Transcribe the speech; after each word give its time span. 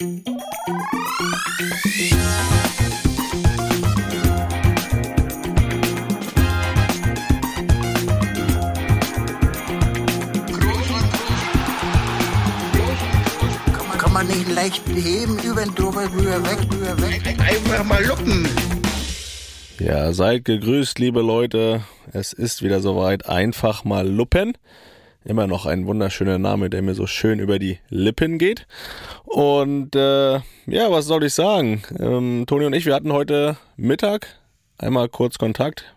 Kann 0.00 0.08
man 14.14 14.26
nicht 14.26 14.48
leicht 14.48 14.82
heben, 14.88 15.38
über 15.40 15.64
den 15.64 15.74
drüber, 15.74 16.10
rüber, 16.10 16.42
weg, 16.44 16.58
rüber, 16.72 17.02
weg. 17.02 17.36
Einfach 17.38 17.84
mal 17.84 18.02
luppen. 18.02 18.48
Ja, 19.78 20.14
seid 20.14 20.46
gegrüßt, 20.46 20.98
liebe 20.98 21.20
Leute. 21.20 21.82
Es 22.14 22.32
ist 22.32 22.62
wieder 22.62 22.80
soweit. 22.80 23.26
Einfach 23.28 23.84
mal 23.84 24.08
luppen. 24.08 24.56
Immer 25.24 25.46
noch 25.46 25.66
ein 25.66 25.86
wunderschöner 25.86 26.38
Name, 26.38 26.70
der 26.70 26.80
mir 26.80 26.94
so 26.94 27.06
schön 27.06 27.40
über 27.40 27.58
die 27.58 27.78
Lippen 27.90 28.38
geht. 28.38 28.66
Und 29.24 29.94
äh, 29.94 30.36
ja, 30.66 30.90
was 30.90 31.04
soll 31.04 31.24
ich 31.24 31.34
sagen? 31.34 31.82
Ähm, 31.98 32.44
Toni 32.46 32.64
und 32.64 32.72
ich, 32.72 32.86
wir 32.86 32.94
hatten 32.94 33.12
heute 33.12 33.58
Mittag 33.76 34.26
einmal 34.78 35.10
kurz 35.10 35.36
Kontakt. 35.36 35.94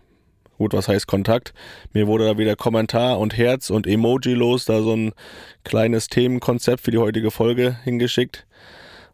Gut, 0.58 0.74
was 0.74 0.88
heißt 0.88 1.06
Kontakt? 1.06 1.54
Mir 1.94 2.06
wurde 2.06 2.26
da 2.26 2.36
wieder 2.36 2.54
Kommentar 2.54 3.18
und 3.18 3.36
Herz 3.36 3.70
und 3.70 3.86
Emoji 3.86 4.34
los, 4.34 4.66
da 4.66 4.82
so 4.82 4.94
ein 4.94 5.12
kleines 5.64 6.08
Themenkonzept 6.08 6.82
für 6.82 6.90
die 6.90 6.98
heutige 6.98 7.30
Folge 7.30 7.78
hingeschickt. 7.82 8.46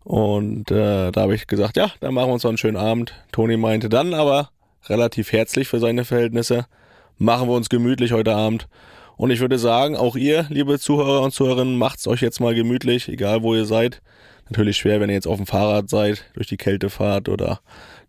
Und 0.02 0.72
äh, 0.72 1.12
da 1.12 1.20
habe 1.20 1.36
ich 1.36 1.46
gesagt, 1.46 1.76
ja, 1.76 1.92
dann 2.00 2.14
machen 2.14 2.30
wir 2.30 2.34
uns 2.34 2.42
noch 2.42 2.50
einen 2.50 2.58
schönen 2.58 2.76
Abend. 2.76 3.14
Toni 3.30 3.56
meinte 3.56 3.88
dann 3.88 4.12
aber 4.14 4.50
relativ 4.88 5.30
herzlich 5.30 5.68
für 5.68 5.78
seine 5.78 6.04
Verhältnisse, 6.04 6.66
machen 7.16 7.48
wir 7.48 7.54
uns 7.54 7.68
gemütlich 7.68 8.12
heute 8.12 8.34
Abend. 8.34 8.66
Und 9.20 9.30
ich 9.30 9.40
würde 9.40 9.58
sagen, 9.58 9.98
auch 9.98 10.16
ihr, 10.16 10.46
liebe 10.48 10.78
Zuhörer 10.78 11.20
und 11.20 11.32
Zuhörerinnen, 11.32 11.76
macht's 11.76 12.08
euch 12.08 12.22
jetzt 12.22 12.40
mal 12.40 12.54
gemütlich, 12.54 13.06
egal 13.06 13.42
wo 13.42 13.54
ihr 13.54 13.66
seid. 13.66 14.00
Natürlich 14.48 14.78
schwer, 14.78 14.98
wenn 14.98 15.10
ihr 15.10 15.14
jetzt 15.14 15.26
auf 15.26 15.36
dem 15.36 15.44
Fahrrad 15.44 15.90
seid, 15.90 16.24
durch 16.32 16.46
die 16.46 16.56
Kälte 16.56 16.88
fahrt 16.88 17.28
oder 17.28 17.60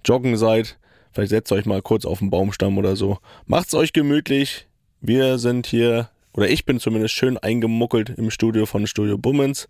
joggen 0.05 0.37
seid. 0.37 0.77
Vielleicht 1.11 1.31
setzt 1.31 1.51
euch 1.51 1.65
mal 1.65 1.81
kurz 1.81 2.05
auf 2.05 2.19
den 2.19 2.29
Baumstamm 2.29 2.77
oder 2.77 2.95
so. 2.95 3.17
Macht's 3.45 3.73
euch 3.73 3.91
gemütlich. 3.91 4.67
Wir 5.01 5.37
sind 5.37 5.67
hier, 5.67 6.07
oder 6.31 6.47
ich 6.47 6.63
bin 6.63 6.79
zumindest 6.79 7.13
schön 7.13 7.37
eingemuckelt 7.37 8.11
im 8.11 8.31
Studio 8.31 8.65
von 8.65 8.87
Studio 8.87 9.17
Bummens. 9.17 9.67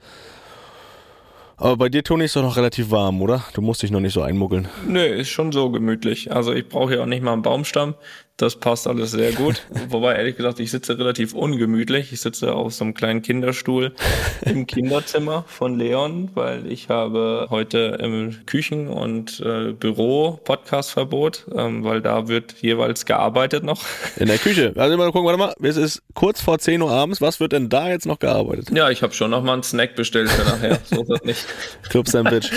Aber 1.58 1.76
bei 1.78 1.90
dir, 1.90 2.04
Toni, 2.04 2.26
ist 2.26 2.36
doch 2.36 2.44
noch 2.44 2.58
relativ 2.58 2.92
warm, 2.92 3.20
oder? 3.20 3.44
Du 3.56 3.62
musst 3.62 3.82
dich 3.82 3.90
noch 3.90 4.00
nicht 4.00 4.14
so 4.14 4.22
einmuckeln. 4.22 4.68
Nö, 4.88 5.04
ist 5.04 5.30
schon 5.30 5.52
so 5.52 5.72
gemütlich. 5.72 6.32
Also 6.32 6.54
ich 6.54 6.70
brauche 6.70 6.96
ja 6.96 7.02
auch 7.02 7.08
nicht 7.08 7.24
mal 7.24 7.34
einen 7.34 7.42
Baumstamm. 7.42 7.96
Das 8.42 8.56
passt 8.56 8.88
alles 8.88 9.12
sehr 9.12 9.34
gut. 9.34 9.62
Wobei, 9.90 10.16
ehrlich 10.16 10.36
gesagt, 10.36 10.60
ich 10.60 10.72
sitze 10.72 10.98
relativ 10.98 11.36
ungemütlich. 11.36 12.12
Ich 12.12 12.22
sitze 12.22 12.54
auf 12.54 12.74
so 12.74 12.84
einem 12.84 12.96
kleinen 12.96 13.22
Kinderstuhl 13.22 13.94
im 14.42 14.66
Kinderzimmer 14.68 15.46
von 15.48 15.78
Leon, 15.78 16.32
weil 16.34 16.66
ich 16.66 16.90
habe 16.90 17.46
heute 17.52 18.00
im 18.02 18.44
Küchen- 18.48 18.88
und 18.88 19.40
äh, 19.42 19.74
Büro 19.74 20.40
Podcastverbot, 20.44 21.46
ähm, 21.56 21.84
weil 21.84 22.02
da 22.02 22.28
wird 22.28 22.56
jeweils 22.62 23.06
gearbeitet 23.06 23.64
noch. 23.64 23.84
In 24.18 24.26
der 24.26 24.40
Küche. 24.40 24.74
Also 24.76 24.98
mal 24.98 25.12
gucken, 25.12 25.28
warte 25.28 25.38
mal. 25.38 25.54
Es 25.62 25.78
ist 25.78 26.02
kurz 26.16 26.42
vor 26.42 26.58
10 26.58 26.82
Uhr 26.82 26.90
abends. 26.90 27.22
Was 27.22 27.40
wird 27.40 27.52
denn 27.52 27.70
da 27.70 27.90
jetzt 27.90 28.08
noch 28.08 28.18
gearbeitet? 28.18 28.72
Ja, 28.72 28.90
ich 28.90 29.04
habe 29.04 29.14
schon 29.14 29.30
noch 29.30 29.44
mal 29.44 29.54
einen 29.54 29.64
Snack 29.64 29.96
bestellt 29.96 30.32
für 30.32 30.50
nachher. 30.50 30.80
So 30.84 31.04
ist 31.04 31.12
das 31.12 31.24
nicht. 31.24 31.46
Club 31.90 32.08
Sandwich. 32.08 32.50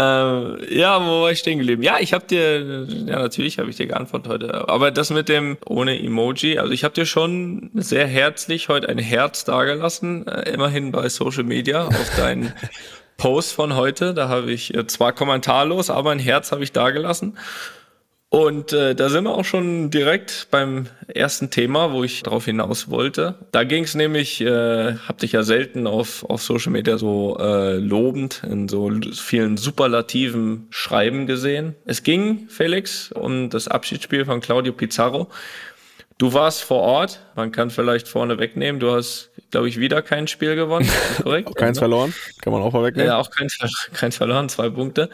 Ähm, 0.00 0.58
ja, 0.70 0.98
wo 1.04 1.22
war 1.22 1.30
ich 1.30 1.40
stehen 1.40 1.58
geblieben? 1.58 1.82
Ja, 1.82 1.98
ich 2.00 2.14
habe 2.14 2.26
dir, 2.26 2.86
ja 2.88 3.18
natürlich 3.18 3.58
habe 3.58 3.68
ich 3.68 3.76
dir 3.76 3.86
geantwortet 3.86 4.28
heute, 4.32 4.68
aber 4.68 4.90
das 4.90 5.10
mit 5.10 5.28
dem 5.28 5.58
ohne 5.66 6.02
Emoji, 6.02 6.58
also 6.58 6.72
ich 6.72 6.84
habe 6.84 6.94
dir 6.94 7.04
schon 7.04 7.70
sehr 7.74 8.06
herzlich 8.06 8.68
heute 8.68 8.88
ein 8.88 8.98
Herz 8.98 9.44
dagelassen, 9.44 10.26
äh, 10.26 10.50
immerhin 10.52 10.90
bei 10.90 11.08
Social 11.10 11.44
Media 11.44 11.86
auf 11.86 12.16
deinen 12.16 12.52
Post 13.18 13.52
von 13.52 13.76
heute. 13.76 14.14
Da 14.14 14.28
habe 14.28 14.50
ich 14.52 14.74
äh, 14.74 14.86
zwar 14.86 15.12
kommentarlos, 15.12 15.90
aber 15.90 16.12
ein 16.12 16.18
Herz 16.18 16.50
habe 16.52 16.64
ich 16.64 16.72
dagelassen. 16.72 17.36
Und 18.32 18.72
äh, 18.72 18.94
da 18.94 19.08
sind 19.08 19.24
wir 19.24 19.34
auch 19.34 19.44
schon 19.44 19.90
direkt 19.90 20.46
beim 20.52 20.86
ersten 21.08 21.50
Thema, 21.50 21.92
wo 21.92 22.04
ich 22.04 22.22
darauf 22.22 22.44
hinaus 22.44 22.88
wollte. 22.88 23.34
Da 23.50 23.64
ging 23.64 23.82
es 23.82 23.96
nämlich, 23.96 24.40
äh, 24.40 24.94
hab 24.94 25.18
dich 25.18 25.32
ja 25.32 25.42
selten 25.42 25.88
auf, 25.88 26.24
auf 26.30 26.40
Social 26.40 26.70
Media 26.70 26.96
so 26.96 27.36
äh, 27.40 27.74
lobend 27.74 28.42
in 28.48 28.68
so 28.68 28.88
vielen 29.14 29.56
superlativen 29.56 30.68
Schreiben 30.70 31.26
gesehen. 31.26 31.74
Es 31.86 32.04
ging, 32.04 32.46
Felix, 32.48 33.10
um 33.10 33.50
das 33.50 33.66
Abschiedsspiel 33.66 34.24
von 34.24 34.40
Claudio 34.40 34.74
Pizarro. 34.74 35.28
Du 36.18 36.32
warst 36.32 36.62
vor 36.62 36.82
Ort, 36.82 37.18
man 37.34 37.50
kann 37.50 37.70
vielleicht 37.70 38.06
vorne 38.06 38.38
wegnehmen. 38.38 38.78
Du 38.78 38.92
hast, 38.92 39.30
glaube 39.50 39.68
ich, 39.68 39.80
wieder 39.80 40.02
kein 40.02 40.28
Spiel 40.28 40.54
gewonnen. 40.54 40.88
Korrekt? 41.22 41.56
keins 41.56 41.80
verloren, 41.80 42.14
kann 42.42 42.52
man 42.52 42.62
auch 42.62 42.70
vorwegnehmen. 42.70 43.08
Ja, 43.08 43.16
auch 43.16 43.30
keins, 43.30 43.58
keins 43.92 44.18
verloren, 44.18 44.48
zwei 44.48 44.68
Punkte. 44.68 45.10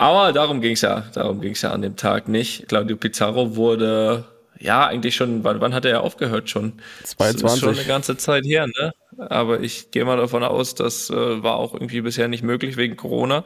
Aber 0.00 0.32
darum 0.32 0.62
ging's 0.62 0.80
ja, 0.80 1.04
darum 1.12 1.42
ging's 1.42 1.60
ja 1.60 1.72
an 1.72 1.82
dem 1.82 1.94
Tag 1.94 2.26
nicht. 2.26 2.68
Claudio 2.68 2.96
Pizarro 2.96 3.54
wurde 3.54 4.24
ja 4.58 4.86
eigentlich 4.86 5.14
schon, 5.14 5.44
wann, 5.44 5.60
wann 5.60 5.74
hat 5.74 5.84
er 5.84 5.90
ja 5.90 6.00
aufgehört 6.00 6.48
schon? 6.48 6.80
22. 7.04 7.42
Das 7.42 7.52
ist 7.52 7.60
schon 7.60 7.74
eine 7.74 7.84
ganze 7.84 8.16
Zeit 8.16 8.46
her, 8.46 8.66
ne? 8.66 8.94
Aber 9.18 9.60
ich 9.60 9.90
gehe 9.90 10.06
mal 10.06 10.16
davon 10.16 10.42
aus, 10.42 10.74
das 10.74 11.10
äh, 11.10 11.42
war 11.42 11.56
auch 11.56 11.74
irgendwie 11.74 12.00
bisher 12.00 12.28
nicht 12.28 12.42
möglich 12.42 12.78
wegen 12.78 12.96
Corona. 12.96 13.44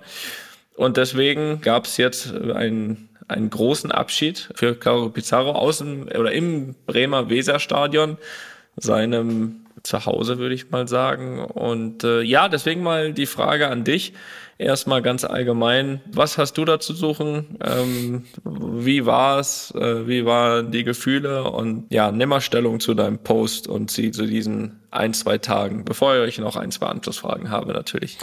Und 0.76 0.96
deswegen 0.96 1.60
gab's 1.60 1.96
jetzt 1.96 2.32
einen, 2.32 3.08
einen 3.26 3.50
großen 3.50 3.90
Abschied 3.90 4.48
für 4.54 4.76
Claudio 4.76 5.08
Pizarro 5.08 5.56
aus 5.56 5.78
dem, 5.78 6.04
oder 6.04 6.30
im 6.30 6.76
Bremer 6.86 7.30
Weserstadion, 7.30 8.16
seinem 8.76 9.66
Zuhause, 9.82 10.38
würde 10.38 10.54
ich 10.54 10.70
mal 10.70 10.86
sagen. 10.86 11.44
Und 11.44 12.04
äh, 12.04 12.22
ja, 12.22 12.48
deswegen 12.48 12.84
mal 12.84 13.12
die 13.12 13.26
Frage 13.26 13.66
an 13.70 13.82
dich 13.82 14.12
erstmal 14.64 15.02
ganz 15.02 15.24
allgemein, 15.24 16.00
was 16.12 16.38
hast 16.38 16.54
du 16.54 16.64
da 16.64 16.80
zu 16.80 16.94
suchen? 16.94 17.58
Ähm, 17.64 18.24
wie 18.44 19.06
war 19.06 19.38
es? 19.38 19.72
Äh, 19.76 20.08
wie 20.08 20.24
waren 20.24 20.72
die 20.72 20.84
Gefühle? 20.84 21.44
Und 21.44 21.86
ja, 21.90 22.10
nimm 22.10 22.30
mal 22.30 22.40
Stellung 22.40 22.80
zu 22.80 22.94
deinem 22.94 23.18
Post 23.18 23.68
und 23.68 23.90
sie 23.90 24.10
zu 24.10 24.26
diesen 24.26 24.80
ein, 24.90 25.14
zwei 25.14 25.38
Tagen, 25.38 25.84
bevor 25.84 26.14
ich 26.16 26.20
euch 26.20 26.38
noch 26.38 26.56
ein, 26.56 26.70
zwei 26.70 26.86
Anschlussfragen 26.86 27.50
habe, 27.50 27.72
natürlich. 27.72 28.18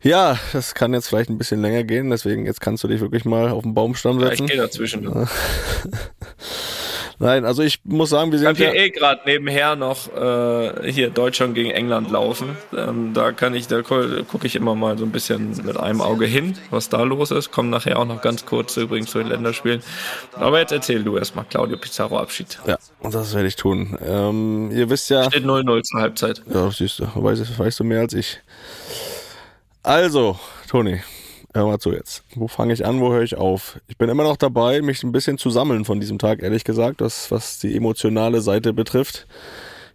Ja, 0.00 0.38
das 0.52 0.74
kann 0.74 0.94
jetzt 0.94 1.08
vielleicht 1.08 1.28
ein 1.28 1.38
bisschen 1.38 1.60
länger 1.60 1.82
gehen, 1.82 2.10
deswegen 2.10 2.46
jetzt 2.46 2.60
kannst 2.60 2.84
du 2.84 2.88
dich 2.88 3.00
wirklich 3.00 3.24
mal 3.24 3.50
auf 3.50 3.64
den 3.64 3.74
Baumstamm 3.74 4.20
setzen. 4.20 4.44
Ja, 4.44 4.44
ich 4.44 4.50
gehe 4.50 4.60
dazwischen. 4.60 5.28
Nein, 7.20 7.44
also 7.44 7.62
ich 7.62 7.80
muss 7.84 8.10
sagen, 8.10 8.30
wir 8.30 8.38
sind 8.38 8.52
ich 8.52 8.58
hier 8.58 8.74
eh 8.74 8.90
gerade 8.90 9.22
nebenher 9.26 9.74
noch 9.74 10.14
äh, 10.14 10.92
hier 10.92 11.10
Deutschland 11.10 11.54
gegen 11.56 11.70
England 11.70 12.10
laufen. 12.10 12.56
Ähm, 12.76 13.12
da 13.12 13.32
kann 13.32 13.54
ich, 13.54 13.66
da 13.66 13.82
gucke 13.82 14.46
ich 14.46 14.54
immer 14.54 14.76
mal 14.76 14.96
so 14.96 15.04
ein 15.04 15.10
bisschen 15.10 15.50
mit 15.64 15.76
einem 15.76 16.00
Auge 16.00 16.26
hin, 16.26 16.56
was 16.70 16.88
da 16.88 17.02
los 17.02 17.32
ist. 17.32 17.50
Kommen 17.50 17.70
nachher 17.70 17.98
auch 17.98 18.04
noch 18.04 18.22
ganz 18.22 18.46
kurz 18.46 18.76
übrigens 18.76 19.10
zu 19.10 19.18
den 19.18 19.28
Länderspielen. 19.28 19.82
Aber 20.34 20.60
jetzt 20.60 20.70
erzähl 20.70 21.02
du 21.02 21.16
erstmal 21.16 21.44
Claudio 21.44 21.76
Pizarro 21.76 22.18
Abschied. 22.18 22.58
Ja, 22.66 22.78
und 23.00 23.12
das 23.14 23.34
werde 23.34 23.48
ich 23.48 23.56
tun. 23.56 23.98
Ähm, 24.06 24.70
ihr 24.70 24.88
wisst 24.88 25.10
ja. 25.10 25.24
Steht 25.24 25.44
0-0 25.44 25.82
zur 25.82 26.00
Halbzeit. 26.00 26.42
Ja, 26.52 26.70
siehst 26.70 27.00
du, 27.00 27.06
weißt, 27.14 27.58
weißt 27.58 27.80
du 27.80 27.84
mehr 27.84 28.00
als 28.00 28.14
ich. 28.14 28.38
Also, 29.82 30.38
Toni, 30.68 31.00
hör 31.58 31.66
mal 31.66 31.78
zu 31.78 31.92
jetzt. 31.92 32.24
Wo 32.34 32.48
fange 32.48 32.72
ich 32.72 32.86
an, 32.86 33.00
wo 33.00 33.12
höre 33.12 33.22
ich 33.22 33.36
auf? 33.36 33.80
Ich 33.88 33.98
bin 33.98 34.08
immer 34.08 34.22
noch 34.22 34.36
dabei, 34.36 34.80
mich 34.80 35.02
ein 35.02 35.12
bisschen 35.12 35.38
zu 35.38 35.50
sammeln 35.50 35.84
von 35.84 36.00
diesem 36.00 36.18
Tag, 36.18 36.42
ehrlich 36.42 36.64
gesagt, 36.64 37.00
das, 37.00 37.30
was 37.30 37.58
die 37.58 37.76
emotionale 37.76 38.40
Seite 38.40 38.72
betrifft. 38.72 39.26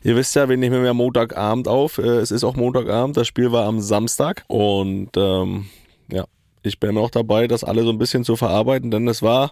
Ihr 0.03 0.15
wisst 0.15 0.35
ja, 0.35 0.49
wir 0.49 0.57
nehmen 0.57 0.83
ja 0.83 0.93
Montagabend 0.93 1.67
auf. 1.67 1.97
Äh, 1.97 2.17
Es 2.19 2.31
ist 2.31 2.43
auch 2.43 2.55
Montagabend, 2.55 3.15
das 3.15 3.27
Spiel 3.27 3.51
war 3.51 3.65
am 3.65 3.79
Samstag. 3.79 4.43
Und 4.47 5.11
ähm, 5.15 5.67
ja, 6.11 6.25
ich 6.61 6.79
bin 6.79 6.89
immer 6.89 7.01
noch 7.01 7.09
dabei, 7.09 7.47
das 7.47 7.63
alle 7.63 7.83
so 7.83 7.89
ein 7.89 7.97
bisschen 7.97 8.23
zu 8.25 8.35
verarbeiten, 8.35 8.91
denn 8.91 9.07
es 9.07 9.21
war 9.21 9.51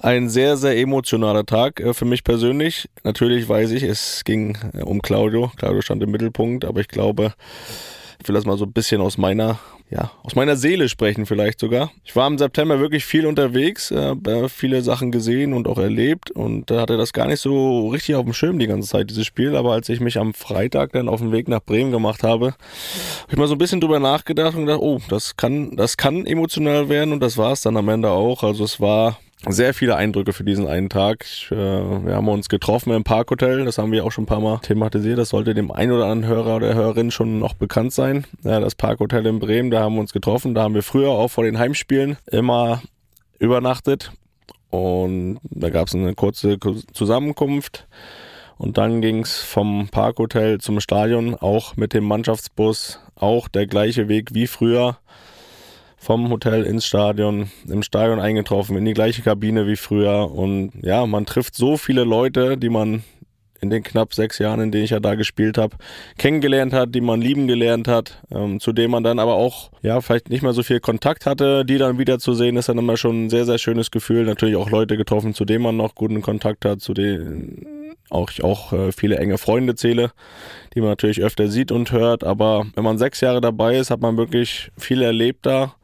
ein 0.00 0.28
sehr, 0.28 0.56
sehr 0.56 0.76
emotionaler 0.76 1.46
Tag 1.46 1.80
äh, 1.80 1.94
für 1.94 2.04
mich 2.04 2.24
persönlich. 2.24 2.88
Natürlich 3.04 3.48
weiß 3.48 3.70
ich, 3.70 3.84
es 3.84 4.24
ging 4.24 4.58
äh, 4.74 4.82
um 4.82 5.00
Claudio. 5.00 5.52
Claudio 5.56 5.80
stand 5.80 6.02
im 6.02 6.10
Mittelpunkt, 6.10 6.64
aber 6.64 6.80
ich 6.80 6.88
glaube, 6.88 7.34
ich 8.20 8.28
will 8.28 8.34
das 8.34 8.46
mal 8.46 8.58
so 8.58 8.64
ein 8.64 8.72
bisschen 8.72 9.00
aus 9.00 9.16
meiner, 9.16 9.58
ja, 9.90 10.10
aus 10.22 10.34
meiner 10.34 10.56
Seele 10.56 10.88
sprechen 10.88 11.24
vielleicht 11.24 11.60
sogar. 11.60 11.92
Ich 12.04 12.16
war 12.16 12.26
im 12.26 12.36
September 12.36 12.80
wirklich 12.80 13.04
viel 13.04 13.26
unterwegs, 13.26 13.90
äh, 13.90 14.16
viele 14.48 14.82
Sachen 14.82 15.12
gesehen 15.12 15.52
und 15.52 15.68
auch 15.68 15.78
erlebt 15.78 16.30
und 16.30 16.70
hatte 16.70 16.96
das 16.96 17.12
gar 17.12 17.28
nicht 17.28 17.40
so 17.40 17.88
richtig 17.88 18.16
auf 18.16 18.24
dem 18.24 18.34
Schirm 18.34 18.58
die 18.58 18.66
ganze 18.66 18.88
Zeit, 18.88 19.10
dieses 19.10 19.26
Spiel. 19.26 19.56
Aber 19.56 19.72
als 19.72 19.88
ich 19.88 20.00
mich 20.00 20.18
am 20.18 20.34
Freitag 20.34 20.92
dann 20.92 21.08
auf 21.08 21.20
den 21.20 21.32
Weg 21.32 21.48
nach 21.48 21.62
Bremen 21.62 21.92
gemacht 21.92 22.22
habe, 22.22 22.46
habe 22.48 23.32
ich 23.32 23.38
mal 23.38 23.48
so 23.48 23.54
ein 23.54 23.58
bisschen 23.58 23.80
drüber 23.80 24.00
nachgedacht 24.00 24.56
und 24.56 24.66
gedacht, 24.66 24.82
oh, 24.82 25.00
das 25.08 25.36
kann, 25.36 25.76
das 25.76 25.96
kann 25.96 26.26
emotional 26.26 26.88
werden 26.88 27.12
und 27.12 27.20
das 27.20 27.38
war 27.38 27.52
es 27.52 27.62
dann 27.62 27.76
am 27.76 27.88
Ende 27.88 28.10
auch. 28.10 28.42
Also 28.42 28.64
es 28.64 28.80
war 28.80 29.18
sehr 29.46 29.72
viele 29.72 29.96
Eindrücke 29.96 30.32
für 30.32 30.44
diesen 30.44 30.66
einen 30.66 30.88
Tag. 30.88 31.24
Ich, 31.24 31.48
äh, 31.50 31.54
wir 31.56 32.14
haben 32.14 32.28
uns 32.28 32.48
getroffen 32.48 32.92
im 32.92 33.04
Parkhotel, 33.04 33.64
das 33.64 33.78
haben 33.78 33.92
wir 33.92 34.04
auch 34.04 34.12
schon 34.12 34.24
ein 34.24 34.28
paar 34.28 34.40
Mal 34.40 34.58
thematisiert. 34.58 35.18
Das 35.18 35.28
sollte 35.28 35.54
dem 35.54 35.70
einen 35.70 35.92
oder 35.92 36.06
anderen 36.06 36.32
Hörer 36.32 36.56
oder 36.56 36.74
Hörerin 36.74 37.10
schon 37.10 37.38
noch 37.38 37.54
bekannt 37.54 37.92
sein. 37.92 38.24
Ja, 38.42 38.60
das 38.60 38.74
Parkhotel 38.74 39.26
in 39.26 39.38
Bremen, 39.38 39.70
da 39.70 39.80
haben 39.80 39.94
wir 39.94 40.00
uns 40.00 40.12
getroffen. 40.12 40.54
Da 40.54 40.62
haben 40.62 40.74
wir 40.74 40.82
früher 40.82 41.10
auch 41.10 41.28
vor 41.28 41.44
den 41.44 41.58
Heimspielen 41.58 42.16
immer 42.26 42.82
übernachtet. 43.38 44.12
Und 44.70 45.38
da 45.44 45.70
gab 45.70 45.88
es 45.88 45.94
eine 45.94 46.14
kurze 46.14 46.58
Zusammenkunft. 46.92 47.86
Und 48.58 48.76
dann 48.76 49.00
ging's 49.00 49.38
vom 49.38 49.88
Parkhotel 49.88 50.58
zum 50.58 50.80
Stadion, 50.80 51.36
auch 51.36 51.76
mit 51.76 51.94
dem 51.94 52.04
Mannschaftsbus, 52.04 53.00
auch 53.14 53.46
der 53.46 53.68
gleiche 53.68 54.08
Weg 54.08 54.34
wie 54.34 54.48
früher. 54.48 54.98
Vom 55.98 56.30
Hotel 56.30 56.64
ins 56.64 56.86
Stadion, 56.86 57.50
im 57.68 57.82
Stadion 57.82 58.20
eingetroffen, 58.20 58.76
in 58.76 58.84
die 58.84 58.94
gleiche 58.94 59.22
Kabine 59.22 59.66
wie 59.66 59.76
früher. 59.76 60.30
Und 60.30 60.72
ja, 60.82 61.04
man 61.06 61.26
trifft 61.26 61.54
so 61.54 61.76
viele 61.76 62.04
Leute, 62.04 62.56
die 62.56 62.68
man 62.68 63.02
in 63.60 63.70
den 63.70 63.82
knapp 63.82 64.14
sechs 64.14 64.38
Jahren, 64.38 64.60
in 64.60 64.70
denen 64.70 64.84
ich 64.84 64.90
ja 64.90 65.00
da 65.00 65.14
gespielt 65.14 65.58
habe, 65.58 65.76
kennengelernt 66.16 66.72
hat, 66.72 66.94
die 66.94 67.00
man 67.00 67.20
lieben 67.20 67.46
gelernt 67.46 67.88
hat, 67.88 68.22
ähm, 68.30 68.60
zu 68.60 68.72
denen 68.72 68.90
man 68.90 69.02
dann 69.02 69.18
aber 69.18 69.34
auch, 69.34 69.70
ja, 69.82 70.00
vielleicht 70.00 70.30
nicht 70.30 70.42
mehr 70.42 70.52
so 70.52 70.62
viel 70.62 70.80
Kontakt 70.80 71.26
hatte, 71.26 71.64
die 71.64 71.78
dann 71.78 71.98
wieder 71.98 72.18
zu 72.18 72.34
sehen, 72.34 72.56
ist 72.56 72.68
dann 72.68 72.78
immer 72.78 72.96
schon 72.96 73.26
ein 73.26 73.30
sehr, 73.30 73.44
sehr 73.44 73.58
schönes 73.58 73.90
Gefühl. 73.90 74.24
Natürlich 74.24 74.56
auch 74.56 74.70
Leute 74.70 74.96
getroffen, 74.96 75.34
zu 75.34 75.44
denen 75.44 75.64
man 75.64 75.76
noch 75.76 75.94
guten 75.94 76.22
Kontakt 76.22 76.64
hat, 76.64 76.80
zu 76.80 76.94
denen 76.94 77.66
auch 78.10 78.30
ich 78.30 78.42
auch 78.42 78.72
äh, 78.72 78.92
viele 78.92 79.18
enge 79.18 79.38
Freunde 79.38 79.74
zähle, 79.74 80.12
die 80.74 80.80
man 80.80 80.90
natürlich 80.90 81.20
öfter 81.20 81.48
sieht 81.48 81.72
und 81.72 81.92
hört. 81.92 82.24
Aber 82.24 82.66
wenn 82.74 82.84
man 82.84 82.96
sechs 82.96 83.20
Jahre 83.20 83.40
dabei 83.40 83.76
ist, 83.76 83.90
hat 83.90 84.00
man 84.00 84.16
wirklich 84.16 84.70
viel 84.78 85.02
erlebt 85.02 85.44
da 85.44 85.74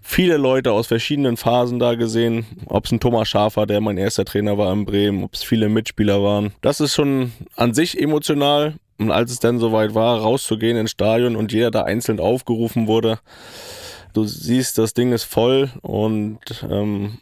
viele 0.00 0.36
Leute 0.36 0.72
aus 0.72 0.86
verschiedenen 0.86 1.36
Phasen 1.36 1.78
da 1.78 1.94
gesehen. 1.94 2.46
Ob 2.66 2.86
es 2.86 2.92
ein 2.92 3.00
Thomas 3.00 3.28
Schafer, 3.28 3.66
der 3.66 3.80
mein 3.80 3.98
erster 3.98 4.24
Trainer 4.24 4.58
war 4.58 4.72
in 4.72 4.84
Bremen, 4.84 5.24
ob 5.24 5.34
es 5.34 5.42
viele 5.42 5.68
Mitspieler 5.68 6.22
waren. 6.22 6.52
Das 6.60 6.80
ist 6.80 6.94
schon 6.94 7.32
an 7.56 7.74
sich 7.74 8.00
emotional. 8.00 8.74
Und 8.98 9.10
als 9.10 9.32
es 9.32 9.38
dann 9.40 9.58
soweit 9.58 9.94
war, 9.94 10.20
rauszugehen 10.20 10.76
ins 10.76 10.90
Stadion 10.90 11.34
und 11.34 11.52
jeder 11.52 11.70
da 11.70 11.84
einzeln 11.84 12.20
aufgerufen 12.20 12.86
wurde, 12.86 13.18
du 14.12 14.24
siehst, 14.24 14.76
das 14.76 14.92
Ding 14.92 15.12
ist 15.12 15.24
voll 15.24 15.70
und 15.80 16.40
ähm, 16.70 17.18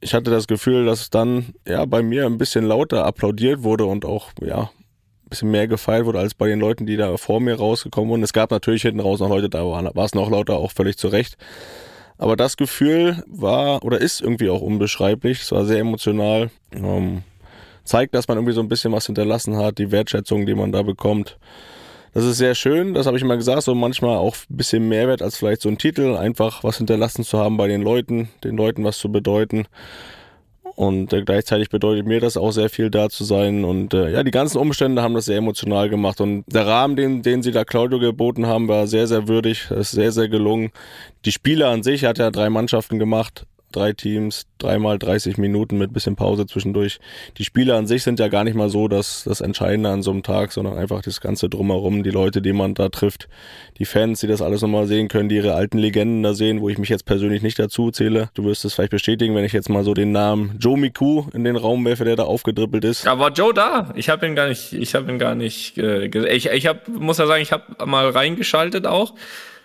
ich 0.00 0.14
hatte 0.14 0.30
das 0.30 0.46
Gefühl, 0.46 0.84
dass 0.84 1.10
dann 1.10 1.54
ja 1.66 1.84
bei 1.86 2.02
mir 2.02 2.26
ein 2.26 2.38
bisschen 2.38 2.64
lauter 2.64 3.04
applaudiert 3.04 3.64
wurde 3.64 3.84
und 3.84 4.04
auch 4.04 4.30
ja 4.40 4.62
ein 4.62 5.28
bisschen 5.28 5.50
mehr 5.50 5.66
gefeiert 5.66 6.04
wurde 6.04 6.18
als 6.20 6.34
bei 6.34 6.48
den 6.48 6.60
Leuten, 6.60 6.86
die 6.86 6.96
da 6.96 7.16
vor 7.16 7.40
mir 7.40 7.56
rausgekommen 7.56 8.10
wurden. 8.10 8.22
Es 8.22 8.32
gab 8.32 8.52
natürlich 8.52 8.82
hinten 8.82 9.00
raus 9.00 9.20
noch 9.20 9.28
Leute, 9.28 9.48
da 9.48 9.64
war 9.64 10.04
es 10.04 10.14
noch 10.14 10.30
lauter, 10.30 10.56
auch 10.56 10.72
völlig 10.72 10.98
zu 10.98 11.08
Recht. 11.08 11.36
Aber 12.18 12.36
das 12.36 12.56
Gefühl 12.56 13.22
war 13.26 13.84
oder 13.84 14.00
ist 14.00 14.20
irgendwie 14.20 14.50
auch 14.50 14.60
unbeschreiblich. 14.60 15.42
Es 15.42 15.52
war 15.52 15.64
sehr 15.64 15.80
emotional. 15.80 16.50
Ähm, 16.72 17.22
zeigt, 17.84 18.14
dass 18.14 18.28
man 18.28 18.38
irgendwie 18.38 18.54
so 18.54 18.60
ein 18.60 18.68
bisschen 18.68 18.92
was 18.92 19.06
hinterlassen 19.06 19.56
hat, 19.56 19.78
die 19.78 19.90
Wertschätzung, 19.90 20.46
die 20.46 20.54
man 20.54 20.72
da 20.72 20.82
bekommt. 20.82 21.38
Das 22.14 22.24
ist 22.24 22.36
sehr 22.36 22.54
schön, 22.54 22.92
das 22.92 23.06
habe 23.06 23.16
ich 23.16 23.22
immer 23.22 23.38
gesagt, 23.38 23.62
so 23.62 23.74
manchmal 23.74 24.18
auch 24.18 24.36
ein 24.50 24.56
bisschen 24.56 24.86
Mehrwert 24.86 25.22
als 25.22 25.38
vielleicht 25.38 25.62
so 25.62 25.70
ein 25.70 25.78
Titel, 25.78 26.14
einfach 26.14 26.62
was 26.62 26.76
hinterlassen 26.76 27.24
zu 27.24 27.38
haben 27.38 27.56
bei 27.56 27.68
den 27.68 27.80
Leuten, 27.80 28.28
den 28.44 28.56
Leuten 28.56 28.84
was 28.84 28.98
zu 28.98 29.10
bedeuten. 29.10 29.66
Und 30.74 31.12
äh, 31.12 31.22
gleichzeitig 31.22 31.68
bedeutet 31.68 32.06
mir 32.06 32.20
das 32.20 32.36
auch 32.36 32.50
sehr 32.50 32.68
viel 32.68 32.90
da 32.90 33.08
zu 33.08 33.24
sein. 33.24 33.64
Und 33.64 33.94
äh, 33.94 34.10
ja, 34.10 34.22
die 34.22 34.30
ganzen 34.30 34.58
Umstände 34.58 35.02
haben 35.02 35.14
das 35.14 35.26
sehr 35.26 35.38
emotional 35.38 35.88
gemacht. 35.88 36.20
Und 36.20 36.44
der 36.46 36.66
Rahmen, 36.66 36.96
den, 36.96 37.22
den 37.22 37.42
sie 37.42 37.52
da 37.52 37.64
Claudio 37.64 37.98
geboten 37.98 38.46
haben, 38.46 38.68
war 38.68 38.86
sehr, 38.86 39.06
sehr 39.06 39.28
würdig. 39.28 39.70
ist 39.70 39.92
sehr, 39.92 40.12
sehr 40.12 40.28
gelungen. 40.28 40.70
Die 41.24 41.32
Spiele 41.32 41.68
an 41.68 41.82
sich 41.82 42.04
hat 42.04 42.18
ja 42.18 42.30
drei 42.30 42.50
Mannschaften 42.50 42.98
gemacht 42.98 43.46
drei 43.72 43.92
Teams, 43.92 44.46
dreimal 44.58 44.98
30 44.98 45.38
Minuten 45.38 45.78
mit 45.78 45.92
bisschen 45.92 46.16
Pause 46.16 46.46
zwischendurch. 46.46 47.00
Die 47.38 47.44
Spiele 47.44 47.74
an 47.74 47.86
sich 47.86 48.02
sind 48.02 48.20
ja 48.20 48.28
gar 48.28 48.44
nicht 48.44 48.54
mal 48.54 48.68
so 48.68 48.88
das, 48.88 49.24
das 49.24 49.40
Entscheidende 49.40 49.90
an 49.90 50.02
so 50.02 50.10
einem 50.10 50.22
Tag, 50.22 50.52
sondern 50.52 50.78
einfach 50.78 51.02
das 51.02 51.20
Ganze 51.20 51.48
drumherum, 51.48 52.02
die 52.02 52.10
Leute, 52.10 52.42
die 52.42 52.52
man 52.52 52.74
da 52.74 52.88
trifft, 52.88 53.28
die 53.78 53.84
Fans, 53.84 54.20
die 54.20 54.26
das 54.26 54.42
alles 54.42 54.62
nochmal 54.62 54.86
sehen 54.86 55.08
können, 55.08 55.28
die 55.28 55.36
ihre 55.36 55.54
alten 55.54 55.78
Legenden 55.78 56.22
da 56.22 56.34
sehen, 56.34 56.60
wo 56.60 56.68
ich 56.68 56.78
mich 56.78 56.88
jetzt 56.88 57.04
persönlich 57.04 57.42
nicht 57.42 57.58
dazu 57.58 57.90
zähle. 57.90 58.30
Du 58.34 58.44
wirst 58.44 58.64
es 58.64 58.74
vielleicht 58.74 58.92
bestätigen, 58.92 59.34
wenn 59.34 59.44
ich 59.44 59.52
jetzt 59.52 59.68
mal 59.68 59.84
so 59.84 59.94
den 59.94 60.12
Namen 60.12 60.56
Joe 60.58 60.78
Miku 60.78 61.24
in 61.32 61.44
den 61.44 61.56
Raum 61.56 61.84
werfe, 61.84 62.04
der 62.04 62.16
da 62.16 62.24
aufgedribbelt 62.24 62.84
ist. 62.84 63.04
Ja, 63.04 63.18
war 63.18 63.32
Joe 63.32 63.52
da? 63.52 63.92
Ich 63.96 64.08
habe 64.08 64.26
ihn 64.26 64.34
gar 64.34 64.48
nicht, 64.48 64.72
ich 64.72 64.94
habe 64.94 65.10
ihn 65.10 65.18
gar 65.18 65.34
nicht, 65.34 65.78
äh, 65.78 66.06
ich, 66.06 66.46
ich 66.46 66.66
hab, 66.66 66.88
muss 66.88 67.18
ja 67.18 67.26
sagen, 67.26 67.42
ich 67.42 67.52
habe 67.52 67.86
mal 67.86 68.08
reingeschaltet 68.08 68.86
auch, 68.86 69.14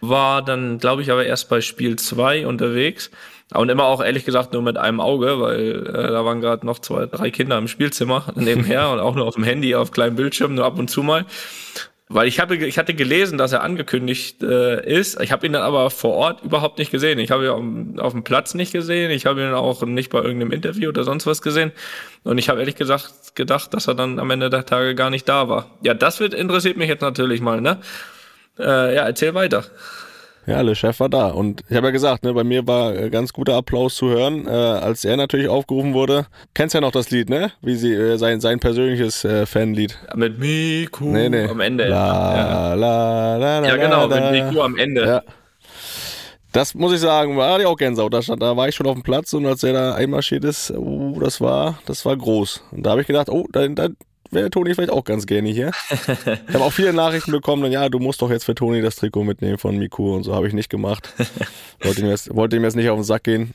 war 0.02 0.44
dann, 0.44 0.78
glaube 0.78 1.02
ich, 1.02 1.12
aber 1.12 1.26
erst 1.26 1.50
bei 1.50 1.62
Spiel 1.62 1.96
zwei 1.98 2.46
unterwegs. 2.46 3.12
Und 3.54 3.70
immer 3.70 3.86
auch 3.86 4.04
ehrlich 4.04 4.26
gesagt 4.26 4.52
nur 4.52 4.62
mit 4.62 4.78
einem 4.78 5.00
Auge, 5.00 5.40
weil 5.40 5.88
äh, 5.88 6.12
da 6.12 6.26
waren 6.26 6.42
gerade 6.42 6.66
noch 6.66 6.80
zwei, 6.80 7.06
drei 7.06 7.32
Kinder 7.32 7.58
im 7.58 7.68
Spielzimmer 7.68 8.26
nebenher 8.36 8.90
und 8.90 9.00
auch 9.00 9.16
nur 9.16 9.26
auf 9.26 9.36
dem 9.36 9.44
Handy, 9.46 9.74
auf 9.76 9.92
kleinem 9.92 10.16
Bildschirm, 10.16 10.56
nur 10.56 10.66
ab 10.66 10.78
und 10.78 10.90
zu 10.90 11.02
mal. 11.02 11.26
Weil 12.10 12.28
ich 12.30 12.40
habe, 12.40 12.56
ich 12.56 12.78
hatte 12.78 12.94
gelesen, 12.94 13.38
dass 13.38 13.52
er 13.52 13.64
angekündigt 13.64 14.42
äh, 14.42 14.86
ist. 14.86 15.20
Ich 15.22 15.34
habe 15.34 15.46
ihn 15.46 15.52
dann 15.52 15.64
aber 15.64 15.90
vor 15.90 16.14
Ort 16.14 16.42
überhaupt 16.42 16.78
nicht 16.78 16.90
gesehen. 16.90 17.20
Ich 17.20 17.32
habe 17.32 17.46
ihn 17.46 18.00
auf, 18.00 18.06
auf 18.06 18.14
dem 18.14 18.24
Platz 18.24 18.54
nicht 18.54 18.72
gesehen. 18.72 19.12
Ich 19.12 19.26
habe 19.26 19.42
ihn 19.42 19.54
auch 19.54 19.82
nicht 19.84 20.10
bei 20.10 20.20
irgendeinem 20.20 20.52
Interview 20.52 20.88
oder 20.88 21.04
sonst 21.04 21.28
was 21.28 21.42
gesehen. 21.42 21.74
Und 22.24 22.38
ich 22.38 22.48
habe 22.48 22.60
ehrlich 22.60 22.76
gesagt 22.76 23.36
gedacht, 23.36 23.74
dass 23.74 23.88
er 23.88 23.96
dann 23.96 24.20
am 24.20 24.32
Ende 24.32 24.50
der 24.50 24.66
Tage 24.66 24.96
gar 24.96 25.10
nicht 25.10 25.28
da 25.28 25.50
war. 25.50 25.70
Ja, 25.82 25.94
das 25.94 26.22
wird 26.22 26.34
interessiert 26.34 26.78
mich 26.78 26.88
jetzt 26.88 27.02
natürlich 27.02 27.42
mal. 27.42 27.60
Ne? 27.60 27.78
Äh, 28.58 28.96
ja, 28.96 29.04
erzähl 29.04 29.34
weiter. 29.34 29.66
Ja, 30.48 30.62
Le 30.62 30.76
Chef 30.76 31.02
war 31.02 31.10
da. 31.10 31.28
Und 31.28 31.62
ich 31.70 31.76
habe 31.76 31.88
ja 31.88 31.92
gesagt, 31.92 32.24
ne, 32.24 32.34
bei 32.34 32.46
mir 32.46 32.66
war 32.66 32.96
äh, 32.96 33.10
ganz 33.10 33.34
guter 33.34 33.56
Applaus 33.56 33.96
zu 33.96 34.08
hören, 34.08 34.48
äh, 34.48 34.50
als 34.50 35.04
er 35.04 35.18
natürlich 35.18 35.50
aufgerufen 35.50 35.94
wurde. 35.94 36.26
Kennst 36.54 36.74
ja 36.74 36.80
noch 36.80 36.92
das 36.92 37.12
Lied, 37.12 37.30
ne? 37.30 37.52
Wie 37.62 37.76
sie, 37.76 37.94
äh, 37.94 38.18
sein, 38.18 38.40
sein 38.40 38.60
persönliches 38.60 39.26
äh, 39.26 39.46
Fanlied. 39.46 40.00
Mit 40.16 40.40
Miku 40.40 41.04
nee, 41.04 41.28
nee. 41.28 41.44
am 41.50 41.60
Ende. 41.60 41.90
La, 41.90 42.38
ja. 42.38 42.74
la, 42.76 43.36
la, 43.36 43.60
la, 43.60 43.68
ja, 43.68 43.76
genau, 43.76 44.08
mit 44.08 44.32
Miku 44.32 44.62
am 44.62 44.78
Ende. 44.78 45.06
Ja. 45.06 45.24
Das 46.54 46.74
muss 46.74 46.94
ich 46.94 47.02
sagen, 47.02 47.36
war 47.36 47.60
ja 47.60 47.68
auch 47.68 47.76
Gänsehaut. 47.76 48.14
Da, 48.14 48.22
stand, 48.22 48.42
da 48.42 48.56
war 48.56 48.70
ich 48.70 48.76
schon 48.76 48.88
auf 48.88 48.94
dem 48.94 49.04
Platz 49.04 49.34
und 49.34 49.46
als 49.46 49.64
er 49.64 49.74
da 49.74 49.96
einmarschiert 49.96 50.46
ist, 50.46 50.72
oh, 50.72 51.20
das 51.20 51.42
war, 51.42 51.80
das 51.86 52.06
war 52.06 52.16
groß. 52.16 52.64
Und 52.72 52.84
da 52.84 52.92
habe 52.92 53.02
ich 53.02 53.08
gedacht, 53.08 53.30
oh, 53.30 53.46
da, 53.52 53.68
da, 53.68 53.90
wäre 54.32 54.50
Toni 54.50 54.74
vielleicht 54.74 54.92
auch 54.92 55.04
ganz 55.04 55.26
gerne 55.26 55.50
hier. 55.50 55.72
Ich 56.48 56.54
habe 56.54 56.64
auch 56.64 56.74
viele 56.74 56.94
Nachrichten 56.94 57.32
bekommen, 57.32 57.64
dann, 57.64 57.72
ja, 57.72 57.90
du 57.90 58.00
musst 58.00 58.22
doch 58.22 58.30
jetzt 58.30 58.46
für 58.46 58.56
Toni 58.56 58.82
das 58.82 58.96
Trikot 58.96 59.24
mitnehmen 59.24 59.58
von 59.58 59.78
Miku 59.78 60.16
und 60.16 60.24
so 60.24 60.36
habe 60.36 60.48
ich 60.48 60.54
nicht 60.54 60.70
gemacht. 60.70 61.14
Wollte 61.82 62.02
ihm, 62.02 62.08
jetzt, 62.08 62.36
wollte 62.36 62.56
ihm 62.56 62.64
jetzt 62.64 62.76
nicht 62.76 62.90
auf 62.90 62.98
den 62.98 63.04
Sack 63.04 63.24
gehen, 63.24 63.54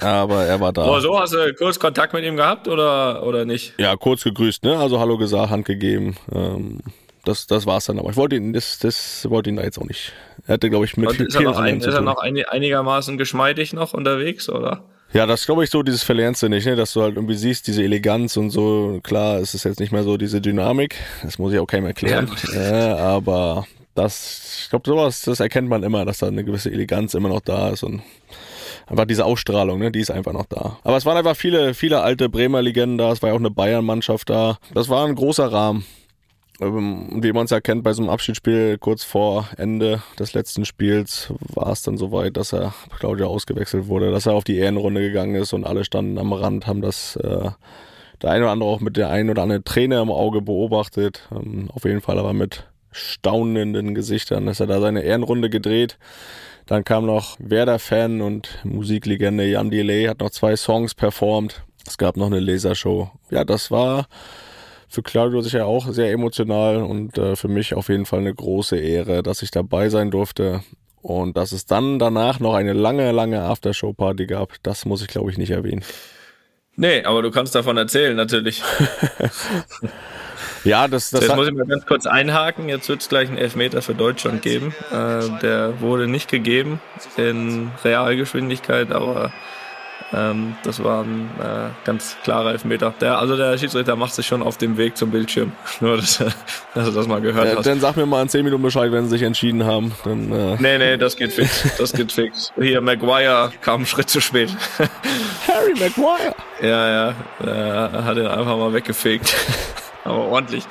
aber 0.00 0.44
er 0.44 0.58
war 0.60 0.72
da. 0.72 0.90
Oh, 0.90 0.98
so 0.98 1.18
hast 1.18 1.32
du 1.32 1.54
kurz 1.54 1.78
Kontakt 1.78 2.12
mit 2.12 2.24
ihm 2.24 2.36
gehabt 2.36 2.66
oder, 2.66 3.24
oder 3.24 3.44
nicht? 3.44 3.74
Ja, 3.78 3.94
kurz 3.94 4.24
gegrüßt, 4.24 4.64
ne? 4.64 4.76
Also 4.76 4.98
Hallo 4.98 5.18
gesagt, 5.18 5.50
Hand 5.50 5.66
gegeben. 5.66 6.16
Ähm, 6.34 6.80
das, 7.24 7.46
das 7.46 7.66
war's 7.66 7.84
dann 7.84 7.98
aber. 7.98 8.10
Ich 8.10 8.16
wollte 8.16 8.36
ihn, 8.36 8.52
das, 8.52 8.78
das 8.78 9.28
wollte 9.30 9.50
ihn 9.50 9.56
da 9.56 9.62
jetzt 9.62 9.78
auch 9.78 9.86
nicht. 9.86 10.12
Er 10.46 10.54
hatte, 10.54 10.70
glaube 10.70 10.84
ich, 10.84 10.96
mit 10.96 11.12
viel, 11.12 11.26
ist 11.26 11.34
er 11.34 11.42
noch, 11.42 11.58
ein, 11.58 11.78
ist 11.78 11.86
er 11.86 12.00
noch 12.00 12.16
einigermaßen 12.16 13.18
geschmeidig 13.18 13.72
noch 13.72 13.92
unterwegs, 13.92 14.48
oder? 14.48 14.84
Ja, 15.12 15.26
das 15.26 15.44
glaube 15.44 15.64
ich 15.64 15.70
so, 15.70 15.82
dieses 15.82 16.04
verlernst 16.04 16.42
du 16.42 16.48
nicht, 16.48 16.66
ne? 16.66 16.76
dass 16.76 16.92
du 16.92 17.02
halt 17.02 17.16
irgendwie 17.16 17.34
siehst, 17.34 17.66
diese 17.66 17.82
Eleganz 17.82 18.36
und 18.36 18.50
so. 18.50 19.00
Klar, 19.02 19.38
es 19.38 19.54
ist 19.54 19.64
jetzt 19.64 19.80
nicht 19.80 19.90
mehr 19.90 20.04
so 20.04 20.16
diese 20.16 20.40
Dynamik, 20.40 20.94
das 21.24 21.38
muss 21.38 21.52
ich 21.52 21.58
auch 21.58 21.66
keinem 21.66 21.86
erklären, 21.86 22.30
ja. 22.52 22.60
äh, 22.94 23.00
aber 23.00 23.66
das, 23.96 24.60
ich 24.62 24.70
glaube, 24.70 24.88
sowas, 24.88 25.22
das 25.22 25.40
erkennt 25.40 25.68
man 25.68 25.82
immer, 25.82 26.04
dass 26.04 26.18
da 26.18 26.28
eine 26.28 26.44
gewisse 26.44 26.70
Eleganz 26.70 27.14
immer 27.14 27.28
noch 27.28 27.40
da 27.40 27.70
ist 27.70 27.82
und 27.82 28.02
einfach 28.86 29.04
diese 29.04 29.24
Ausstrahlung, 29.24 29.80
ne, 29.80 29.90
die 29.90 30.00
ist 30.00 30.12
einfach 30.12 30.32
noch 30.32 30.46
da. 30.46 30.78
Aber 30.84 30.96
es 30.96 31.04
waren 31.06 31.16
einfach 31.16 31.36
viele, 31.36 31.74
viele 31.74 32.02
alte 32.02 32.28
Bremer 32.28 32.62
Legenden 32.62 32.98
da, 32.98 33.10
es 33.10 33.20
war 33.20 33.30
ja 33.30 33.34
auch 33.34 33.40
eine 33.40 33.50
Bayern-Mannschaft 33.50 34.30
da. 34.30 34.58
Das 34.74 34.88
war 34.88 35.06
ein 35.06 35.16
großer 35.16 35.50
Rahmen. 35.50 35.84
Ähm, 36.60 37.22
wie 37.22 37.32
man 37.32 37.44
es 37.46 37.50
ja 37.50 37.60
kennt 37.60 37.82
bei 37.82 37.92
so 37.92 38.02
einem 38.02 38.10
Abschiedsspiel, 38.10 38.76
kurz 38.78 39.02
vor 39.02 39.48
Ende 39.56 40.02
des 40.18 40.34
letzten 40.34 40.64
Spiels 40.64 41.32
war 41.54 41.72
es 41.72 41.82
dann 41.82 41.96
soweit, 41.96 42.36
dass 42.36 42.52
er 42.52 42.74
Claudia 42.98 43.26
ausgewechselt 43.26 43.88
wurde, 43.88 44.10
dass 44.10 44.26
er 44.26 44.34
auf 44.34 44.44
die 44.44 44.58
Ehrenrunde 44.58 45.00
gegangen 45.00 45.34
ist 45.36 45.52
und 45.54 45.64
alle 45.64 45.84
standen 45.84 46.18
am 46.18 46.32
Rand, 46.32 46.66
haben 46.66 46.82
das 46.82 47.16
äh, 47.16 47.50
der 48.22 48.30
eine 48.30 48.44
oder 48.44 48.52
andere 48.52 48.68
auch 48.68 48.80
mit 48.80 48.98
der 48.98 49.08
einen 49.08 49.30
oder 49.30 49.42
anderen 49.42 49.64
Träne 49.64 50.00
im 50.02 50.10
Auge 50.10 50.42
beobachtet. 50.42 51.26
Ähm, 51.32 51.70
auf 51.72 51.84
jeden 51.84 52.02
Fall 52.02 52.18
aber 52.18 52.34
mit 52.34 52.66
staunenden 52.92 53.94
Gesichtern 53.94 54.48
ist 54.48 54.60
er 54.60 54.66
da 54.66 54.80
seine 54.80 55.02
Ehrenrunde 55.02 55.48
gedreht. 55.48 55.98
Dann 56.66 56.84
kam 56.84 57.06
noch 57.06 57.36
Werder-Fan 57.38 58.20
und 58.20 58.58
Musiklegende 58.64 59.48
Jan 59.48 59.70
Delay, 59.70 60.06
hat 60.06 60.20
noch 60.20 60.30
zwei 60.30 60.56
Songs 60.56 60.94
performt. 60.94 61.62
Es 61.86 61.96
gab 61.98 62.16
noch 62.16 62.26
eine 62.26 62.40
Lasershow. 62.40 63.10
Ja, 63.30 63.44
das 63.44 63.70
war 63.70 64.06
für 64.90 65.02
Claudio 65.02 65.40
sicher 65.40 65.66
auch 65.66 65.88
sehr 65.92 66.10
emotional 66.10 66.78
und 66.78 67.16
äh, 67.16 67.36
für 67.36 67.48
mich 67.48 67.74
auf 67.74 67.88
jeden 67.88 68.06
Fall 68.06 68.18
eine 68.18 68.34
große 68.34 68.76
Ehre, 68.76 69.22
dass 69.22 69.42
ich 69.42 69.50
dabei 69.50 69.88
sein 69.88 70.10
durfte. 70.10 70.62
Und 71.00 71.36
dass 71.38 71.52
es 71.52 71.64
dann 71.64 71.98
danach 71.98 72.40
noch 72.40 72.54
eine 72.54 72.74
lange, 72.74 73.10
lange 73.12 73.40
Aftershow-Party 73.40 74.26
gab, 74.26 74.54
das 74.62 74.84
muss 74.84 75.00
ich 75.00 75.08
glaube 75.08 75.30
ich 75.30 75.38
nicht 75.38 75.50
erwähnen. 75.50 75.82
Nee, 76.76 77.04
aber 77.04 77.22
du 77.22 77.30
kannst 77.30 77.54
davon 77.54 77.76
erzählen, 77.76 78.16
natürlich. 78.16 78.62
ja, 80.64 80.88
das, 80.88 81.10
das 81.10 81.22
Jetzt 81.22 81.36
muss 81.36 81.48
ich 81.48 81.54
mal 81.54 81.66
ganz 81.66 81.86
kurz 81.86 82.06
einhaken. 82.06 82.68
Jetzt 82.68 82.88
wird 82.88 83.00
es 83.00 83.08
gleich 83.08 83.28
einen 83.28 83.38
Elfmeter 83.38 83.82
für 83.82 83.94
Deutschland 83.94 84.42
geben. 84.42 84.74
Äh, 84.90 85.40
der 85.40 85.80
wurde 85.80 86.06
nicht 86.06 86.30
gegeben 86.30 86.80
in 87.16 87.70
Realgeschwindigkeit, 87.84 88.92
aber 88.92 89.32
ähm, 90.12 90.56
das 90.64 90.82
war 90.82 91.04
ein 91.04 91.30
äh, 91.40 91.70
ganz 91.84 92.16
klarer 92.24 92.52
Elfmeter. 92.52 92.92
Der, 93.00 93.18
also 93.18 93.36
der 93.36 93.56
Schiedsrichter 93.58 93.94
macht 93.94 94.14
sich 94.14 94.26
schon 94.26 94.42
auf 94.42 94.56
dem 94.56 94.76
Weg 94.76 94.96
zum 94.96 95.10
Bildschirm. 95.10 95.52
Nur, 95.80 95.96
dass, 95.96 96.18
dass 96.74 96.84
du 96.86 96.90
das 96.90 97.06
mal 97.06 97.20
gehört 97.20 97.46
äh, 97.46 97.56
hast. 97.56 97.66
Dann 97.66 97.80
sag 97.80 97.96
mir 97.96 98.06
mal 98.06 98.22
in 98.22 98.28
10 98.28 98.44
Minuten 98.44 98.62
Bescheid, 98.62 98.90
wenn 98.90 99.04
sie 99.04 99.10
sich 99.10 99.22
entschieden 99.22 99.64
haben. 99.64 99.92
Dann, 100.04 100.32
äh 100.32 100.56
nee, 100.58 100.78
nee, 100.78 100.96
das 100.96 101.16
geht 101.16 101.32
fix. 101.32 101.76
Das 101.78 101.92
geht 101.92 102.10
fix. 102.12 102.52
Hier, 102.60 102.80
Maguire 102.80 103.52
kam 103.60 103.76
einen 103.76 103.86
Schritt 103.86 104.10
zu 104.10 104.20
spät. 104.20 104.50
Harry 105.48 105.74
Maguire! 105.78 106.34
Ja, 106.60 106.88
ja. 106.88 107.14
Er 107.44 108.04
hat 108.04 108.16
ihn 108.16 108.26
einfach 108.26 108.56
mal 108.56 108.72
weggefegt. 108.72 109.34
aber 110.04 110.24
ordentlich. 110.26 110.64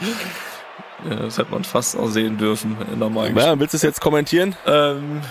Ja, 1.10 1.16
das 1.16 1.38
hätte 1.38 1.52
man 1.52 1.64
fast 1.64 1.98
auch 1.98 2.10
sehen 2.10 2.38
dürfen 2.38 2.78
in 2.92 3.00
normalen 3.00 3.36
Ja, 3.38 3.58
willst 3.58 3.74
du 3.74 3.78
es 3.78 3.84
jetzt 3.84 4.02
kommentieren? 4.02 4.56
Ähm, 4.68 5.22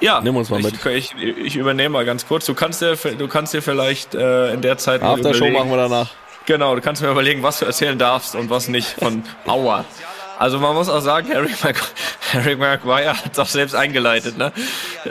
ja, 0.00 0.20
Nimm 0.20 0.36
uns 0.36 0.50
mal 0.50 0.60
ich, 0.60 0.84
mit. 0.84 0.86
Ich, 0.86 1.14
ich 1.16 1.56
übernehme 1.56 1.90
mal 1.90 2.04
ganz 2.04 2.26
kurz. 2.26 2.46
Du 2.46 2.54
kannst 2.54 2.80
dir, 2.82 2.96
du 2.96 3.28
kannst 3.28 3.54
dir 3.54 3.62
vielleicht 3.62 4.14
äh, 4.14 4.52
in 4.52 4.60
der 4.62 4.78
Zeit 4.78 5.02
Aftershow 5.02 5.38
überlegen- 5.46 5.54
machen 5.54 5.70
wir 5.70 5.76
danach. 5.76 6.10
Genau, 6.46 6.74
du 6.74 6.80
kannst 6.80 7.02
mir 7.02 7.10
überlegen, 7.10 7.42
was 7.42 7.58
du 7.58 7.66
erzählen 7.66 7.98
darfst 7.98 8.34
und 8.34 8.48
was 8.48 8.68
nicht 8.68 8.88
von 8.98 9.22
Aua. 9.46 9.84
Also 10.38 10.58
man 10.58 10.74
muss 10.74 10.88
auch 10.88 11.00
sagen, 11.00 11.28
Harry, 11.34 11.50
Mag 11.62 11.76
Harry 12.32 12.56
Maguire 12.56 13.18
hat 13.18 13.32
es 13.32 13.38
auch 13.38 13.46
selbst 13.46 13.74
eingeleitet. 13.74 14.38
Ne? 14.38 14.52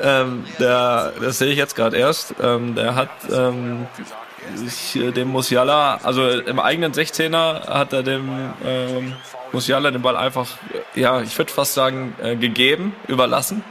Ähm, 0.02 0.46
der, 0.58 1.14
das 1.22 1.38
sehe 1.38 1.52
ich 1.52 1.58
jetzt 1.58 1.76
gerade 1.76 1.98
erst. 1.98 2.34
Ähm, 2.42 2.74
der 2.76 2.96
hat 2.96 3.10
ähm, 3.32 3.86
sich, 4.56 4.96
äh, 4.96 5.12
dem 5.12 5.28
Musiala, 5.28 6.00
also 6.02 6.28
im 6.28 6.60
eigenen 6.60 6.94
16er 6.94 7.68
hat 7.68 7.94
er 7.94 8.04
dem 8.04 8.30
ähm, 8.66 9.14
Musiala 9.52 9.92
den 9.92 10.02
Ball 10.02 10.16
einfach, 10.18 10.48
ja, 10.96 11.22
ich 11.22 11.38
würde 11.38 11.52
fast 11.52 11.74
sagen, 11.74 12.16
äh, 12.24 12.36
gegeben, 12.36 12.96
überlassen. 13.08 13.64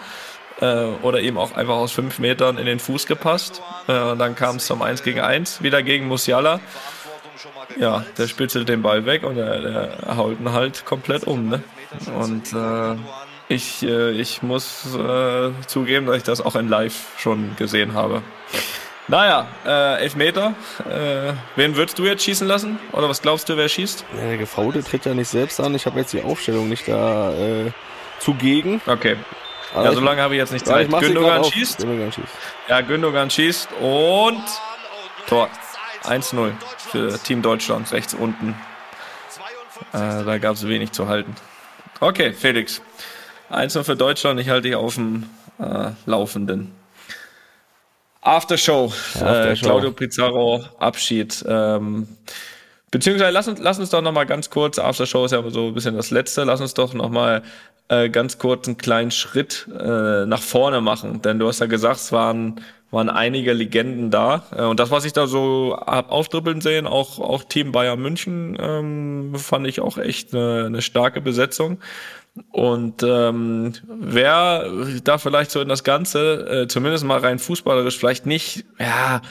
Äh, 0.60 0.86
oder 1.02 1.20
ihm 1.20 1.36
auch 1.36 1.54
einfach 1.54 1.74
aus 1.74 1.92
fünf 1.92 2.18
Metern 2.18 2.56
in 2.58 2.66
den 2.66 2.78
Fuß 2.78 3.06
gepasst. 3.06 3.62
Äh, 3.88 4.00
und 4.00 4.18
dann 4.18 4.34
kam 4.34 4.56
es 4.56 4.66
zum 4.66 4.82
1 4.82 5.02
gegen 5.02 5.20
1, 5.20 5.62
wieder 5.62 5.82
gegen 5.82 6.06
Musiala. 6.08 6.60
Ja, 7.78 8.04
der 8.16 8.26
spitzelt 8.26 8.68
den 8.68 8.82
Ball 8.82 9.04
weg 9.04 9.22
und 9.22 9.36
der, 9.36 9.60
der 9.60 10.16
haut 10.16 10.40
ihn 10.40 10.52
halt 10.52 10.84
komplett 10.86 11.24
um. 11.24 11.48
Ne? 11.48 11.62
Und 12.18 12.52
äh, 12.54 12.96
ich, 13.48 13.82
äh, 13.82 14.12
ich 14.12 14.42
muss 14.42 14.86
äh, 14.96 15.50
zugeben, 15.66 16.06
dass 16.06 16.16
ich 16.16 16.22
das 16.22 16.40
auch 16.40 16.56
in 16.56 16.68
Live 16.68 17.18
schon 17.18 17.54
gesehen 17.56 17.94
habe. 17.94 18.22
Naja, 19.08 19.46
äh, 19.64 20.02
Elfmeter. 20.02 20.54
Äh, 20.88 21.32
wen 21.54 21.76
würdest 21.76 21.98
du 21.98 22.04
jetzt 22.04 22.24
schießen 22.24 22.46
lassen? 22.46 22.78
Oder 22.92 23.08
was 23.08 23.22
glaubst 23.22 23.48
du, 23.48 23.56
wer 23.56 23.68
schießt? 23.68 24.04
Ja, 24.16 24.28
der 24.28 24.38
Gefaulte 24.38 24.82
tritt 24.82 25.04
ja 25.04 25.14
nicht 25.14 25.28
selbst 25.28 25.60
an. 25.60 25.74
Ich 25.74 25.86
habe 25.86 26.00
jetzt 26.00 26.12
die 26.12 26.22
Aufstellung 26.22 26.68
nicht 26.68 26.88
da 26.88 27.32
äh, 27.32 27.70
zugegen. 28.18 28.80
Okay. 28.86 29.16
Aber 29.76 29.84
Ja, 29.84 29.92
so 29.92 30.00
lange 30.00 30.22
habe 30.22 30.34
ich 30.34 30.38
jetzt 30.38 30.52
nicht 30.52 30.66
Ja, 30.66 30.80
ich 30.80 30.90
Zeit. 30.90 31.00
sie 31.00 31.06
Gündogan 31.06 31.44
schießt. 31.44 31.78
Gündogan 31.78 32.12
schießt. 32.12 32.28
Ja, 32.68 32.80
Gündogan 32.80 33.30
schießt 33.30 33.68
und 33.80 34.42
Tor. 35.28 35.48
1-0 36.04 36.52
für 36.78 37.18
Team 37.22 37.42
Deutschland, 37.42 37.90
rechts 37.92 38.14
unten. 38.14 38.54
Äh, 39.92 40.24
da 40.24 40.38
gab 40.38 40.54
es 40.54 40.66
wenig 40.66 40.92
zu 40.92 41.08
halten. 41.08 41.34
Okay, 42.00 42.32
Felix. 42.32 42.80
1-0 43.50 43.82
für 43.84 43.96
Deutschland, 43.96 44.40
ich 44.40 44.48
halte 44.48 44.68
dich 44.68 44.76
auf 44.76 44.94
dem 44.94 45.28
äh, 45.58 45.90
Laufenden. 46.06 46.72
Aftershow, 48.22 48.92
Äh, 49.14 49.18
Aftershow. 49.24 49.64
Claudio 49.66 49.92
Pizarro, 49.92 50.64
Abschied. 50.78 51.44
Ähm, 51.48 52.08
beziehungsweise 52.90 53.30
lass 53.30 53.46
uns, 53.48 53.60
lass 53.60 53.78
uns 53.78 53.90
doch 53.90 54.02
noch 54.02 54.12
mal 54.12 54.26
ganz 54.26 54.50
kurz, 54.50 54.78
Aftershow 54.78 55.24
ist 55.26 55.32
ja 55.32 55.48
so 55.50 55.66
ein 55.68 55.74
bisschen 55.74 55.96
das 55.96 56.10
Letzte, 56.10 56.44
lass 56.44 56.60
uns 56.60 56.74
doch 56.74 56.92
noch 56.94 57.10
mal 57.10 57.42
äh, 57.88 58.08
ganz 58.08 58.38
kurz 58.38 58.66
einen 58.66 58.76
kleinen 58.76 59.10
Schritt 59.10 59.68
äh, 59.78 60.26
nach 60.26 60.42
vorne 60.42 60.80
machen. 60.80 61.22
Denn 61.22 61.38
du 61.38 61.48
hast 61.48 61.60
ja 61.60 61.66
gesagt, 61.66 62.00
es 62.00 62.12
waren, 62.12 62.60
waren 62.90 63.08
einige 63.08 63.52
Legenden 63.52 64.10
da. 64.10 64.44
Äh, 64.56 64.62
und 64.62 64.80
das, 64.80 64.90
was 64.90 65.04
ich 65.04 65.12
da 65.12 65.26
so 65.26 65.76
hab 65.86 66.10
auftribbeln 66.10 66.60
sehen, 66.60 66.86
auch, 66.86 67.18
auch 67.18 67.44
Team 67.44 67.72
Bayern 67.72 68.00
München, 68.00 68.56
ähm, 68.60 69.34
fand 69.36 69.66
ich 69.66 69.80
auch 69.80 69.98
echt 69.98 70.34
eine, 70.34 70.64
eine 70.66 70.82
starke 70.82 71.20
Besetzung. 71.20 71.78
Und 72.50 73.02
ähm, 73.02 73.72
wer 73.86 74.66
da 75.04 75.18
vielleicht 75.18 75.50
so 75.50 75.60
in 75.60 75.68
das 75.68 75.84
Ganze, 75.84 76.62
äh, 76.64 76.68
zumindest 76.68 77.04
mal 77.04 77.18
rein 77.18 77.38
fußballerisch, 77.38 77.96
vielleicht 77.96 78.26
nicht, 78.26 78.66
ja, 78.78 79.22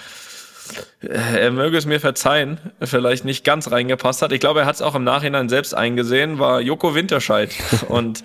er 1.01 1.51
möge 1.51 1.77
es 1.77 1.85
mir 1.85 1.99
verzeihen, 1.99 2.59
vielleicht 2.81 3.25
nicht 3.25 3.43
ganz 3.43 3.71
reingepasst 3.71 4.21
hat. 4.21 4.31
Ich 4.31 4.39
glaube, 4.39 4.61
er 4.61 4.65
hat 4.65 4.75
es 4.75 4.81
auch 4.81 4.95
im 4.95 5.03
Nachhinein 5.03 5.49
selbst 5.49 5.73
eingesehen, 5.73 6.39
war 6.39 6.61
Joko 6.61 6.95
Winterscheid. 6.95 7.53
Und 7.87 8.23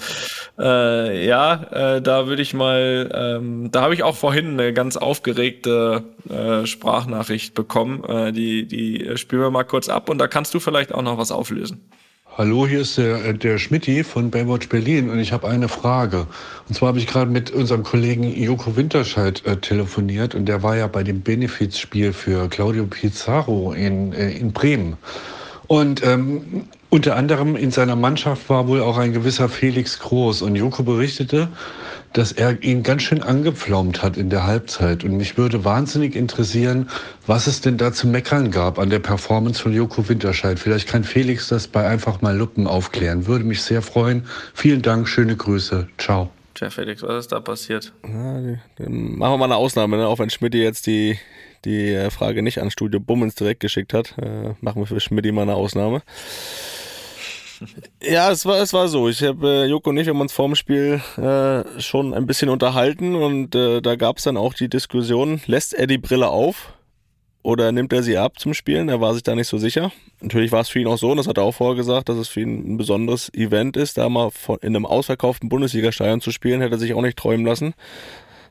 äh, 0.58 1.26
ja, 1.26 1.96
äh, 1.96 2.02
da 2.02 2.26
würde 2.26 2.42
ich 2.42 2.54
mal, 2.54 3.10
ähm, 3.12 3.70
da 3.70 3.82
habe 3.82 3.94
ich 3.94 4.02
auch 4.02 4.16
vorhin 4.16 4.58
eine 4.58 4.72
ganz 4.72 4.96
aufgeregte 4.96 6.04
äh, 6.28 6.66
Sprachnachricht 6.66 7.54
bekommen. 7.54 8.04
Äh, 8.04 8.32
die, 8.32 8.66
die 8.66 9.16
spielen 9.16 9.42
wir 9.42 9.50
mal 9.50 9.64
kurz 9.64 9.88
ab 9.88 10.08
und 10.08 10.18
da 10.18 10.28
kannst 10.28 10.54
du 10.54 10.60
vielleicht 10.60 10.94
auch 10.94 11.02
noch 11.02 11.18
was 11.18 11.32
auflösen. 11.32 11.90
Hallo, 12.38 12.64
hier 12.64 12.82
ist 12.82 12.96
der, 12.96 13.24
äh, 13.24 13.34
der 13.34 13.58
Schmidti 13.58 14.04
von 14.04 14.30
Baywatch 14.30 14.68
Berlin 14.68 15.10
und 15.10 15.18
ich 15.18 15.32
habe 15.32 15.48
eine 15.48 15.66
Frage. 15.66 16.28
Und 16.68 16.76
zwar 16.76 16.90
habe 16.90 16.98
ich 17.00 17.08
gerade 17.08 17.28
mit 17.28 17.50
unserem 17.50 17.82
Kollegen 17.82 18.22
Joko 18.22 18.76
Winterscheid 18.76 19.44
äh, 19.46 19.56
telefoniert 19.56 20.36
und 20.36 20.46
der 20.46 20.62
war 20.62 20.76
ja 20.76 20.86
bei 20.86 21.02
dem 21.02 21.22
Benefizspiel 21.22 22.12
für 22.12 22.48
Claudio 22.48 22.86
Pizarro 22.86 23.72
in, 23.72 24.12
äh, 24.12 24.30
in 24.30 24.52
Bremen. 24.52 24.96
Und 25.66 26.04
ähm, 26.06 26.68
unter 26.88 27.16
anderem 27.16 27.56
in 27.56 27.72
seiner 27.72 27.96
Mannschaft 27.96 28.48
war 28.48 28.68
wohl 28.68 28.80
auch 28.80 28.96
ein 28.96 29.12
gewisser 29.12 29.48
Felix 29.48 29.98
Groß. 29.98 30.42
Und 30.42 30.54
Joko 30.54 30.84
berichtete, 30.84 31.48
dass 32.12 32.32
er 32.32 32.62
ihn 32.62 32.82
ganz 32.82 33.02
schön 33.02 33.22
angepflaumt 33.22 34.02
hat 34.02 34.16
in 34.16 34.30
der 34.30 34.44
Halbzeit. 34.46 35.04
Und 35.04 35.16
mich 35.16 35.36
würde 35.38 35.64
wahnsinnig 35.64 36.16
interessieren, 36.16 36.88
was 37.26 37.46
es 37.46 37.60
denn 37.60 37.76
da 37.76 37.92
zu 37.92 38.08
meckern 38.08 38.50
gab 38.50 38.78
an 38.78 38.90
der 38.90 38.98
Performance 38.98 39.62
von 39.62 39.72
Joko 39.72 40.08
Winterscheid. 40.08 40.58
Vielleicht 40.58 40.88
kann 40.88 41.04
Felix 41.04 41.48
das 41.48 41.68
bei 41.68 41.86
einfach 41.86 42.20
mal 42.20 42.36
Luppen 42.36 42.66
aufklären. 42.66 43.26
Würde 43.26 43.44
mich 43.44 43.62
sehr 43.62 43.82
freuen. 43.82 44.26
Vielen 44.54 44.82
Dank, 44.82 45.08
schöne 45.08 45.36
Grüße. 45.36 45.88
Ciao. 45.98 46.30
Tja, 46.54 46.68
Felix, 46.68 47.02
was 47.02 47.24
ist 47.26 47.32
da 47.32 47.40
passiert? 47.40 47.92
Ja, 48.04 48.40
die- 48.40 48.58
dann 48.76 49.16
machen 49.16 49.32
wir 49.34 49.38
mal 49.38 49.44
eine 49.46 49.56
Ausnahme, 49.56 49.96
ne? 49.96 50.06
auch 50.08 50.18
wenn 50.18 50.30
Schmidt 50.30 50.54
jetzt 50.54 50.86
die, 50.88 51.16
die 51.64 51.92
äh, 51.92 52.10
Frage 52.10 52.42
nicht 52.42 52.60
an 52.60 52.70
Studio 52.72 52.98
Bummens 53.00 53.36
direkt 53.36 53.60
geschickt 53.60 53.94
hat. 53.94 54.14
Äh, 54.18 54.54
machen 54.60 54.82
wir 54.82 54.86
für 54.86 54.98
Schmidt 55.00 55.32
mal 55.32 55.42
eine 55.42 55.54
Ausnahme. 55.54 56.02
Ja, 58.02 58.30
es 58.30 58.46
war, 58.46 58.58
es 58.60 58.72
war 58.72 58.88
so. 58.88 59.08
Ich 59.08 59.22
habe 59.22 59.64
äh, 59.64 59.66
Joko 59.66 59.90
und 59.90 59.98
ich 59.98 60.08
haben 60.08 60.20
uns 60.20 60.32
vorm 60.32 60.54
Spiel 60.54 61.00
äh, 61.16 61.80
schon 61.80 62.14
ein 62.14 62.26
bisschen 62.26 62.48
unterhalten 62.48 63.14
und 63.14 63.54
äh, 63.54 63.80
da 63.80 63.96
gab 63.96 64.18
es 64.18 64.24
dann 64.24 64.36
auch 64.36 64.54
die 64.54 64.68
Diskussion, 64.68 65.40
lässt 65.46 65.74
er 65.74 65.86
die 65.86 65.98
Brille 65.98 66.28
auf 66.28 66.72
oder 67.42 67.72
nimmt 67.72 67.92
er 67.92 68.02
sie 68.02 68.18
ab 68.18 68.38
zum 68.38 68.54
Spielen? 68.54 68.88
Er 68.88 69.00
war 69.00 69.14
sich 69.14 69.22
da 69.22 69.34
nicht 69.34 69.48
so 69.48 69.58
sicher. 69.58 69.92
Natürlich 70.20 70.52
war 70.52 70.60
es 70.60 70.68
für 70.68 70.80
ihn 70.80 70.86
auch 70.86 70.98
so, 70.98 71.10
und 71.10 71.16
das 71.16 71.26
hat 71.26 71.38
er 71.38 71.44
auch 71.44 71.54
vorher 71.54 71.76
gesagt, 71.76 72.08
dass 72.08 72.16
es 72.16 72.28
für 72.28 72.40
ihn 72.40 72.74
ein 72.74 72.76
besonderes 72.76 73.32
Event 73.32 73.76
ist, 73.76 73.96
da 73.96 74.08
mal 74.08 74.30
von, 74.30 74.58
in 74.60 74.76
einem 74.76 74.86
ausverkauften 74.86 75.48
Bundesliga-Stadion 75.48 76.20
zu 76.20 76.32
spielen, 76.32 76.60
hätte 76.60 76.76
er 76.76 76.78
sich 76.78 76.94
auch 76.94 77.02
nicht 77.02 77.16
träumen 77.18 77.46
lassen. 77.46 77.74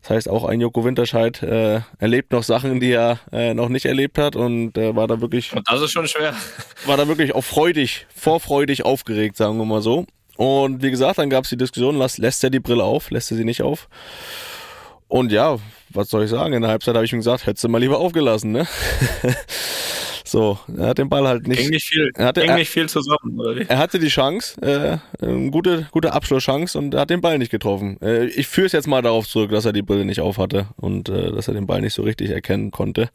Das 0.01 0.12
heißt, 0.12 0.29
auch 0.29 0.46
ein 0.46 0.62
Joko 0.62 0.86
Winterscheid 0.86 1.41
äh, 1.44 1.82
erlebt 1.98 2.32
noch 2.32 2.44
Sachen, 2.44 2.79
die 2.79 2.91
er 2.91 3.20
äh, 3.32 3.53
noch 3.53 3.70
nicht 3.70 3.86
erlebt 3.86 4.18
hat 4.18 4.36
und 4.36 4.77
äh, 4.77 4.96
war 4.96 5.08
da 5.08 5.20
wirklich 5.22 5.53
Und 5.53 5.70
das 5.70 5.82
ist 5.82 5.91
schon 5.91 6.08
schwer. 6.08 6.34
war 6.86 6.98
da 6.98 7.08
wirklich 7.08 7.36
auch 7.36 7.44
freudig, 7.44 8.08
vorfreudig 8.15 8.86
aufgeregt, 8.86 9.36
sagen 9.38 9.58
wir 9.58 9.65
mal 9.65 9.82
so. 9.82 10.06
Und 10.38 10.82
wie 10.82 10.89
gesagt, 10.89 11.18
dann 11.18 11.29
gab 11.29 11.44
es 11.44 11.50
die 11.50 11.58
Diskussion, 11.58 11.98
lass, 11.98 12.18
lässt 12.18 12.44
er 12.44 12.50
die 12.50 12.62
Brille 12.62 12.84
auf, 12.84 13.12
lässt 13.12 13.29
er 13.32 13.38
sie 13.38 13.44
nicht 13.44 13.62
auf. 13.62 13.89
Und 15.10 15.32
ja, 15.32 15.58
was 15.89 16.10
soll 16.10 16.24
ich 16.24 16.29
sagen? 16.29 16.53
In 16.53 16.62
der 16.62 16.72
Halbzeit 16.72 16.96
habe 16.96 17.03
ich 17.03 17.12
ihm 17.12 17.20
gesagt, 17.20 17.46
hättest 17.46 17.63
du 17.63 17.68
mal 17.70 17.79
lieber 17.79 18.00
aufgelassen, 18.00 18.51
ne? 18.51 18.68
so, 20.31 20.59
er 20.77 20.88
hat 20.88 20.98
den 20.98 21.09
Ball 21.09 21.27
halt 21.27 21.48
nicht. 21.48 21.59
Ging 21.62 21.69
nicht 21.69 21.86
viel, 21.88 22.12
Er 22.15 22.25
hatte- 22.25 22.41
ging 22.41 22.50
er- 22.51 22.57
nicht 22.57 22.69
viel 22.69 22.88
zusammen, 22.89 23.39
oder? 23.39 23.69
Er 23.69 23.77
hatte 23.77 24.00
die 24.00 24.07
Chance, 24.09 24.62
äh, 24.62 24.98
eine 25.25 25.51
gute, 25.51 25.88
gute 25.91 26.13
Abschlusschance 26.13 26.77
und 26.77 26.93
er 26.93 27.01
hat 27.01 27.09
den 27.09 27.21
Ball 27.21 27.38
nicht 27.38 27.51
getroffen. 27.51 27.98
Äh, 28.01 28.25
ich 28.25 28.48
führe 28.48 28.67
es 28.67 28.71
jetzt 28.74 28.88
mal 28.88 29.01
darauf 29.01 29.27
zurück, 29.27 29.51
dass 29.51 29.65
er 29.65 29.74
die 29.74 29.81
Brille 29.81 30.05
nicht 30.05 30.21
auf 30.21 30.38
hatte 30.38 30.67
und 30.77 31.09
äh, 31.09 31.31
dass 31.31 31.48
er 31.48 31.53
den 31.53 31.67
Ball 31.67 31.81
nicht 31.81 31.93
so 31.93 32.03
richtig 32.03 32.29
erkennen 32.29 32.71
konnte. 32.71 33.09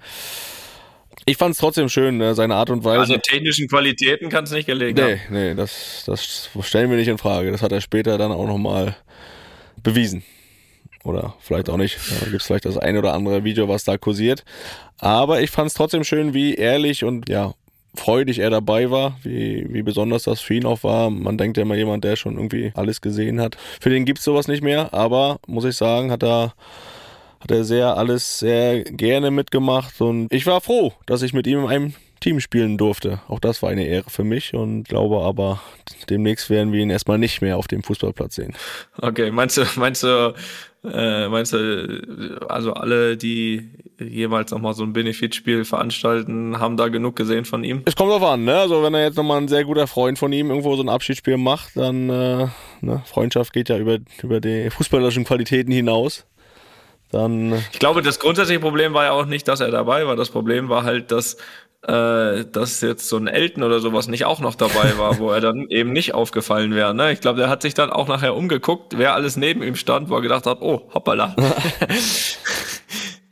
Ich 1.26 1.36
fand 1.38 1.52
es 1.54 1.58
trotzdem 1.58 1.88
schön, 1.88 2.20
äh, 2.20 2.34
seine 2.34 2.54
Art 2.56 2.68
und 2.70 2.84
Weise. 2.84 3.00
An 3.02 3.08
den 3.08 3.22
technischen 3.22 3.68
Qualitäten 3.68 4.28
kann 4.28 4.44
es 4.44 4.50
nicht 4.50 4.66
gelegen 4.66 4.94
Nee, 4.98 5.18
haben. 5.18 5.20
nee, 5.34 5.54
das, 5.54 6.02
das 6.06 6.50
stellen 6.62 6.90
wir 6.90 6.98
nicht 6.98 7.08
in 7.08 7.18
Frage. 7.18 7.50
Das 7.50 7.62
hat 7.62 7.72
er 7.72 7.80
später 7.80 8.18
dann 8.18 8.30
auch 8.32 8.46
nochmal 8.46 8.96
bewiesen. 9.82 10.22
Oder 11.04 11.34
vielleicht 11.38 11.68
auch 11.68 11.76
nicht. 11.76 11.98
Da 12.20 12.24
gibt 12.24 12.40
es 12.40 12.46
vielleicht 12.46 12.64
das 12.64 12.78
ein 12.78 12.96
oder 12.96 13.12
andere 13.12 13.44
Video, 13.44 13.68
was 13.68 13.84
da 13.84 13.98
kursiert. 13.98 14.44
Aber 14.98 15.42
ich 15.42 15.50
fand 15.50 15.68
es 15.68 15.74
trotzdem 15.74 16.02
schön, 16.02 16.34
wie 16.34 16.54
ehrlich 16.54 17.04
und 17.04 17.28
ja, 17.28 17.54
freudig 17.94 18.38
er 18.38 18.50
dabei 18.50 18.90
war, 18.90 19.18
wie, 19.22 19.66
wie 19.72 19.82
besonders 19.82 20.24
das 20.24 20.40
für 20.40 20.54
ihn 20.54 20.66
auch 20.66 20.82
war. 20.82 21.10
Man 21.10 21.38
denkt 21.38 21.56
ja 21.56 21.62
immer 21.62 21.76
jemand, 21.76 22.04
der 22.04 22.16
schon 22.16 22.36
irgendwie 22.36 22.72
alles 22.74 23.00
gesehen 23.00 23.40
hat. 23.40 23.56
Für 23.80 23.90
den 23.90 24.04
gibt's 24.04 24.24
sowas 24.24 24.48
nicht 24.48 24.62
mehr, 24.62 24.92
aber 24.92 25.38
muss 25.46 25.64
ich 25.64 25.76
sagen, 25.76 26.10
hat 26.10 26.22
er 26.22 26.54
hat 27.40 27.50
er 27.50 27.64
sehr 27.64 27.98
alles 27.98 28.38
sehr 28.38 28.84
gerne 28.84 29.30
mitgemacht 29.30 30.00
und 30.00 30.32
ich 30.32 30.46
war 30.46 30.62
froh, 30.62 30.94
dass 31.04 31.20
ich 31.20 31.34
mit 31.34 31.46
ihm 31.46 31.58
in 31.58 31.66
einem 31.68 31.94
Team 32.24 32.40
spielen 32.40 32.78
durfte. 32.78 33.20
Auch 33.28 33.38
das 33.38 33.62
war 33.62 33.68
eine 33.68 33.86
Ehre 33.86 34.08
für 34.08 34.24
mich 34.24 34.54
und 34.54 34.84
glaube 34.84 35.20
aber, 35.20 35.60
demnächst 36.08 36.48
werden 36.48 36.72
wir 36.72 36.80
ihn 36.80 36.88
erstmal 36.88 37.18
nicht 37.18 37.42
mehr 37.42 37.58
auf 37.58 37.66
dem 37.66 37.82
Fußballplatz 37.82 38.36
sehen. 38.36 38.54
Okay, 38.96 39.30
meinst 39.30 39.58
du, 39.58 39.64
meinst 39.76 40.02
du, 40.02 40.34
äh, 40.84 41.28
meinst 41.28 41.52
du, 41.52 42.40
also 42.48 42.72
alle, 42.72 43.18
die 43.18 43.68
jemals 43.98 44.52
nochmal 44.52 44.72
so 44.72 44.84
ein 44.84 44.94
Benefitspiel 44.94 45.66
veranstalten, 45.66 46.58
haben 46.58 46.78
da 46.78 46.88
genug 46.88 47.14
gesehen 47.14 47.44
von 47.44 47.62
ihm? 47.62 47.82
Es 47.84 47.94
kommt 47.94 48.10
drauf 48.10 48.22
an, 48.22 48.44
ne? 48.44 48.56
Also 48.58 48.82
wenn 48.82 48.94
er 48.94 49.04
jetzt 49.04 49.16
nochmal 49.16 49.42
ein 49.42 49.48
sehr 49.48 49.64
guter 49.64 49.86
Freund 49.86 50.18
von 50.18 50.32
ihm 50.32 50.48
irgendwo 50.48 50.74
so 50.76 50.82
ein 50.82 50.88
Abschiedsspiel 50.88 51.36
macht, 51.36 51.76
dann 51.76 52.08
äh, 52.08 52.48
ne? 52.80 53.02
Freundschaft 53.04 53.52
geht 53.52 53.68
ja 53.68 53.76
über, 53.76 53.98
über 54.22 54.40
die 54.40 54.70
fußballerischen 54.70 55.24
Qualitäten 55.24 55.72
hinaus. 55.72 56.24
Dann 57.14 57.52
Ich 57.70 57.78
glaube, 57.78 58.02
das 58.02 58.18
grundsätzliche 58.18 58.58
Problem 58.58 58.92
war 58.92 59.04
ja 59.04 59.12
auch 59.12 59.26
nicht, 59.26 59.46
dass 59.46 59.60
er 59.60 59.70
dabei 59.70 60.06
war. 60.06 60.16
Das 60.16 60.30
Problem 60.30 60.68
war 60.68 60.82
halt, 60.82 61.12
dass 61.12 61.36
äh, 61.86 62.44
dass 62.50 62.80
jetzt 62.80 63.08
so 63.08 63.16
ein 63.16 63.26
Elton 63.26 63.62
oder 63.62 63.80
sowas 63.80 64.08
nicht 64.08 64.24
auch 64.24 64.40
noch 64.40 64.54
dabei 64.54 64.96
war, 64.98 65.18
wo 65.18 65.30
er 65.30 65.40
dann 65.40 65.68
eben 65.68 65.92
nicht 65.92 66.14
aufgefallen 66.14 66.74
wäre. 66.74 66.94
Ne? 66.94 67.12
Ich 67.12 67.20
glaube, 67.20 67.38
der 67.38 67.48
hat 67.48 67.62
sich 67.62 67.74
dann 67.74 67.90
auch 67.90 68.08
nachher 68.08 68.34
umgeguckt, 68.34 68.96
wer 68.96 69.14
alles 69.14 69.36
neben 69.36 69.62
ihm 69.62 69.76
stand, 69.76 70.08
wo 70.08 70.16
er 70.16 70.22
gedacht 70.22 70.46
hat, 70.46 70.62
oh, 70.62 70.82
hoppala. 70.94 71.36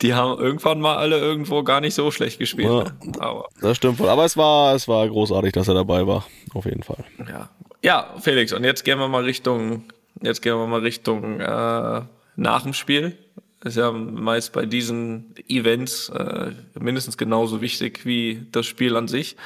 Die 0.02 0.14
haben 0.14 0.38
irgendwann 0.40 0.80
mal 0.80 0.96
alle 0.96 1.18
irgendwo 1.18 1.62
gar 1.62 1.80
nicht 1.80 1.94
so 1.94 2.10
schlecht 2.10 2.40
gespielt. 2.40 2.68
Ja, 2.68 2.84
ne? 2.84 2.92
Aber 3.20 3.46
Das 3.60 3.76
stimmt 3.76 4.00
wohl. 4.00 4.08
Aber 4.08 4.24
es 4.24 4.36
war, 4.36 4.74
es 4.74 4.88
war 4.88 5.08
großartig, 5.08 5.52
dass 5.52 5.68
er 5.68 5.74
dabei 5.74 6.06
war. 6.06 6.26
Auf 6.54 6.64
jeden 6.64 6.82
Fall. 6.82 7.04
ja. 7.18 7.48
Ja, 7.84 8.14
Felix, 8.20 8.52
und 8.52 8.62
jetzt 8.62 8.84
gehen 8.84 9.00
wir 9.00 9.08
mal 9.08 9.24
Richtung, 9.24 9.84
jetzt 10.22 10.40
gehen 10.40 10.56
wir 10.56 10.68
mal 10.68 10.80
Richtung 10.80 11.40
äh, 11.40 12.02
nach 12.36 12.62
dem 12.62 12.74
Spiel. 12.74 13.16
Ist 13.64 13.76
ja 13.76 13.92
meist 13.92 14.52
bei 14.52 14.66
diesen 14.66 15.34
Events 15.48 16.08
äh, 16.08 16.52
mindestens 16.78 17.16
genauso 17.16 17.60
wichtig 17.60 18.04
wie 18.04 18.46
das 18.50 18.66
Spiel 18.66 18.96
an 18.96 19.06
sich. 19.06 19.36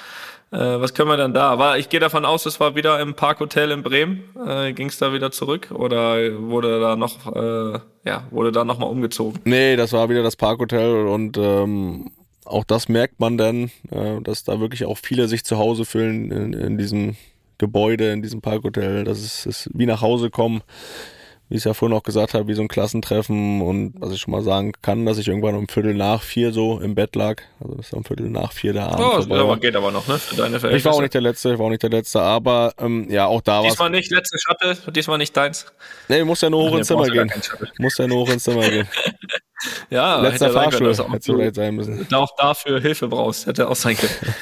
Äh, 0.53 0.59
was 0.59 0.95
können 0.95 1.11
wir 1.11 1.17
dann 1.17 1.35
da? 1.35 1.51
Aber 1.51 1.77
ich 1.79 1.89
gehe 1.89 2.01
davon 2.01 2.25
aus, 2.25 2.47
es 2.47 2.59
war 2.61 2.75
wieder 2.77 3.01
im 3.01 3.15
Parkhotel 3.15 3.73
in 3.73 3.83
Bremen. 3.83 4.25
Äh, 4.47 4.73
Ging 4.73 4.89
es 4.89 4.99
da 4.99 5.13
wieder 5.13 5.33
zurück 5.33 5.69
oder 5.71 6.41
wurde 6.41 6.81
da 6.81 6.97
noch, 6.97 7.35
äh, 7.35 7.79
ja, 8.05 8.27
wurde 8.31 8.53
da 8.53 8.65
noch 8.65 8.79
mal 8.79 8.87
umgezogen? 8.87 9.41
Nee, 9.45 9.77
das 9.77 9.93
war 9.93 10.09
wieder 10.09 10.23
das 10.23 10.37
Parkhotel 10.37 11.07
und 11.07 11.37
ähm, 11.37 12.11
auch 12.45 12.65
das 12.65 12.89
merkt 12.89 13.19
man 13.19 13.37
dann, 13.37 13.71
äh, 13.91 14.21
dass 14.23 14.45
da 14.45 14.61
wirklich 14.61 14.85
auch 14.87 14.99
viele 14.99 15.29
sich 15.29 15.45
zu 15.45 15.59
Hause 15.59 15.85
fühlen 15.85 16.31
in, 16.31 16.53
in 16.53 16.79
diesem 16.79 17.17
Gebäude, 17.59 18.13
in 18.13 18.23
diesem 18.23 18.41
Parkhotel. 18.41 19.05
Das 19.05 19.21
ist, 19.23 19.47
ist 19.47 19.71
wie 19.75 19.87
nach 19.87 20.01
Hause 20.01 20.31
kommen, 20.31 20.63
wie 21.49 21.55
ich 21.55 21.59
es 21.59 21.65
ja 21.65 21.75
vorhin 21.75 21.97
auch 21.97 22.03
gesagt 22.03 22.35
habe, 22.35 22.49
wie 22.49 22.55
so 22.55 22.63
ein 22.63 22.69
Klassentreffen 22.69 23.63
und 23.63 23.95
was 23.99 24.13
ich 24.13 24.21
schon 24.21 24.33
mal 24.33 24.43
sagen 24.43 24.73
kann, 24.83 25.07
dass 25.07 25.19
ich 25.19 25.29
irgendwann 25.29 25.55
um 25.55 25.69
Viertel 25.69 25.95
nach 25.95 26.23
vier 26.23 26.53
so 26.53 26.81
im 26.81 26.95
Bett 26.95 27.15
lag. 27.15 27.43
Also 27.61 27.75
das 27.75 27.87
ist 27.87 27.93
um 27.95 28.05
Viertel 28.05 28.31
nach 28.31 28.53
vier 28.53 28.73
der 28.73 28.89
Abend. 28.89 29.07
Oh, 29.07 29.17
das 29.17 29.27
vorbei 29.27 29.41
aber 29.43 29.57
geht 29.59 29.77
aber 29.77 29.93
noch, 29.93 30.07
ne? 30.09 30.19
Für 30.19 30.37
deine 30.37 30.57
ich 30.57 30.85
war 30.85 30.95
auch 30.95 31.01
nicht 31.01 31.15
der 31.15 31.21
Letzte, 31.21 31.53
ich 31.53 31.59
war 31.59 31.67
auch 31.67 31.71
nicht 31.71 31.83
der 31.83 31.91
Letzte, 31.91 32.21
aber 32.21 32.75
ähm, 32.79 33.09
ja, 33.11 33.27
auch 33.27 33.41
da 33.41 33.59
war 33.59 33.63
Diesmal 33.65 33.91
nicht, 33.91 34.11
letzte 34.11 34.39
Shuttle, 34.39 34.77
diesmal 34.93 35.19
nicht 35.19 35.37
deins. 35.37 35.67
Nee, 36.09 36.25
muss 36.25 36.41
ja 36.41 36.51
nur 36.51 36.65
hoch 36.65 36.73
Nee, 36.73 36.79
ins 36.79 36.89
Zimmer 36.89 37.09
gehen. 37.09 37.33
Muss 37.79 37.99
ja 37.99 38.07
nur 38.07 38.19
hoch 38.19 38.31
ins 38.31 38.45
Zimmer 38.45 38.69
gehen. 38.69 38.89
Ja, 39.91 40.21
Letzter 40.21 40.51
Fahrstuhl 40.51 40.95
hätte 40.95 41.21
vielleicht 41.23 41.55
sein 41.55 41.75
müssen. 41.75 42.07
auch 42.15 42.31
dafür 42.37 42.81
Hilfe 42.81 43.09
brauchst. 43.09 43.47
Hätte 43.47 43.69
auch 43.69 43.77
sein 43.77 43.97
können. 43.97 44.13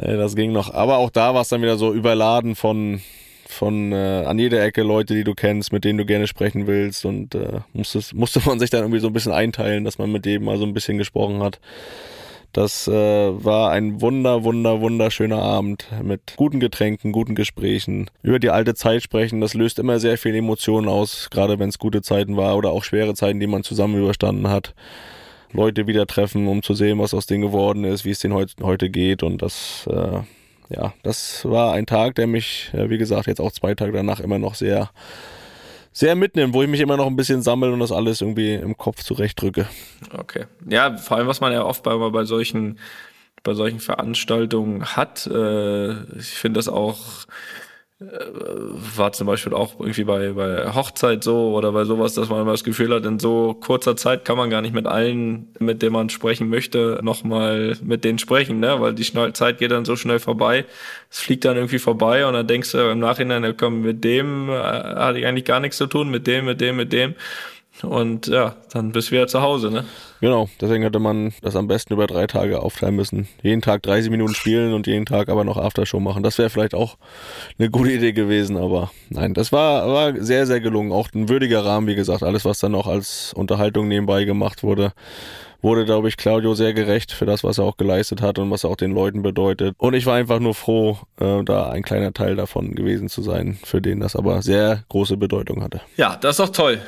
Äh, 0.00 0.16
das 0.16 0.36
ging 0.36 0.52
noch. 0.52 0.72
Aber 0.72 0.98
auch 0.98 1.10
da 1.10 1.34
war 1.34 1.40
es 1.40 1.48
dann 1.48 1.60
wieder 1.60 1.76
so 1.76 1.92
überladen 1.92 2.54
von, 2.54 3.02
von 3.58 3.92
äh, 3.92 4.24
an 4.24 4.38
jeder 4.38 4.62
Ecke 4.62 4.82
Leute, 4.82 5.14
die 5.14 5.24
du 5.24 5.34
kennst, 5.34 5.72
mit 5.72 5.84
denen 5.84 5.98
du 5.98 6.06
gerne 6.06 6.26
sprechen 6.26 6.66
willst. 6.66 7.04
Und 7.04 7.34
äh, 7.34 7.60
musste, 7.72 8.00
musste 8.14 8.40
man 8.46 8.58
sich 8.58 8.70
dann 8.70 8.82
irgendwie 8.82 9.00
so 9.00 9.08
ein 9.08 9.12
bisschen 9.12 9.32
einteilen, 9.32 9.84
dass 9.84 9.98
man 9.98 10.10
mit 10.12 10.24
jedem 10.26 10.44
mal 10.44 10.58
so 10.58 10.64
ein 10.64 10.74
bisschen 10.74 10.98
gesprochen 10.98 11.42
hat. 11.42 11.60
Das 12.52 12.88
äh, 12.88 12.92
war 12.92 13.70
ein 13.72 14.00
wunder, 14.00 14.42
wunder, 14.42 14.80
wunderschöner 14.80 15.42
Abend 15.42 15.86
mit 16.02 16.34
guten 16.36 16.60
Getränken, 16.60 17.12
guten 17.12 17.34
Gesprächen. 17.34 18.08
Über 18.22 18.38
die 18.38 18.50
alte 18.50 18.74
Zeit 18.74 19.02
sprechen, 19.02 19.40
das 19.40 19.54
löst 19.54 19.78
immer 19.78 19.98
sehr 19.98 20.16
viel 20.16 20.34
Emotionen 20.34 20.88
aus, 20.88 21.28
gerade 21.30 21.58
wenn 21.58 21.68
es 21.68 21.78
gute 21.78 22.00
Zeiten 22.00 22.36
war 22.36 22.56
oder 22.56 22.70
auch 22.70 22.84
schwere 22.84 23.14
Zeiten, 23.14 23.38
die 23.38 23.46
man 23.46 23.64
zusammen 23.64 23.98
überstanden 24.00 24.48
hat. 24.48 24.74
Leute 25.52 25.86
wieder 25.86 26.06
treffen, 26.06 26.46
um 26.46 26.62
zu 26.62 26.74
sehen, 26.74 26.98
was 26.98 27.12
aus 27.12 27.26
denen 27.26 27.42
geworden 27.42 27.84
ist, 27.84 28.04
wie 28.04 28.10
es 28.10 28.20
denen 28.20 28.34
heut, 28.34 28.54
heute 28.62 28.88
geht. 28.88 29.22
Und 29.22 29.42
das, 29.42 29.86
äh, 29.90 30.20
ja, 30.68 30.92
das 31.02 31.44
war 31.44 31.72
ein 31.72 31.86
Tag, 31.86 32.14
der 32.16 32.26
mich, 32.26 32.70
äh, 32.74 32.90
wie 32.90 32.98
gesagt, 32.98 33.26
jetzt 33.26 33.40
auch 33.40 33.52
zwei 33.52 33.74
Tage 33.74 33.92
danach 33.92 34.20
immer 34.20 34.38
noch 34.38 34.54
sehr, 34.54 34.90
sehr 35.92 36.14
mitnimmt, 36.14 36.54
wo 36.54 36.62
ich 36.62 36.68
mich 36.68 36.80
immer 36.80 36.96
noch 36.96 37.06
ein 37.06 37.16
bisschen 37.16 37.42
sammle 37.42 37.72
und 37.72 37.80
das 37.80 37.92
alles 37.92 38.20
irgendwie 38.20 38.54
im 38.54 38.76
Kopf 38.76 39.02
zurechtdrücke. 39.02 39.66
Okay. 40.16 40.46
Ja, 40.68 40.96
vor 40.96 41.16
allem, 41.16 41.26
was 41.26 41.40
man 41.40 41.52
ja 41.52 41.64
oft 41.64 41.82
bei, 41.82 41.96
bei 41.96 42.24
solchen, 42.24 42.78
bei 43.42 43.54
solchen 43.54 43.80
Veranstaltungen 43.80 44.84
hat, 44.84 45.26
äh, 45.26 45.92
ich 46.18 46.28
finde 46.28 46.58
das 46.58 46.68
auch, 46.68 46.98
war 48.00 49.10
zum 49.10 49.26
Beispiel 49.26 49.52
auch 49.52 49.80
irgendwie 49.80 50.04
bei, 50.04 50.30
bei 50.30 50.72
Hochzeit 50.72 51.24
so 51.24 51.52
oder 51.56 51.72
bei 51.72 51.84
sowas, 51.84 52.14
dass 52.14 52.28
man 52.28 52.42
immer 52.42 52.52
das 52.52 52.62
Gefühl 52.62 52.94
hat, 52.94 53.04
in 53.04 53.18
so 53.18 53.54
kurzer 53.54 53.96
Zeit 53.96 54.24
kann 54.24 54.36
man 54.36 54.50
gar 54.50 54.62
nicht 54.62 54.72
mit 54.72 54.86
allen, 54.86 55.48
mit 55.58 55.82
denen 55.82 55.94
man 55.94 56.08
sprechen 56.08 56.48
möchte, 56.48 57.00
nochmal 57.02 57.76
mit 57.82 58.04
denen 58.04 58.20
sprechen, 58.20 58.60
ne? 58.60 58.80
Weil 58.80 58.94
die 58.94 59.12
Zeit 59.32 59.58
geht 59.58 59.72
dann 59.72 59.84
so 59.84 59.96
schnell 59.96 60.20
vorbei. 60.20 60.64
Es 61.10 61.18
fliegt 61.18 61.44
dann 61.44 61.56
irgendwie 61.56 61.80
vorbei 61.80 62.24
und 62.24 62.34
dann 62.34 62.46
denkst 62.46 62.70
du 62.70 62.78
im 62.78 63.00
Nachhinein, 63.00 63.56
komm, 63.56 63.82
mit 63.82 64.04
dem 64.04 64.48
äh, 64.48 64.52
hatte 64.54 65.18
ich 65.18 65.26
eigentlich 65.26 65.44
gar 65.44 65.58
nichts 65.58 65.76
zu 65.76 65.88
tun, 65.88 66.08
mit 66.08 66.28
dem, 66.28 66.44
mit 66.44 66.60
dem, 66.60 66.76
mit 66.76 66.92
dem. 66.92 67.16
Und 67.82 68.28
ja, 68.28 68.54
dann 68.72 68.92
bist 68.92 69.08
du 69.08 69.12
wieder 69.12 69.26
zu 69.26 69.42
Hause, 69.42 69.72
ne? 69.72 69.84
Genau, 70.20 70.48
deswegen 70.60 70.82
hätte 70.82 70.98
man 70.98 71.32
das 71.42 71.54
am 71.54 71.68
besten 71.68 71.92
über 71.92 72.06
drei 72.06 72.26
Tage 72.26 72.60
aufteilen 72.60 72.96
müssen. 72.96 73.28
Jeden 73.42 73.62
Tag 73.62 73.82
30 73.82 74.10
Minuten 74.10 74.34
spielen 74.34 74.72
und 74.72 74.86
jeden 74.86 75.06
Tag 75.06 75.28
aber 75.28 75.44
noch 75.44 75.56
Aftershow 75.56 76.00
machen. 76.00 76.22
Das 76.22 76.38
wäre 76.38 76.50
vielleicht 76.50 76.74
auch 76.74 76.96
eine 77.58 77.70
gute 77.70 77.92
Idee 77.92 78.12
gewesen, 78.12 78.56
aber 78.56 78.90
nein, 79.10 79.34
das 79.34 79.52
war, 79.52 79.88
war 79.88 80.20
sehr, 80.20 80.46
sehr 80.46 80.60
gelungen. 80.60 80.92
Auch 80.92 81.08
ein 81.14 81.28
würdiger 81.28 81.64
Rahmen, 81.64 81.86
wie 81.86 81.94
gesagt. 81.94 82.22
Alles, 82.22 82.44
was 82.44 82.58
dann 82.58 82.72
noch 82.72 82.86
als 82.86 83.32
Unterhaltung 83.34 83.86
nebenbei 83.86 84.24
gemacht 84.24 84.62
wurde, 84.62 84.92
wurde, 85.62 85.84
glaube 85.84 86.08
ich, 86.08 86.16
Claudio 86.16 86.54
sehr 86.54 86.72
gerecht 86.72 87.12
für 87.12 87.26
das, 87.26 87.42
was 87.44 87.58
er 87.58 87.64
auch 87.64 87.76
geleistet 87.76 88.22
hat 88.22 88.38
und 88.38 88.50
was 88.50 88.64
er 88.64 88.70
auch 88.70 88.76
den 88.76 88.92
Leuten 88.92 89.22
bedeutet. 89.22 89.74
Und 89.78 89.94
ich 89.94 90.06
war 90.06 90.14
einfach 90.14 90.40
nur 90.40 90.54
froh, 90.54 90.98
äh, 91.20 91.42
da 91.44 91.70
ein 91.70 91.82
kleiner 91.82 92.12
Teil 92.12 92.36
davon 92.36 92.74
gewesen 92.74 93.08
zu 93.08 93.22
sein, 93.22 93.58
für 93.64 93.80
den 93.80 94.00
das 94.00 94.16
aber 94.16 94.42
sehr 94.42 94.84
große 94.88 95.16
Bedeutung 95.16 95.62
hatte. 95.62 95.80
Ja, 95.96 96.16
das 96.20 96.38
ist 96.38 96.40
doch 96.40 96.52
toll. 96.52 96.80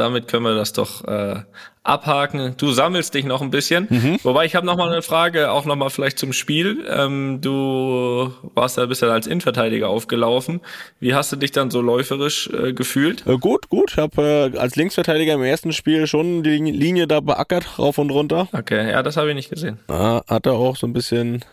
Damit 0.00 0.28
können 0.28 0.44
wir 0.44 0.54
das 0.54 0.72
doch 0.72 1.04
äh, 1.04 1.42
abhaken. 1.82 2.54
Du 2.56 2.72
sammelst 2.72 3.12
dich 3.12 3.26
noch 3.26 3.42
ein 3.42 3.50
bisschen. 3.50 4.18
Wobei 4.22 4.46
ich 4.46 4.54
habe 4.54 4.64
noch 4.64 4.78
mal 4.78 4.90
eine 4.90 5.02
Frage, 5.02 5.50
auch 5.50 5.66
noch 5.66 5.76
mal 5.76 5.90
vielleicht 5.90 6.18
zum 6.18 6.32
Spiel. 6.32 6.86
Ähm, 6.88 7.40
du 7.42 8.32
warst 8.54 8.78
ja 8.78 8.86
bisher 8.86 9.10
als 9.10 9.26
Innenverteidiger 9.26 9.88
aufgelaufen. 9.88 10.62
Wie 11.00 11.14
hast 11.14 11.32
du 11.32 11.36
dich 11.36 11.52
dann 11.52 11.70
so 11.70 11.82
läuferisch 11.82 12.48
äh, 12.48 12.72
gefühlt? 12.72 13.26
Äh, 13.26 13.36
gut, 13.36 13.68
gut. 13.68 13.90
Ich 13.92 13.98
habe 13.98 14.50
äh, 14.54 14.58
als 14.58 14.76
Linksverteidiger 14.76 15.34
im 15.34 15.42
ersten 15.42 15.72
Spiel 15.72 16.06
schon 16.06 16.42
die 16.42 16.56
Linie 16.56 17.06
da 17.06 17.20
beackert, 17.20 17.78
rauf 17.78 17.98
und 17.98 18.10
runter. 18.10 18.48
Okay, 18.52 18.90
ja, 18.90 19.02
das 19.02 19.18
habe 19.18 19.28
ich 19.28 19.34
nicht 19.34 19.50
gesehen. 19.50 19.78
Ja, 19.90 20.22
hatte 20.26 20.52
auch 20.52 20.76
so 20.76 20.86
ein 20.86 20.94
bisschen 20.94 21.44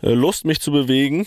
Lust, 0.00 0.44
mich 0.44 0.60
zu 0.60 0.70
bewegen. 0.70 1.26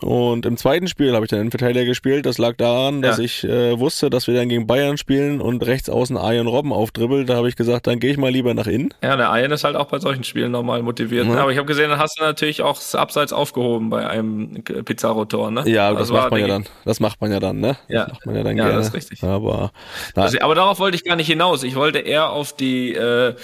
Und 0.00 0.46
im 0.46 0.56
zweiten 0.56 0.86
Spiel 0.86 1.14
habe 1.14 1.24
ich 1.24 1.30
dann 1.30 1.40
Innenverteidiger 1.40 1.84
gespielt. 1.84 2.24
Das 2.26 2.38
lag 2.38 2.56
daran, 2.56 3.02
dass 3.02 3.18
Ja. 3.18 3.24
ich 3.24 3.44
äh, 3.44 3.78
wusste, 3.78 4.10
dass 4.10 4.26
wir 4.28 4.34
dann 4.34 4.48
gegen 4.48 4.66
Bayern 4.66 4.96
spielen 4.96 5.40
und 5.40 5.66
rechts 5.66 5.90
außen 5.90 6.16
Arjen 6.16 6.46
Robben 6.46 6.72
aufdribbelt. 6.72 7.28
Da 7.28 7.34
habe 7.34 7.48
ich 7.48 7.56
gesagt, 7.56 7.86
dann 7.88 7.98
gehe 7.98 8.12
ich 8.12 8.16
mal 8.16 8.30
lieber 8.30 8.54
nach 8.54 8.66
innen. 8.68 8.94
Ja, 9.02 9.16
der 9.16 9.26
Ian 9.34 9.50
ist 9.50 9.64
halt 9.64 9.74
auch 9.76 9.86
bei 9.86 9.98
solchen 9.98 10.22
Spielen 10.24 10.52
normal 10.52 10.82
motiviert. 10.82 11.26
Ja. 11.26 11.34
Ne? 11.34 11.40
Aber 11.40 11.50
ich 11.50 11.58
habe 11.58 11.66
gesehen, 11.66 11.90
dann 11.90 11.98
hast 11.98 12.18
du 12.20 12.22
natürlich 12.22 12.62
auch 12.62 12.74
das 12.76 12.94
Abseits 12.94 13.32
aufgehoben 13.32 13.90
bei 13.90 14.06
einem 14.08 14.62
Pizarro-Tor, 14.62 15.50
ne? 15.50 15.62
Ja, 15.68 15.90
das 15.90 15.98
Also 16.00 16.14
macht 16.14 16.30
man 16.30 16.40
ja 16.40 16.46
dann. 16.46 16.66
Das 16.84 17.00
macht 17.00 17.20
man 17.20 17.32
ja 17.32 17.40
dann, 17.40 17.58
ne? 17.60 17.76
Ja. 17.88 18.04
Das 18.04 18.12
macht 18.14 18.26
man 18.26 18.36
ja 18.36 18.42
dann 18.44 18.56
Ja, 18.56 18.64
gerne. 18.64 18.78
das 18.78 18.88
ist 18.88 18.94
richtig. 18.94 19.22
Aber 19.24 19.72
na, 20.14 20.22
Also, 20.22 20.38
aber 20.40 20.54
darauf 20.54 20.78
wollte 20.78 20.96
ich 20.96 21.04
gar 21.04 21.16
nicht 21.16 21.26
hinaus. 21.26 21.62
Ich 21.64 21.74
wollte 21.74 21.98
eher 21.98 22.30
auf 22.30 22.52
die 22.54 22.94
äh, 22.94 23.34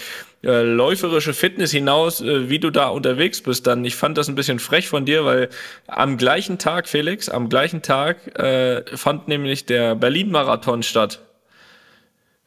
äh, 0.46 0.62
läuferische 0.62 1.34
Fitness 1.34 1.72
hinaus, 1.72 2.20
äh, 2.20 2.48
wie 2.48 2.60
du 2.60 2.70
da 2.70 2.86
unterwegs 2.86 3.40
bist. 3.42 3.66
Dann, 3.66 3.84
ich 3.84 3.96
fand 3.96 4.16
das 4.16 4.28
ein 4.28 4.36
bisschen 4.36 4.60
frech 4.60 4.88
von 4.88 5.04
dir, 5.04 5.24
weil 5.24 5.48
am 5.88 6.16
gleichen 6.16 6.58
Tag, 6.58 6.88
Felix, 6.88 7.28
am 7.28 7.48
gleichen 7.48 7.82
Tag 7.82 8.38
äh, 8.38 8.84
fand 8.96 9.26
nämlich 9.26 9.66
der 9.66 9.96
Berlin-Marathon 9.96 10.84
statt. 10.84 11.20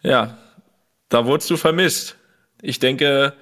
Ja, 0.01 0.37
da 1.09 1.25
wurdest 1.25 1.49
du 1.49 1.57
vermisst. 1.57 2.15
Ich 2.61 2.79
denke, 2.79 3.33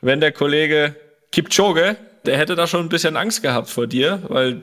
wenn 0.00 0.18
der 0.18 0.32
Kollege 0.32 0.96
Kipchoge, 1.30 1.96
der 2.26 2.38
hätte 2.38 2.56
da 2.56 2.66
schon 2.66 2.86
ein 2.86 2.88
bisschen 2.88 3.16
Angst 3.16 3.40
gehabt 3.42 3.68
vor 3.68 3.86
dir, 3.86 4.20
weil 4.28 4.62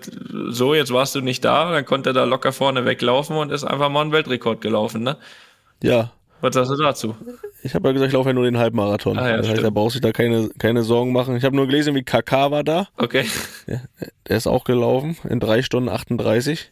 so, 0.49 0.73
jetzt 0.73 0.91
warst 0.91 1.15
du 1.15 1.21
nicht 1.21 1.45
da, 1.45 1.71
dann 1.71 1.85
konnte 1.85 2.09
er 2.09 2.13
da 2.13 2.23
locker 2.25 2.51
vorne 2.51 2.83
weglaufen 2.83 3.37
und 3.37 3.53
ist 3.53 3.63
einfach 3.63 3.89
mal 3.89 4.01
einen 4.01 4.11
Weltrekord 4.11 4.59
gelaufen, 4.59 5.03
ne? 5.03 5.17
ja. 5.81 6.11
Was 6.41 6.53
sagst 6.55 6.71
du 6.71 6.75
dazu? 6.75 7.15
Ich 7.63 7.75
habe 7.75 7.89
ja 7.89 7.93
gesagt, 7.93 8.09
ich 8.09 8.13
laufe 8.13 8.29
ja 8.29 8.33
nur 8.33 8.45
den 8.45 8.57
Halbmarathon. 8.57 9.17
Ah, 9.17 9.29
ja, 9.29 9.37
das 9.37 9.49
heißt, 9.49 9.63
da 9.63 9.69
brauchst 9.69 9.95
du 9.95 9.97
sich 9.97 10.01
da 10.01 10.11
keine, 10.11 10.49
keine 10.57 10.83
Sorgen 10.83 11.11
machen. 11.11 11.35
Ich 11.35 11.43
habe 11.43 11.55
nur 11.55 11.67
gelesen, 11.67 11.95
wie 11.95 12.03
KK 12.03 12.51
war 12.51 12.63
da. 12.63 12.87
Okay. 12.97 13.25
Der 13.67 14.37
ist 14.37 14.47
auch 14.47 14.63
gelaufen 14.63 15.17
in 15.27 15.39
drei 15.39 15.61
Stunden 15.61 15.89
38. 15.89 16.71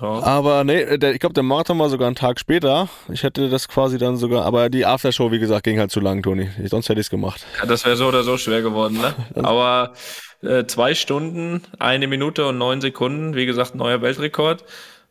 Ja. 0.00 0.22
Aber 0.22 0.64
nee, 0.64 0.98
der, 0.98 1.14
ich 1.14 1.20
glaube, 1.20 1.32
der 1.32 1.42
Marathon 1.42 1.78
war 1.78 1.88
sogar 1.88 2.06
einen 2.06 2.16
Tag 2.16 2.38
später. 2.38 2.88
Ich 3.10 3.22
hätte 3.22 3.48
das 3.48 3.68
quasi 3.68 3.98
dann 3.98 4.16
sogar, 4.16 4.44
aber 4.44 4.68
die 4.68 4.84
Aftershow, 4.84 5.30
wie 5.32 5.38
gesagt, 5.38 5.64
ging 5.64 5.78
halt 5.78 5.90
zu 5.90 6.00
lang, 6.00 6.22
Toni. 6.22 6.50
Sonst 6.64 6.88
hätte 6.88 7.00
ich 7.00 7.06
es 7.06 7.10
gemacht. 7.10 7.46
Ja, 7.58 7.66
das 7.66 7.84
wäre 7.84 7.96
so 7.96 8.06
oder 8.06 8.22
so 8.22 8.36
schwer 8.36 8.62
geworden, 8.62 8.98
ne? 9.00 9.14
Aber 9.42 9.94
äh, 10.42 10.66
zwei 10.66 10.94
Stunden, 10.94 11.62
eine 11.78 12.06
Minute 12.06 12.46
und 12.46 12.58
neun 12.58 12.80
Sekunden, 12.80 13.34
wie 13.34 13.46
gesagt, 13.46 13.74
neuer 13.74 14.02
Weltrekord. 14.02 14.64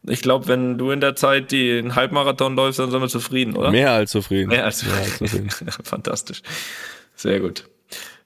Ich 0.08 0.22
glaube, 0.22 0.48
wenn 0.48 0.78
du 0.78 0.92
in 0.92 1.02
der 1.02 1.16
Zeit 1.16 1.52
die 1.52 1.78
einen 1.78 1.96
Halbmarathon 1.96 2.56
läufst, 2.56 2.80
dann 2.80 2.92
sind 2.92 3.02
wir 3.02 3.08
zufrieden, 3.08 3.56
oder? 3.56 3.72
Mehr 3.72 3.92
als 3.92 4.12
zufrieden. 4.12 4.50
Mehr 4.50 4.66
als, 4.66 4.86
Mehr 4.86 4.96
als 4.96 5.18
zufrieden. 5.18 5.50
Fantastisch. 5.84 6.42
Sehr 7.16 7.40
gut. 7.40 7.68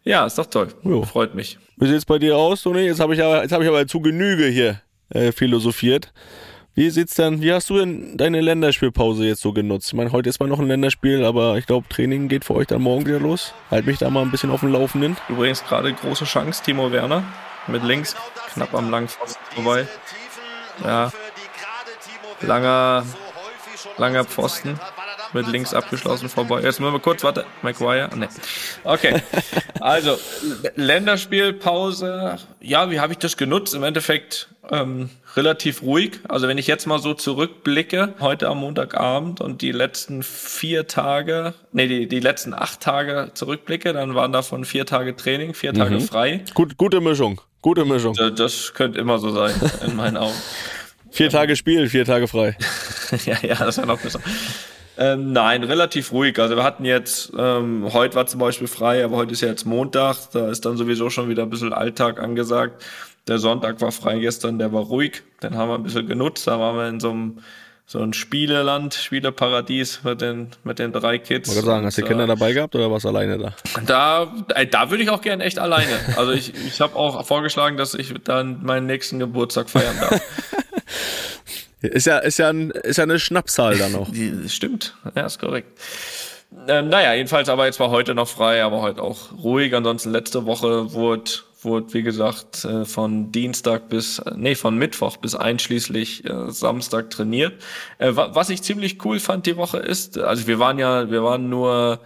Ja, 0.04 0.26
ist 0.26 0.38
doch 0.38 0.46
toll. 0.46 0.70
Jo. 0.84 1.04
Freut 1.04 1.36
mich. 1.36 1.58
Wie 1.78 1.88
sieht's 1.88 2.06
bei 2.06 2.20
dir 2.20 2.38
aus, 2.38 2.64
Toni? 2.64 2.82
Jetzt 2.82 3.00
habe 3.00 3.14
ich 3.14 3.24
aber, 3.24 3.44
jetzt 3.44 3.52
habe 3.52 3.64
ich 3.64 3.70
aber 3.70 3.86
zu 3.88 4.02
Genüge 4.02 4.48
hier 4.48 4.82
äh, 5.10 5.32
philosophiert. 5.32 6.12
Wie 6.76 6.90
sieht's 6.90 7.16
denn, 7.16 7.42
wie 7.42 7.52
hast 7.52 7.70
du 7.70 7.78
denn 7.78 8.16
deine 8.16 8.40
Länderspielpause 8.42 9.26
jetzt 9.26 9.42
so 9.42 9.52
genutzt? 9.52 9.90
Ich 9.90 9.94
meine, 9.94 10.12
heute 10.12 10.30
ist 10.30 10.40
mal 10.40 10.48
noch 10.48 10.60
ein 10.60 10.68
Länderspiel, 10.68 11.26
aber 11.26 11.58
ich 11.58 11.66
glaube, 11.66 11.88
Training 11.90 12.30
geht 12.30 12.46
für 12.46 12.56
euch 12.56 12.68
dann 12.68 12.82
morgen 12.82 13.06
wieder 13.06 13.20
los. 13.20 13.54
Halt 13.70 13.86
mich 13.86 13.98
da 13.98 14.10
mal 14.10 14.22
ein 14.22 14.32
bisschen 14.32 14.50
auf 14.52 14.62
dem 14.62 14.72
Laufenden. 14.72 15.18
Übrigens 15.28 15.64
gerade 15.66 15.92
große 15.94 16.26
Chance, 16.26 16.64
Timo 16.64 16.92
Werner 16.92 17.24
mit 17.68 17.84
links, 17.84 18.16
knapp 18.54 18.74
am 18.74 18.90
langen 18.90 19.10
Pfosten 19.10 19.44
vorbei. 19.56 19.88
Ja, 20.84 21.12
langer, 22.42 23.06
langer 23.98 24.26
Pfosten 24.26 24.80
mit 25.34 25.48
links 25.48 25.74
abgeschlossen 25.74 26.30
vorbei. 26.30 26.62
Jetzt 26.62 26.80
müssen 26.80 26.94
wir 26.94 27.00
kurz, 27.00 27.24
warte, 27.24 27.46
Maguire? 27.62 28.10
Nee. 28.16 28.28
Okay. 28.84 29.22
Also, 29.82 30.20
Länderspielpause. 30.76 32.36
Ja, 32.60 32.92
wie 32.92 33.00
habe 33.00 33.14
ich 33.14 33.20
das 33.20 33.38
genutzt? 33.38 33.74
Im 33.74 33.84
Endeffekt 33.84 34.50
ähm, 34.70 35.10
relativ 35.38 35.82
ruhig. 35.82 36.20
Also 36.28 36.50
wenn 36.50 36.58
ich 36.58 36.68
jetzt 36.68 36.86
mal 36.86 37.00
so 37.00 37.14
zurückblicke, 37.14 38.16
heute 38.20 38.50
am 38.50 38.60
Montagabend 38.60 39.40
und 39.40 39.62
die 39.62 39.72
letzten 39.72 40.22
vier 40.22 40.88
Tage, 40.88 41.54
nee, 41.72 41.88
die, 41.88 42.08
die 42.08 42.20
letzten 42.20 42.54
acht 42.54 42.82
Tage 42.82 43.32
zurückblicke, 43.34 43.94
dann 43.94 44.16
waren 44.16 44.34
davon 44.34 44.66
vier 44.66 44.86
Tage 44.86 45.16
Training, 45.16 45.54
vier 45.54 45.74
Tage 45.74 45.96
mhm. 45.96 46.02
frei. 46.02 46.44
Gut, 46.54 46.78
gute 46.78 47.00
Mischung. 47.00 47.40
Gute 47.62 47.86
Mischung. 47.86 48.14
Das, 48.16 48.36
das 48.36 48.74
könnte 48.74 49.00
immer 49.00 49.20
so 49.20 49.32
sein, 49.32 49.54
in 49.86 49.96
meinen 49.96 50.18
Augen. 50.18 50.36
vier 51.12 51.30
Tage 51.30 51.56
Spiel, 51.56 51.90
vier 51.90 52.06
Tage 52.06 52.28
frei. 52.28 52.58
ja, 53.26 53.38
ja, 53.42 53.56
das 53.56 53.78
wäre 53.78 53.88
noch 53.88 54.00
besser. 54.00 54.20
Ähm, 54.98 55.32
nein, 55.32 55.64
relativ 55.64 56.12
ruhig. 56.12 56.38
Also 56.40 56.58
wir 56.58 56.64
hatten 56.64 56.84
jetzt, 56.84 57.32
ähm, 57.38 57.88
heute 57.94 58.16
war 58.16 58.26
zum 58.26 58.42
Beispiel 58.42 58.68
frei, 58.68 59.04
aber 59.06 59.16
heute 59.16 59.32
ist 59.32 59.42
ja 59.42 59.48
jetzt 59.48 59.66
Montag, 59.66 60.18
da 60.34 60.50
ist 60.50 60.66
dann 60.66 60.76
sowieso 60.76 61.10
schon 61.10 61.30
wieder 61.30 61.44
ein 61.44 61.50
bisschen 61.50 61.72
Alltag 61.72 62.22
angesagt. 62.22 62.84
Der 63.28 63.40
Sonntag 63.40 63.80
war 63.80 63.92
frei 63.92 64.20
gestern, 64.20 64.60
der 64.60 64.74
war 64.74 64.84
ruhig. 64.84 65.24
Den 65.42 65.56
haben 65.56 65.70
wir 65.70 65.76
ein 65.76 65.84
bisschen 65.84 66.08
genutzt. 66.08 66.48
Da 66.48 66.60
waren 66.60 66.76
wir 66.76 66.90
in 66.90 67.00
so 67.00 67.12
einem 67.12 67.40
so 67.90 68.00
ein 68.00 68.14
Spieleland, 68.14 68.94
Spieleparadies 68.94 70.04
mit 70.04 70.22
den, 70.22 70.50
mit 70.64 70.78
den 70.78 70.92
drei 70.92 71.18
Kids. 71.18 71.56
Ich 71.56 71.60
sagen, 71.64 71.88
hast 71.88 71.98
du 71.98 72.04
Kinder 72.04 72.26
äh, 72.26 72.28
dabei 72.28 72.54
gehabt 72.54 72.76
oder 72.76 72.92
warst 72.92 73.06
du 73.06 73.10
alleine 73.10 73.40
da? 73.40 73.54
Da, 73.88 74.32
äh, 74.54 74.68
da 74.68 74.92
würde 74.92 75.02
ich 75.02 75.10
auch 75.10 75.22
gerne 75.22 75.44
echt 75.44 75.58
alleine. 75.58 75.98
Also 76.16 76.32
ich, 76.32 76.54
ich 76.68 76.82
habe 76.82 76.96
auch 76.96 77.26
vorgeschlagen, 77.26 77.78
dass 77.78 77.96
ich 77.96 78.14
dann 78.24 78.64
meinen 78.64 78.86
nächsten 78.86 79.18
Geburtstag 79.18 79.72
feiern 79.72 79.96
darf. 80.00 80.22
Ist 81.82 82.08
ja, 82.08 82.18
ist 82.18 82.38
ja, 82.40 82.50
ein, 82.50 82.72
ist 82.72 82.98
ja 82.98 83.04
eine 83.04 83.20
Schnappzahl 83.20 83.78
da 83.78 83.88
noch. 83.88 84.12
Stimmt, 84.48 84.96
ja, 85.16 85.26
ist 85.26 85.40
korrekt. 85.40 85.80
Ähm, 86.68 86.90
naja, 86.90 87.14
jedenfalls 87.14 87.48
aber 87.48 87.66
jetzt 87.66 87.80
war 87.80 87.90
heute 87.90 88.16
noch 88.16 88.28
frei, 88.28 88.64
aber 88.64 88.82
heute 88.82 89.02
auch 89.02 89.32
ruhig. 89.44 89.74
Ansonsten 89.76 90.12
letzte 90.12 90.46
Woche 90.46 90.94
wurde, 90.94 91.32
wurde 91.62 91.94
wie 91.94 92.04
gesagt, 92.04 92.66
äh, 92.66 92.86
von 92.86 93.32
Dienstag 93.32 93.88
bis, 93.88 94.22
nee, 94.36 94.56
von 94.56 94.76
Mittwoch 94.78 95.18
bis 95.18 95.36
einschließlich 95.36 96.26
äh, 96.26 96.52
Samstag 96.52 97.12
trainiert. 97.12 97.54
Äh, 98.00 98.12
was 98.14 98.50
ich 98.50 98.64
ziemlich 98.64 99.06
cool 99.06 99.20
fand 99.20 99.46
die 99.46 99.58
Woche 99.58 99.78
ist, 99.78 100.18
also 100.18 100.48
wir 100.48 100.60
waren 100.60 100.80
ja, 100.80 101.10
wir 101.12 101.24
waren 101.24 101.50
nur 101.50 102.00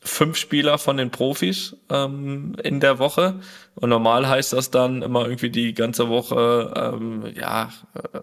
fünf 0.00 0.36
Spieler 0.36 0.78
von 0.78 0.96
den 0.96 1.10
Profis 1.10 1.76
ähm, 1.90 2.54
in 2.62 2.80
der 2.80 2.98
Woche. 2.98 3.40
Und 3.74 3.90
normal 3.90 4.28
heißt 4.28 4.52
das 4.52 4.70
dann 4.70 5.02
immer 5.02 5.24
irgendwie 5.24 5.50
die 5.50 5.74
ganze 5.74 6.08
Woche, 6.08 6.72
ähm, 6.76 7.24
ja, 7.34 7.70
äh, 7.94 8.20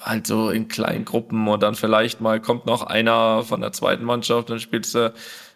halt 0.00 0.26
so 0.26 0.50
in 0.50 0.68
kleinen 0.68 1.04
Gruppen 1.04 1.46
und 1.48 1.62
dann 1.62 1.74
vielleicht 1.74 2.20
mal 2.20 2.40
kommt 2.40 2.66
noch 2.66 2.82
einer 2.82 3.42
von 3.44 3.60
der 3.60 3.72
zweiten 3.72 4.04
Mannschaft, 4.04 4.50
dann 4.50 4.60
spielst 4.60 4.94
du 4.94 5.12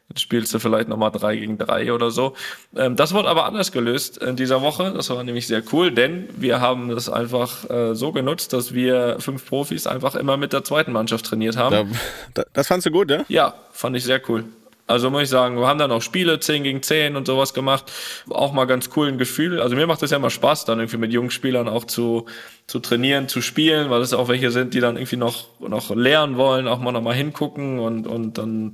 dann 0.09 0.19
spielst 0.19 0.53
du 0.53 0.59
vielleicht 0.59 0.89
nochmal 0.89 1.11
drei 1.11 1.37
gegen 1.37 1.59
drei 1.59 1.93
oder 1.93 2.11
so. 2.11 2.35
Ähm, 2.77 2.97
das 2.97 3.15
wurde 3.15 3.29
aber 3.29 3.47
anders 3.47 3.73
gelöst 3.73 4.19
in 4.19 4.37
dieser 4.37 4.61
Woche. 4.61 4.93
Das 4.93 5.09
war 5.11 5.23
nämlich 5.25 5.47
sehr 5.47 5.63
cool, 5.73 5.91
denn 5.91 6.29
wir 6.37 6.61
haben 6.61 6.89
das 6.91 7.09
einfach 7.09 7.69
äh, 7.71 7.95
so 7.95 8.13
genutzt, 8.13 8.53
dass 8.53 8.75
wir 8.75 9.17
fünf 9.21 9.47
Profis 9.47 9.87
einfach 9.87 10.15
immer 10.15 10.37
mit 10.37 10.53
der 10.53 10.65
zweiten 10.65 10.93
Mannschaft 10.93 11.27
trainiert 11.27 11.57
haben. 11.57 11.97
Da, 12.35 12.45
das 12.53 12.67
fandst 12.67 12.87
du 12.87 12.91
gut, 12.91 13.11
ja? 13.11 13.25
Ja, 13.29 13.55
fand 13.73 13.97
ich 13.97 14.05
sehr 14.05 14.21
cool. 14.29 14.45
Also 14.87 15.11
muss 15.11 15.23
ich 15.23 15.29
sagen, 15.29 15.59
wir 15.59 15.67
haben 15.67 15.79
dann 15.79 15.93
auch 15.93 16.03
Spiele 16.03 16.41
10 16.41 16.65
gegen 16.65 16.83
10 16.83 17.17
und 17.17 17.27
sowas 17.27 17.55
gemacht. 17.55 17.91
Auch 18.29 18.53
mal 18.53 18.67
ganz 18.67 18.91
cool 18.97 19.09
ein 19.09 19.19
Gefühl. 19.19 19.61
Also 19.61 19.77
mir 19.77 19.87
macht 19.87 20.03
das 20.03 20.11
ja 20.11 20.17
immer 20.17 20.31
Spaß, 20.31 20.65
dann 20.65 20.81
irgendwie 20.81 20.97
mit 20.97 21.13
jungen 21.13 21.31
Spielern 21.31 21.69
auch 21.69 21.85
zu, 21.85 22.27
zu 22.67 22.81
trainieren, 22.81 23.29
zu 23.29 23.41
spielen, 23.41 23.91
weil 23.91 24.01
es 24.03 24.13
auch 24.13 24.29
welche 24.29 24.51
sind, 24.51 24.75
die 24.75 24.81
dann 24.81 24.97
irgendwie 24.97 25.17
noch, 25.17 25.47
noch 25.61 25.95
lernen 25.95 26.37
wollen, 26.37 26.69
auch 26.69 26.81
mal 26.81 26.93
nochmal 26.93 27.15
hingucken 27.15 27.79
und, 27.79 28.07
und 28.07 28.39
dann 28.39 28.73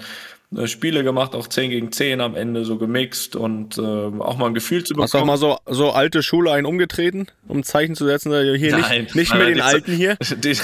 äh, 0.57 0.67
Spiele 0.67 1.05
gemacht, 1.05 1.35
auch 1.35 1.47
10 1.47 1.71
gegen 1.71 1.93
10 1.93 2.23
am 2.23 2.35
Ende 2.35 2.65
so 2.65 2.79
gemixt 2.79 3.37
und 3.37 3.77
äh, 3.77 3.83
auch 3.83 4.39
mal 4.39 4.47
ein 4.47 4.55
Gefühl 4.55 4.83
zu 4.83 4.95
bekommen. 4.95 5.05
Hast 5.05 5.15
du 5.15 5.19
auch 5.19 5.25
mal 5.27 5.37
so, 5.37 5.59
so 5.67 5.91
alte 5.91 6.23
Schule 6.23 6.53
einen 6.53 6.67
umgetreten, 6.67 7.27
um 7.47 7.59
ein 7.59 7.65
Zeichen 7.65 7.95
zu 7.95 8.07
setzen, 8.07 8.33
hier 8.57 8.79
nein, 8.79 9.03
nicht, 9.03 9.15
nicht 9.15 9.35
nein, 9.35 9.41
mit 9.41 9.57
den 9.57 9.61
Alten 9.61 9.93
hier? 9.93 10.17
Die, 10.37 10.57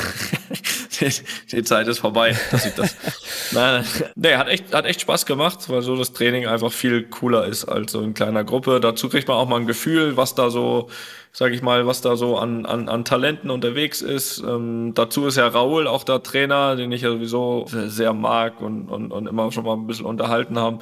die, 1.52 1.62
Zeit 1.62 1.88
ist 1.88 1.98
vorbei, 1.98 2.36
dass 2.50 2.66
ich 2.66 2.74
das. 2.74 2.96
nein. 3.52 3.84
Nee, 4.14 4.36
hat 4.36 4.48
echt, 4.48 4.72
hat 4.74 4.86
echt 4.86 5.00
Spaß 5.00 5.26
gemacht, 5.26 5.68
weil 5.68 5.82
so 5.82 5.96
das 5.96 6.12
Training 6.12 6.46
einfach 6.46 6.72
viel 6.72 7.04
cooler 7.04 7.46
ist 7.46 7.64
als 7.64 7.92
so 7.92 8.00
in 8.00 8.14
kleiner 8.14 8.44
Gruppe. 8.44 8.80
Dazu 8.80 9.08
kriegt 9.08 9.28
man 9.28 9.36
auch 9.36 9.48
mal 9.48 9.60
ein 9.60 9.66
Gefühl, 9.66 10.16
was 10.16 10.34
da 10.34 10.50
so 10.50 10.88
sage 11.36 11.56
ich 11.56 11.62
mal, 11.62 11.84
was 11.84 12.00
da 12.00 12.14
so 12.14 12.38
an, 12.38 12.64
an, 12.64 12.88
an 12.88 13.04
Talenten 13.04 13.50
unterwegs 13.50 14.02
ist. 14.02 14.38
Ähm, 14.38 14.92
dazu 14.94 15.26
ist 15.26 15.36
ja 15.36 15.48
Raul 15.48 15.88
auch 15.88 16.04
der 16.04 16.22
Trainer, 16.22 16.76
den 16.76 16.92
ich 16.92 17.02
ja 17.02 17.10
sowieso 17.10 17.66
sehr 17.66 18.12
mag 18.12 18.60
und, 18.60 18.88
und, 18.88 19.10
und 19.10 19.26
immer 19.26 19.50
schon 19.50 19.64
mal 19.64 19.74
ein 19.74 19.88
bisschen 19.88 20.06
unterhalten 20.06 20.60
haben 20.60 20.78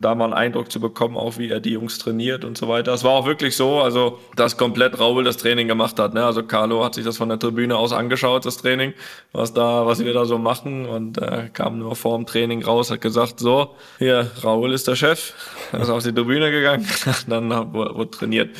da 0.00 0.14
mal 0.14 0.24
einen 0.24 0.32
Eindruck 0.32 0.72
zu 0.72 0.80
bekommen, 0.80 1.16
auch 1.16 1.36
wie 1.36 1.50
er 1.50 1.60
die 1.60 1.72
Jungs 1.72 1.98
trainiert 1.98 2.44
und 2.44 2.56
so 2.56 2.68
weiter. 2.68 2.92
Es 2.94 3.04
war 3.04 3.12
auch 3.12 3.26
wirklich 3.26 3.54
so, 3.54 3.80
also 3.80 4.18
dass 4.34 4.56
komplett 4.56 4.98
Raul 4.98 5.24
das 5.24 5.36
Training 5.36 5.68
gemacht 5.68 5.98
hat. 5.98 6.14
Ne? 6.14 6.24
Also 6.24 6.42
Carlo 6.42 6.82
hat 6.82 6.94
sich 6.94 7.04
das 7.04 7.18
von 7.18 7.28
der 7.28 7.38
Tribüne 7.38 7.76
aus 7.76 7.92
angeschaut, 7.92 8.46
das 8.46 8.56
Training, 8.56 8.94
was 9.32 9.52
da, 9.52 9.86
was 9.86 10.02
wir 10.02 10.14
da 10.14 10.24
so 10.24 10.38
machen 10.38 10.86
und 10.86 11.18
äh, 11.18 11.50
kam 11.52 11.78
nur 11.78 11.96
vor 11.96 12.16
dem 12.16 12.24
Training 12.24 12.64
raus, 12.64 12.90
hat 12.90 13.02
gesagt, 13.02 13.40
so, 13.40 13.76
hier, 13.98 14.30
Raul 14.42 14.72
ist 14.72 14.88
der 14.88 14.96
Chef, 14.96 15.34
er 15.72 15.80
ist 15.80 15.90
auf 15.90 16.02
die 16.02 16.14
Tribüne 16.14 16.50
gegangen, 16.50 16.88
dann 17.28 17.50
wurde 17.74 18.10
trainiert. 18.10 18.56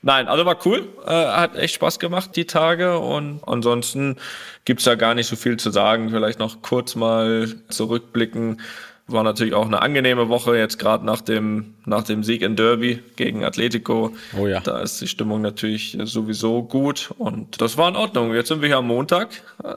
Nein, 0.00 0.28
also 0.28 0.46
war 0.46 0.58
cool, 0.64 0.86
äh, 1.06 1.10
hat 1.10 1.56
echt 1.56 1.74
Spaß 1.74 1.98
gemacht 1.98 2.36
die 2.36 2.44
Tage 2.44 2.98
und 2.98 3.40
ansonsten 3.46 4.16
gibt's 4.64 4.84
da 4.84 4.94
gar 4.94 5.14
nicht 5.14 5.26
so 5.26 5.34
viel 5.34 5.56
zu 5.56 5.70
sagen. 5.70 6.10
Vielleicht 6.10 6.38
noch 6.38 6.62
kurz 6.62 6.94
mal 6.94 7.48
zurückblicken. 7.68 8.60
War 9.08 9.22
natürlich 9.22 9.54
auch 9.54 9.66
eine 9.66 9.80
angenehme 9.80 10.28
Woche 10.28 10.56
jetzt 10.58 10.78
gerade 10.78 11.04
nach 11.04 11.22
dem 11.22 11.74
nach 11.86 12.04
dem 12.04 12.22
Sieg 12.22 12.42
in 12.42 12.56
Derby 12.56 13.02
gegen 13.16 13.42
Atletico. 13.42 14.14
Oh 14.38 14.46
ja. 14.46 14.60
Da 14.60 14.80
ist 14.80 15.00
die 15.00 15.08
Stimmung 15.08 15.40
natürlich 15.40 15.96
sowieso 16.04 16.62
gut 16.62 17.14
und 17.16 17.60
das 17.60 17.78
war 17.78 17.88
in 17.88 17.96
Ordnung. 17.96 18.34
Jetzt 18.34 18.48
sind 18.48 18.60
wir 18.60 18.68
hier 18.68 18.76
am 18.76 18.86
Montag. 18.86 19.30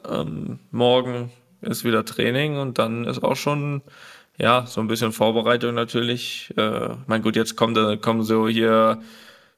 Ähm, 0.09 0.59
morgen 0.71 1.31
ist 1.61 1.85
wieder 1.85 2.03
Training 2.03 2.57
und 2.57 2.77
dann 2.77 3.05
ist 3.05 3.23
auch 3.23 3.37
schon 3.37 3.81
ja 4.37 4.65
so 4.67 4.81
ein 4.81 4.87
bisschen 4.87 5.13
Vorbereitung 5.13 5.75
natürlich. 5.75 6.53
Äh, 6.57 6.89
mein 7.07 7.21
gut, 7.21 7.37
jetzt 7.37 7.55
kommt 7.55 7.77
kommen 8.01 8.23
so 8.23 8.49
hier 8.49 9.01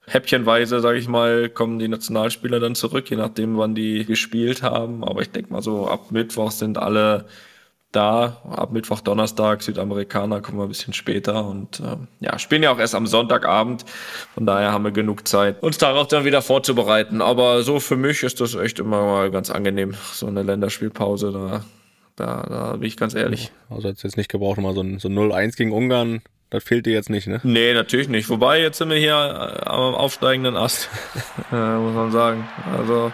häppchenweise, 0.06 0.82
sage 0.82 1.00
ich 1.00 1.08
mal, 1.08 1.50
kommen 1.50 1.80
die 1.80 1.88
Nationalspieler 1.88 2.60
dann 2.60 2.76
zurück, 2.76 3.10
je 3.10 3.18
nachdem, 3.18 3.58
wann 3.58 3.74
die 3.74 4.06
gespielt 4.06 4.62
haben. 4.62 5.04
Aber 5.04 5.22
ich 5.22 5.32
denke 5.32 5.52
mal 5.52 5.62
so, 5.62 5.88
ab 5.88 6.12
Mittwoch 6.12 6.52
sind 6.52 6.78
alle 6.78 7.26
da. 7.96 8.42
Ab 8.50 8.72
Mittwoch, 8.72 9.02
Donnerstag, 9.02 9.62
Südamerikaner 9.62 10.42
kommen 10.42 10.58
wir 10.58 10.64
ein 10.64 10.70
bisschen 10.70 10.94
später 10.94 11.46
und 11.46 11.80
äh, 11.80 11.98
ja, 12.20 12.38
spielen 12.40 12.64
ja 12.64 12.72
auch 12.72 12.80
erst 12.80 12.96
am 12.96 13.08
Sonntagabend. 13.08 13.86
Von 14.34 14.46
daher 14.46 14.72
haben 14.72 14.84
wir 14.84 14.92
genug 14.92 15.28
Zeit, 15.28 15.62
uns 15.64 15.78
darauf 15.78 16.08
dann 16.08 16.26
wieder 16.26 16.42
vorzubereiten. 16.42 17.22
Aber 17.22 17.64
so 17.64 17.80
für 17.80 17.96
mich 17.96 18.24
ist 18.24 18.42
das 18.42 18.56
echt 18.56 18.80
immer 18.80 19.02
mal 19.04 19.32
ganz 19.32 19.50
angenehm, 19.50 19.94
so 20.14 20.28
eine 20.28 20.44
Länderspielpause. 20.44 21.32
Da, 21.32 21.64
da, 22.16 22.46
da 22.50 22.72
bin 22.74 22.88
ich 22.88 22.98
ganz 22.98 23.14
ehrlich. 23.14 23.52
Also 23.70 23.90
hat 23.90 24.04
jetzt 24.04 24.18
nicht 24.18 24.30
gebraucht, 24.30 24.60
mal 24.60 24.74
so 24.74 24.82
ein, 24.82 25.00
so 25.00 25.08
0-1 25.08 25.56
gegen 25.56 25.72
Ungarn 25.72 26.22
das 26.54 26.64
fehlt 26.64 26.86
dir 26.86 26.94
jetzt 26.94 27.10
nicht, 27.10 27.26
ne? 27.26 27.42
Nee, 27.42 27.74
natürlich 27.74 28.10
nicht. 28.10 28.30
Wobei, 28.30 28.62
jetzt 28.62 28.78
sind 28.78 28.92
wir 28.92 28.98
hier 28.98 29.16
äh, 29.16 29.68
am 29.68 29.96
aufsteigenden 29.96 30.56
Ast, 30.56 30.88
äh, 31.52 31.56
muss 31.56 31.96
man 31.96 32.12
sagen. 32.12 32.48
Also, 32.78 33.12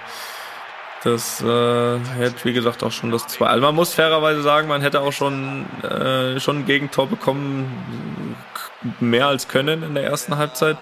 das 1.03 1.41
äh, 1.41 1.99
hätte, 2.17 2.43
wie 2.43 2.53
gesagt, 2.53 2.83
auch 2.83 2.91
schon 2.91 3.11
das 3.11 3.27
zwei. 3.27 3.47
Also 3.47 3.61
man 3.61 3.75
muss 3.75 3.93
fairerweise 3.93 4.41
sagen, 4.41 4.67
man 4.67 4.81
hätte 4.81 5.01
auch 5.01 5.13
schon, 5.13 5.65
äh, 5.83 6.39
schon 6.39 6.59
ein 6.59 6.65
Gegentor 6.65 7.07
bekommen, 7.07 8.35
mehr 8.99 9.27
als 9.27 9.47
können 9.47 9.83
in 9.83 9.95
der 9.95 10.03
ersten 10.03 10.37
Halbzeit. 10.37 10.77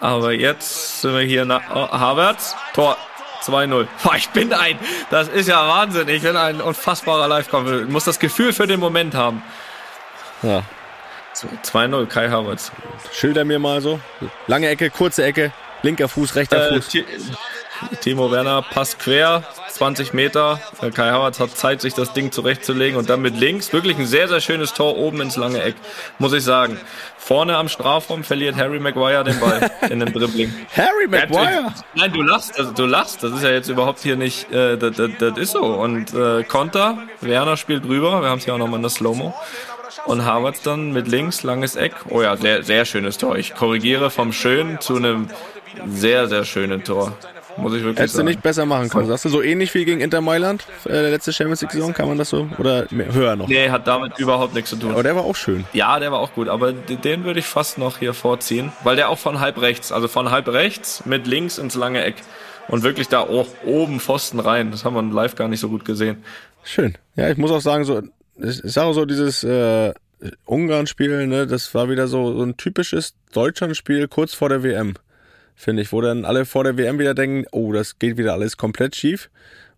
Aber 0.00 0.32
jetzt 0.32 1.02
sind 1.02 1.14
wir 1.14 1.22
hier 1.22 1.44
nach 1.44 1.62
oh, 1.74 1.88
Havertz, 1.88 2.56
Tor 2.74 2.96
2-0. 3.44 3.86
Ich 4.16 4.30
bin 4.30 4.52
ein, 4.52 4.78
das 5.10 5.28
ist 5.28 5.48
ja 5.48 5.68
Wahnsinn. 5.68 6.08
Ich 6.08 6.22
bin 6.22 6.36
ein 6.36 6.60
unfassbarer 6.60 7.28
Live-Kampf. 7.28 7.70
Ich 7.70 7.88
muss 7.88 8.04
das 8.04 8.18
Gefühl 8.18 8.52
für 8.52 8.66
den 8.66 8.80
Moment 8.80 9.14
haben. 9.14 9.42
Ja, 10.42 10.62
2-0, 11.34 12.06
Kai 12.06 12.28
Havertz. 12.30 12.72
Schilder 13.12 13.44
mir 13.44 13.58
mal 13.58 13.80
so. 13.80 14.00
Lange 14.46 14.68
Ecke, 14.68 14.90
kurze 14.90 15.24
Ecke, 15.24 15.52
linker 15.82 16.08
Fuß, 16.08 16.34
rechter 16.36 16.70
äh, 16.70 16.80
Fuß. 16.80 16.92
Timo 18.00 18.30
Werner 18.30 18.62
passt 18.62 18.98
quer, 18.98 19.44
20 19.70 20.12
Meter. 20.12 20.60
Kai 20.94 21.10
Havertz 21.10 21.40
hat 21.40 21.56
Zeit, 21.56 21.80
sich 21.80 21.94
das 21.94 22.12
Ding 22.12 22.32
zurechtzulegen 22.32 22.98
und 22.98 23.10
dann 23.10 23.22
mit 23.22 23.36
links 23.36 23.72
wirklich 23.72 23.98
ein 23.98 24.06
sehr, 24.06 24.28
sehr 24.28 24.40
schönes 24.40 24.74
Tor 24.74 24.96
oben 24.96 25.20
ins 25.20 25.36
lange 25.36 25.62
Eck, 25.62 25.74
muss 26.18 26.32
ich 26.32 26.44
sagen. 26.44 26.78
Vorne 27.16 27.56
am 27.56 27.68
Strafraum 27.68 28.24
verliert 28.24 28.56
Harry 28.56 28.80
Maguire 28.80 29.24
den 29.24 29.38
Ball 29.38 29.70
in 29.88 30.00
dem 30.00 30.12
Dribbling. 30.12 30.52
Harry 30.76 31.06
Maguire? 31.08 31.72
Nein, 31.94 32.12
du 32.12 32.22
lachst, 32.22 32.58
also 32.58 32.72
du 32.72 32.84
lachst. 32.84 33.22
Das 33.22 33.32
ist 33.32 33.42
ja 33.42 33.50
jetzt 33.50 33.68
überhaupt 33.68 34.00
hier 34.00 34.16
nicht, 34.16 34.50
äh, 34.52 34.76
das, 34.76 34.96
das, 34.96 35.10
das 35.18 35.38
ist 35.38 35.52
so. 35.52 35.62
Und 35.62 36.12
äh, 36.14 36.42
Konter, 36.42 36.98
Werner 37.20 37.56
spielt 37.56 37.84
drüber. 37.84 38.22
Wir 38.22 38.28
haben 38.28 38.38
es 38.38 38.46
ja 38.46 38.54
auch 38.54 38.58
nochmal 38.58 38.78
in 38.78 38.82
der 38.82 38.90
Slow-Mo. 38.90 39.34
Und 40.06 40.24
Havertz 40.24 40.62
dann 40.62 40.92
mit 40.92 41.06
links, 41.06 41.42
langes 41.42 41.76
Eck. 41.76 41.94
Oh 42.08 42.22
ja, 42.22 42.36
sehr, 42.36 42.64
sehr 42.64 42.84
schönes 42.84 43.18
Tor. 43.18 43.36
Ich 43.36 43.54
korrigiere 43.54 44.10
vom 44.10 44.32
schönen 44.32 44.80
zu 44.80 44.96
einem 44.96 45.28
sehr, 45.86 46.28
sehr 46.28 46.44
schönen 46.44 46.82
Tor. 46.84 47.16
Muss 47.56 47.74
ich 47.74 47.82
wirklich 47.82 47.98
Hättest 47.98 48.16
sagen. 48.16 48.26
du 48.26 48.32
nicht 48.32 48.42
besser 48.42 48.66
machen 48.66 48.88
können. 48.88 49.06
Sagst 49.06 49.24
du 49.24 49.28
so 49.28 49.42
ähnlich 49.42 49.72
wie 49.74 49.84
gegen 49.84 50.00
Inter 50.00 50.20
Mailand, 50.20 50.64
äh, 50.86 51.10
letzte 51.10 51.32
Champions 51.32 51.62
League-Saison, 51.62 51.92
kann 51.92 52.08
man 52.08 52.18
das 52.18 52.30
so? 52.30 52.48
Oder 52.58 52.86
mehr, 52.90 53.12
höher 53.12 53.36
noch? 53.36 53.48
Nee, 53.48 53.70
hat 53.70 53.86
damit 53.86 54.18
überhaupt 54.18 54.54
nichts 54.54 54.70
zu 54.70 54.76
tun. 54.76 54.92
Aber 54.92 55.02
der 55.02 55.16
war 55.16 55.24
auch 55.24 55.36
schön. 55.36 55.64
Ja, 55.72 55.98
der 56.00 56.12
war 56.12 56.20
auch 56.20 56.32
gut, 56.34 56.48
aber 56.48 56.72
den 56.72 57.24
würde 57.24 57.40
ich 57.40 57.46
fast 57.46 57.78
noch 57.78 57.98
hier 57.98 58.14
vorziehen, 58.14 58.72
weil 58.84 58.96
der 58.96 59.10
auch 59.10 59.18
von 59.18 59.40
halb 59.40 59.60
rechts, 59.60 59.92
also 59.92 60.08
von 60.08 60.30
halb 60.30 60.48
rechts 60.48 61.04
mit 61.04 61.26
links 61.26 61.58
ins 61.58 61.74
lange 61.74 62.02
Eck 62.02 62.16
und 62.68 62.82
wirklich 62.82 63.08
da 63.08 63.26
oh, 63.28 63.46
oben 63.64 64.00
Pfosten 64.00 64.40
rein. 64.40 64.70
Das 64.70 64.84
haben 64.84 64.94
wir 64.94 65.02
live 65.02 65.34
gar 65.34 65.48
nicht 65.48 65.60
so 65.60 65.68
gut 65.68 65.84
gesehen. 65.84 66.22
Schön. 66.64 66.96
Ja, 67.16 67.28
ich 67.30 67.36
muss 67.36 67.50
auch 67.50 67.60
sagen, 67.60 67.84
so, 67.84 68.02
ich 68.36 68.64
ich 68.64 68.72
sage 68.72 68.94
so, 68.94 69.04
dieses 69.04 69.44
äh, 69.44 69.92
Ungarn-Spiel, 70.44 71.26
ne, 71.26 71.46
das 71.46 71.74
war 71.74 71.90
wieder 71.90 72.06
so, 72.06 72.36
so 72.36 72.42
ein 72.42 72.56
typisches 72.56 73.14
Deutschland-Spiel 73.32 74.08
kurz 74.08 74.34
vor 74.34 74.48
der 74.48 74.62
WM, 74.62 74.94
finde 75.62 75.82
ich, 75.82 75.92
wo 75.92 76.00
dann 76.00 76.24
alle 76.24 76.44
vor 76.44 76.64
der 76.64 76.76
WM 76.76 76.98
wieder 76.98 77.14
denken, 77.14 77.46
oh, 77.52 77.72
das 77.72 77.98
geht 77.98 78.16
wieder 78.16 78.32
alles 78.32 78.56
komplett 78.56 78.96
schief. 78.96 79.30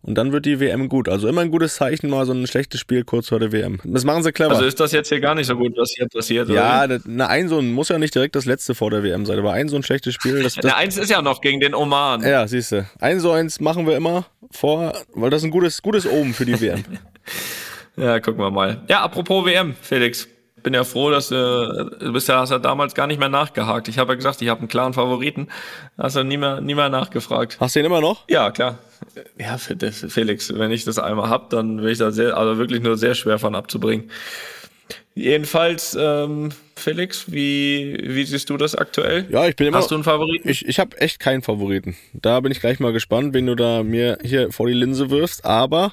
Und 0.07 0.17
dann 0.17 0.33
wird 0.33 0.45
die 0.45 0.61
WM 0.61 0.91
gut. 0.91 1.09
Also 1.09 1.29
immer 1.29 1.41
ein 1.41 1.51
gutes 1.51 1.77
Zeichen, 1.77 2.11
mal 2.11 2.27
so 2.27 2.33
ein 2.35 2.47
schlechtes 2.47 2.79
Spiel 2.79 3.05
kurz 3.05 3.29
vor 3.31 3.41
der 3.41 3.53
WM. 3.53 3.81
Das 3.85 4.05
machen 4.05 4.23
sie 4.23 4.33
clever. 4.33 4.51
Also 4.51 4.65
ist 4.65 4.79
das 4.79 4.93
jetzt 4.93 5.09
hier 5.09 5.19
gar 5.21 5.35
nicht 5.35 5.47
so 5.47 5.57
gut, 5.57 5.73
was 5.79 5.93
hier 5.97 6.07
passiert? 6.09 6.51
ja, 6.51 6.87
das- 6.87 7.05
na, 7.07 7.27
ein 7.29 7.49
so 7.49 7.59
ein, 7.59 7.73
muss 7.73 7.89
ja 7.89 7.99
nicht 7.99 8.15
direkt 8.15 8.37
das 8.37 8.45
letzte 8.45 8.75
vor 8.75 8.91
der 8.91 9.03
WM 9.03 9.25
sein, 9.25 9.39
aber 9.39 9.53
ein 9.55 9.69
so 9.71 9.77
ein 9.77 9.83
schlechtes 9.83 10.13
Spiel, 10.15 10.43
das, 10.43 10.57
das 10.57 10.63
Der 10.63 10.77
eins 10.77 10.99
ist 10.99 11.11
ja 11.11 11.23
noch 11.23 11.41
gegen 11.41 11.59
den 11.61 11.75
Oman. 11.75 12.23
ja, 12.23 12.47
siehst 12.47 12.73
du. 12.73 12.87
Ein 13.01 13.19
so 13.21 13.31
eins 13.33 13.61
machen 13.61 13.87
wir 13.87 13.97
immer 13.97 14.27
vor, 14.51 14.93
weil 15.15 15.31
das 15.31 15.41
ist 15.41 15.47
ein 15.47 15.51
gutes, 15.51 15.81
gutes 15.81 16.07
Omen 16.07 16.35
für 16.35 16.45
die 16.45 16.61
WM. 16.61 16.85
Ja, 17.97 18.19
gucken 18.19 18.41
wir 18.41 18.51
mal. 18.51 18.83
Ja, 18.89 19.03
apropos 19.05 19.47
WM, 19.47 19.77
Felix. 19.81 20.27
Bin 20.65 20.73
ja 20.73 20.83
froh, 20.83 21.11
dass 21.11 21.29
du, 21.29 21.95
du 22.01 22.13
bist 22.15 22.27
ja, 22.27 22.41
hast 22.41 22.51
ja 22.51 22.59
damals 22.59 22.95
gar 22.95 23.07
nicht 23.07 23.21
mehr 23.21 23.29
nachgehakt. 23.29 23.87
Ich 23.87 23.99
habe 23.99 24.13
ja 24.13 24.17
gesagt, 24.17 24.41
ich 24.41 24.49
habe 24.49 24.61
einen 24.61 24.69
klaren 24.69 24.95
Favoriten. 24.95 25.49
Hast 25.99 26.17
du 26.17 26.25
nie 26.25 26.39
mehr, 26.39 26.63
nie 26.63 26.75
mehr 26.75 26.89
nachgefragt. 26.89 27.59
Hast 27.61 27.77
du 27.77 27.81
den 27.81 27.87
immer 27.87 28.01
noch? 28.01 28.25
Ja, 28.29 28.51
klar. 28.51 28.79
Ja, 29.39 29.59
Felix, 29.59 30.53
wenn 30.55 30.73
ich 30.73 30.85
das 30.85 30.99
einmal 30.99 31.29
hab, 31.29 31.51
dann 31.51 31.83
will 31.83 31.93
ich 31.93 31.99
da 31.99 32.11
sehr, 32.11 32.37
also 32.37 32.57
wirklich 32.57 32.83
nur 32.83 32.97
sehr 32.97 33.15
schwer 33.15 33.39
von 33.39 33.55
abzubringen. 33.55 34.11
Jedenfalls, 35.15 35.97
ähm, 36.01 36.49
Felix, 36.75 37.31
wie, 37.31 37.97
wie 38.03 38.25
siehst 38.25 38.51
du 38.51 38.57
das 38.57 38.75
aktuell? 38.75 39.27
Ja, 39.31 39.47
ich 39.47 39.55
bin 39.55 39.69
immer. 39.69 39.79
Hast 39.79 39.93
du 39.93 39.95
einen 39.95 40.03
Favoriten? 40.03 40.49
Ich, 40.49 40.67
ich 40.67 40.81
habe 40.81 40.99
echt 40.99 41.21
keinen 41.21 41.43
Favoriten. 41.43 41.95
Da 42.15 42.41
bin 42.41 42.51
ich 42.51 42.59
gleich 42.59 42.81
mal 42.81 42.93
gespannt, 42.93 43.33
wen 43.33 43.47
du 43.47 43.55
da 43.55 43.85
mir 43.85 44.19
hier 44.25 44.51
vor 44.51 44.67
die 44.67 44.73
Linse 44.73 45.11
wirfst. 45.11 45.45
Aber 45.45 45.93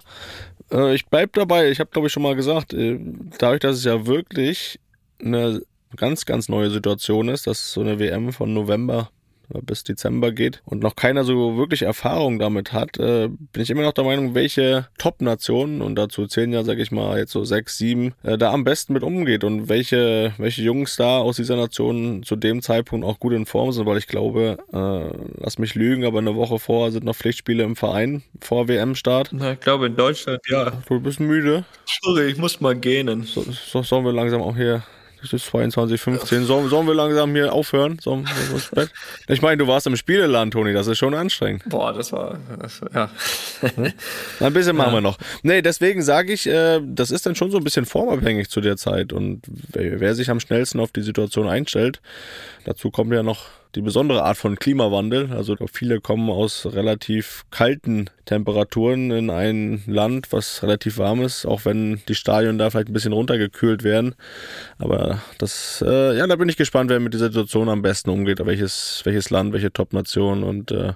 äh, 0.72 0.94
ich 0.94 1.06
bleib 1.06 1.34
dabei. 1.34 1.70
Ich 1.70 1.80
habe, 1.80 1.90
glaube 1.92 2.08
ich, 2.08 2.14
schon 2.14 2.24
mal 2.24 2.36
gesagt, 2.36 2.74
äh, 2.74 3.00
dadurch, 3.38 3.62
dass 3.62 3.78
es 3.78 3.84
ja 3.84 4.06
wirklich 4.06 4.80
eine 5.22 5.62
ganz, 5.96 6.26
ganz 6.26 6.50
neue 6.50 6.70
Situation 6.70 7.30
ist, 7.30 7.48
dass 7.48 7.74
so 7.74 7.82
eine 7.82 8.00
WM 8.00 8.32
von 8.32 8.54
November 8.54 9.12
bis 9.62 9.84
Dezember 9.84 10.32
geht 10.32 10.62
und 10.66 10.82
noch 10.82 10.96
keiner 10.96 11.24
so 11.24 11.58
wirklich 11.58 11.84
Erfahrung 11.84 12.40
damit 12.40 12.74
hat, 12.74 12.98
äh, 12.98 13.28
bin 13.28 13.62
ich 13.62 13.70
immer 13.70 13.84
noch 13.84 13.94
der 13.94 14.04
Meinung, 14.04 14.36
welche 14.36 14.88
Top-Nationen, 14.98 15.82
und 15.82 15.96
dazu 15.96 16.28
zählen 16.28 16.54
ja, 16.54 16.64
sag 16.64 16.80
ich 16.80 16.92
mal, 16.92 17.18
jetzt 17.18 17.32
so 17.32 17.44
sechs, 17.44 17.78
sieben, 17.78 18.14
äh, 18.24 18.38
da 18.38 18.52
am 18.52 18.64
besten 18.64 18.94
mit 18.94 19.04
umgeht 19.04 19.44
und 19.44 19.70
welche, 19.70 20.34
welche 20.38 20.62
Jungs 20.62 20.96
da 20.96 21.20
aus 21.20 21.36
dieser 21.36 21.56
Nation 21.56 22.24
zu 22.24 22.36
dem 22.36 22.62
Zeitpunkt 22.62 23.06
auch 23.06 23.20
gut 23.20 23.34
in 23.34 23.46
Form 23.46 23.72
sind, 23.72 23.86
weil 23.86 23.98
ich 23.98 24.08
glaube, 24.08 24.58
äh, 24.74 25.18
lass 25.38 25.58
mich 25.58 25.76
lügen, 25.76 26.06
aber 26.06 26.20
eine 26.20 26.36
Woche 26.36 26.60
vorher 26.60 26.92
sind 26.92 27.06
noch 27.06 27.16
Pflichtspiele 27.16 27.64
im 27.64 27.76
Verein 27.76 28.24
vor 28.40 28.68
WM-Start. 28.68 29.30
Na, 29.32 29.54
ich 29.54 29.60
glaube 29.60 29.88
in 29.88 29.96
Deutschland, 29.96 30.40
ja. 30.48 30.72
Du 30.88 31.00
bist 31.00 31.20
müde. 31.20 31.66
Sorry, 32.02 32.28
ich 32.28 32.38
muss 32.38 32.62
mal 32.62 32.76
gähnen. 32.76 33.24
So, 33.24 33.44
so, 33.44 33.84
sollen 33.84 34.06
wir 34.06 34.14
langsam 34.14 34.42
auch 34.42 34.56
hier. 34.56 34.84
Es 35.24 35.34
ist 35.34 35.48
22.15 35.50 36.44
Sollen, 36.46 36.70
sollen 36.70 36.88
wir 36.88 36.94
langsam 36.96 37.34
hier 37.36 37.54
aufhören? 37.54 38.00
Sollen 38.00 38.26
wir 38.26 38.56
ins 38.56 38.70
Bett? 38.72 38.90
Ich 39.28 39.42
meine, 39.42 39.58
du 39.58 39.68
warst 39.68 39.86
im 39.88 39.96
Spieleland, 39.96 40.54
Toni. 40.54 40.74
Das 40.74 40.88
ist 40.88 40.98
schon 40.98 41.14
anstrengend. 41.14 41.64
Boah, 41.68 41.94
das 41.94 42.12
war, 42.12 42.40
das, 42.60 42.82
ja. 42.94 43.10
Na, 44.40 44.48
Ein 44.48 44.54
bisschen 44.54 44.76
machen 44.76 44.94
wir 44.94 45.02
noch. 45.02 45.18
Nee, 45.44 45.62
deswegen 45.62 46.02
sage 46.02 46.34
ich, 46.34 46.48
äh, 46.48 46.80
das 46.84 47.12
ist 47.12 47.26
dann 47.26 47.36
schon 47.36 47.52
so 47.52 47.58
ein 47.58 47.64
bisschen 47.64 47.86
formabhängig 47.86 48.50
zu 48.50 48.62
der 48.62 48.78
Zeit. 48.78 49.14
Und 49.14 49.42
wer, 49.48 50.00
wer 50.00 50.16
sich 50.16 50.30
am 50.30 50.40
schnellsten 50.40 50.80
auf 50.80 50.92
die 50.92 51.02
Situation 51.02 51.48
einstellt, 51.48 52.02
dazu 52.66 52.90
kommt 52.90 53.14
ja 53.14 53.24
noch 53.24 53.46
die 53.76 53.82
besondere 53.82 54.24
Art 54.24 54.38
von 54.38 54.58
Klimawandel. 54.58 55.32
Also 55.32 55.56
viele 55.72 56.02
kommen 56.02 56.30
aus 56.30 56.66
relativ 56.66 57.44
kalten 57.52 58.10
Temperaturen 58.26 59.12
in 59.12 59.30
ein 59.30 59.84
Land, 59.88 60.32
was 60.32 60.64
relativ 60.64 60.98
warm 60.98 61.22
ist, 61.22 61.46
auch 61.46 61.66
wenn 61.66 62.02
die 62.08 62.16
Stadien 62.16 62.58
da 62.58 62.70
vielleicht 62.70 62.90
ein 62.90 62.94
bisschen 62.94 63.14
runtergekühlt 63.14 63.84
werden. 63.84 64.16
Aber 64.78 65.22
das, 65.38 65.84
äh, 65.86 66.18
ja, 66.18 66.28
da 66.28 66.36
bin 66.36 66.50
ich 66.50 66.58
gespannt, 66.58 66.90
wer 66.90 67.00
mit 67.00 67.14
dieser 67.14 67.28
Situation 67.28 67.70
am 67.70 67.82
besten 67.82 68.10
umgeht, 68.10 68.46
welches, 68.46 69.02
welches 69.06 69.30
Land, 69.30 69.54
welche 69.54 69.72
Top-Nation. 69.72 70.44
Und 70.44 70.72
äh, 70.72 70.94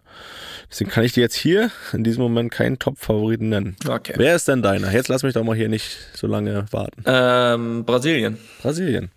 deswegen 0.70 0.90
kann 0.90 1.04
ich 1.04 1.14
dir 1.14 1.22
jetzt 1.22 1.36
hier 1.36 1.72
in 1.94 2.04
diesem 2.04 2.24
Moment 2.24 2.52
keinen 2.52 2.80
Top-Favoriten 2.80 3.50
nennen. 3.50 3.76
Okay. 3.88 4.14
Wer 4.18 4.36
ist 4.36 4.48
denn 4.48 4.62
deiner? 4.62 4.92
Jetzt 4.92 5.08
lass 5.08 5.24
mich 5.24 5.34
doch 5.34 5.44
mal 5.44 5.56
hier 5.56 5.70
nicht 5.70 5.98
so 6.14 6.28
lange 6.28 6.66
warten. 6.72 7.04
Ähm, 7.06 7.86
Brasilien. 7.86 8.38
Brasilien. 8.62 9.12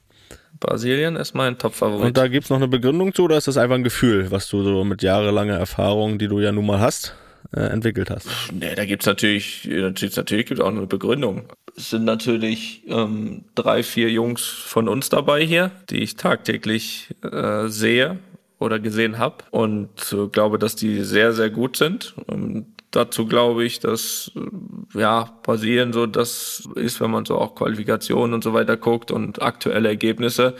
Brasilien 0.60 1.16
ist 1.16 1.34
mein 1.34 1.58
Top-Favorit. 1.58 2.06
Und 2.06 2.16
da 2.16 2.28
gibt's 2.28 2.50
noch 2.50 2.56
eine 2.56 2.68
Begründung 2.68 3.14
zu, 3.14 3.24
oder 3.24 3.36
ist 3.36 3.48
das 3.48 3.56
einfach 3.56 3.76
ein 3.76 3.84
Gefühl, 3.84 4.30
was 4.30 4.48
du 4.48 4.62
so 4.62 4.84
mit 4.84 5.02
jahrelanger 5.02 5.56
Erfahrung, 5.56 6.18
die 6.18 6.28
du 6.28 6.40
ja 6.40 6.52
nun 6.52 6.66
mal 6.66 6.80
hast, 6.80 7.14
äh, 7.54 7.60
entwickelt 7.60 8.10
hast? 8.10 8.28
Nee, 8.52 8.74
da 8.74 8.84
gibt's 8.84 9.06
natürlich, 9.06 9.64
natürlich, 9.64 10.16
natürlich 10.16 10.46
gibt's 10.46 10.62
auch 10.62 10.68
eine 10.68 10.86
Begründung. 10.86 11.44
Es 11.76 11.90
sind 11.90 12.04
natürlich 12.04 12.82
ähm, 12.88 13.44
drei, 13.54 13.82
vier 13.82 14.10
Jungs 14.10 14.44
von 14.44 14.88
uns 14.88 15.08
dabei 15.08 15.44
hier, 15.44 15.70
die 15.90 15.98
ich 15.98 16.16
tagtäglich 16.16 17.14
äh, 17.22 17.68
sehe 17.68 18.18
oder 18.58 18.80
gesehen 18.80 19.18
habe 19.18 19.44
und 19.50 20.12
äh, 20.12 20.26
glaube, 20.26 20.58
dass 20.58 20.74
die 20.74 21.04
sehr, 21.04 21.32
sehr 21.32 21.50
gut 21.50 21.76
sind. 21.76 22.14
Und 22.26 22.66
dazu 22.90 23.26
glaube 23.26 23.64
ich, 23.64 23.80
dass 23.80 24.30
äh, 24.34 25.00
ja 25.00 25.32
Brasilien 25.42 25.92
so 25.92 26.06
das 26.06 26.68
ist, 26.74 27.00
wenn 27.00 27.10
man 27.10 27.24
so 27.24 27.38
auch 27.38 27.54
Qualifikationen 27.54 28.34
und 28.34 28.44
so 28.44 28.54
weiter 28.54 28.76
guckt 28.76 29.10
und 29.10 29.42
aktuelle 29.42 29.88
Ergebnisse, 29.88 30.54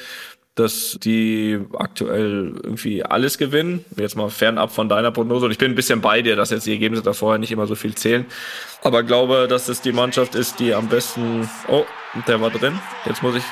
dass 0.59 0.99
die 1.01 1.61
aktuell 1.79 2.55
irgendwie 2.63 3.05
alles 3.05 3.39
gewinnen. 3.39 3.85
Jetzt 3.97 4.17
mal 4.17 4.29
fernab 4.29 4.73
von 4.73 4.89
deiner 4.89 5.13
Prognose. 5.13 5.47
Und 5.47 5.53
ich 5.53 5.59
bin 5.59 5.71
ein 5.71 5.77
bisschen 5.77 6.01
bei 6.01 6.21
dir, 6.21 6.35
dass 6.35 6.51
jetzt 6.51 6.67
die 6.67 6.73
Ergebnisse 6.73 7.05
da 7.05 7.13
vorher 7.13 7.39
nicht 7.39 7.53
immer 7.53 7.69
so 7.69 7.77
viel 7.77 7.95
zählen. 7.95 8.27
Aber 8.83 9.05
glaube, 9.05 9.47
dass 9.49 9.69
es 9.69 9.81
die 9.83 9.93
Mannschaft 9.93 10.35
ist, 10.35 10.59
die 10.59 10.75
am 10.75 10.89
besten. 10.89 11.49
Oh, 11.69 11.85
der 12.27 12.41
war 12.41 12.51
drin. 12.51 12.79
Jetzt 13.05 13.23
muss 13.23 13.37
ich, 13.37 13.45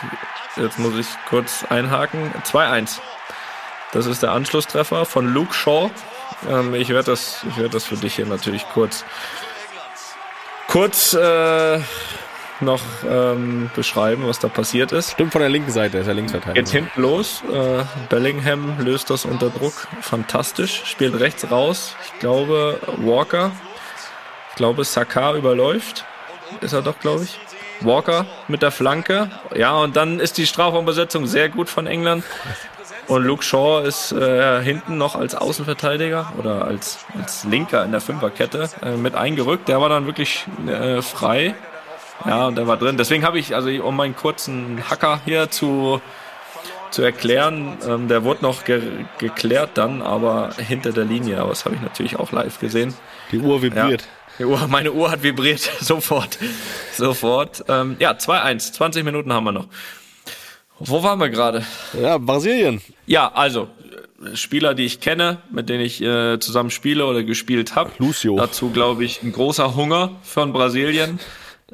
jetzt 0.57 0.81
muss 0.81 0.99
ich 0.99 1.07
kurz 1.29 1.65
einhaken. 1.69 2.33
2-1. 2.45 2.99
Das 3.93 4.07
ist 4.07 4.23
der 4.25 4.33
Anschlusstreffer 4.33 5.05
von 5.05 5.33
Luke 5.33 5.55
Shaw. 5.55 5.91
Ähm, 6.49 6.75
ich 6.75 6.89
werde 6.91 7.11
das, 7.11 7.45
ich 7.49 7.57
werde 7.57 7.71
das 7.71 7.85
für 7.85 7.97
dich 7.97 8.17
hier 8.17 8.27
natürlich 8.27 8.65
kurz, 8.73 9.05
kurz 10.69 11.15
äh, 11.15 11.81
noch 12.61 12.81
ähm, 13.09 13.71
beschreiben, 13.75 14.27
was 14.27 14.39
da 14.39 14.49
passiert 14.49 14.93
ist. 14.93 15.13
Stimmt 15.13 15.33
von 15.33 15.41
der 15.41 15.51
linken 15.51 15.71
Seite, 15.71 15.99
ist 15.99 16.07
er 16.07 16.15
Geht 16.15 16.17
Linksverteidiger. 16.17 16.71
hinten 16.71 17.03
los. 17.03 17.43
Äh, 17.53 17.85
Bellingham 18.09 18.77
löst 18.81 19.11
das 19.11 19.25
unter 19.25 19.51
Druck. 19.51 19.89
Fantastisch. 20.01 20.83
Spielt 20.87 21.19
rechts 21.21 21.51
raus. 21.51 21.95
Ich 22.07 22.19
glaube, 22.21 22.81
Walker. 22.99 23.53
Ich 24.51 24.57
glaube, 24.57 24.85
Saka 24.85 25.35
überläuft. 25.35 26.05
Ist 26.61 26.73
er 26.73 26.83
doch, 26.83 26.99
glaube 27.01 27.25
ich. 27.25 27.39
Walker 27.81 28.25
mit 28.49 28.63
der 28.63 28.71
Flanke. 28.71 29.31
Ja, 29.55 29.77
und 29.77 29.97
dann 29.97 30.19
ist 30.19 30.39
die 30.39 30.47
Strafraumbesetzung 30.47 31.27
sehr 31.27 31.51
gut 31.51 31.69
von 31.69 31.87
England. 31.87 32.25
Und 33.09 33.25
Luke 33.25 33.43
Shaw 33.43 33.83
ist 33.87 34.13
äh, 34.13 34.63
hinten 34.63 34.99
noch 34.99 35.15
als 35.15 35.35
Außenverteidiger 35.35 36.33
oder 36.39 36.65
als, 36.65 36.99
als 37.21 37.45
Linker 37.45 37.85
in 37.85 37.93
der 37.93 38.01
Fünferkette 38.01 38.69
äh, 38.83 38.97
mit 38.97 39.15
eingerückt. 39.15 39.69
Der 39.69 39.81
war 39.81 39.89
dann 39.89 40.07
wirklich 40.07 40.45
äh, 40.67 41.03
frei. 41.03 41.55
Ja, 42.25 42.47
und 42.47 42.57
der 42.57 42.67
war 42.67 42.77
drin. 42.77 42.97
Deswegen 42.97 43.25
habe 43.25 43.39
ich, 43.39 43.55
also 43.55 43.71
um 43.85 43.97
meinen 43.97 44.17
kurzen 44.17 44.83
Hacker 44.91 45.21
hier 45.25 45.51
zu, 45.51 46.01
zu 46.91 47.03
erklären, 47.03 47.79
ähm, 47.87 48.09
der 48.09 48.25
wurde 48.25 48.43
noch 48.43 48.65
ge 48.65 48.83
geklärt 49.19 49.71
dann, 49.75 50.03
aber 50.03 50.51
hinter 50.57 50.93
der 50.93 51.05
Linie. 51.05 51.39
Aber 51.39 51.51
das 51.51 51.65
habe 51.65 51.77
ich 51.77 51.83
natürlich 51.83 52.19
auch 52.19 52.33
live 52.33 52.59
gesehen. 52.59 52.95
Die 53.31 53.39
Uhr 53.39 53.63
vibriert. 53.63 54.09
Die 54.39 54.45
Uhr, 54.45 54.67
meine 54.69 54.93
Uhr 54.93 55.11
hat 55.11 55.23
vibriert. 55.23 55.61
Sofort. 55.81 56.39
Sofort. 56.95 57.65
Ähm, 57.69 57.97
ja, 58.01 58.13
2-1. 58.13 58.73
20 58.73 59.05
Minuten 59.05 59.33
haben 59.33 59.45
wir 59.45 59.53
noch. 59.53 59.67
Wo 60.79 61.03
waren 61.03 61.19
wir 61.19 61.31
gerade? 61.31 61.65
Ja. 62.01 62.19
Brasilien. 62.19 62.83
Ja, 63.07 63.33
also, 63.33 63.69
Spieler, 64.35 64.75
die 64.75 64.85
ich 64.85 65.01
kenne, 65.01 65.39
mit 65.51 65.69
denen 65.69 65.85
ich 65.85 66.03
äh, 66.03 66.39
zusammen 66.39 66.71
spiele 66.71 67.07
oder 67.07 67.23
gespielt 67.23 67.75
habe. 67.75 67.91
Lucio. 67.99 68.37
Dazu 68.37 68.71
glaube 68.71 69.05
ich 69.05 69.23
ein 69.23 69.33
großer 69.33 69.75
Hunger 69.75 70.13
von 70.23 70.53
Brasilien 70.53 71.19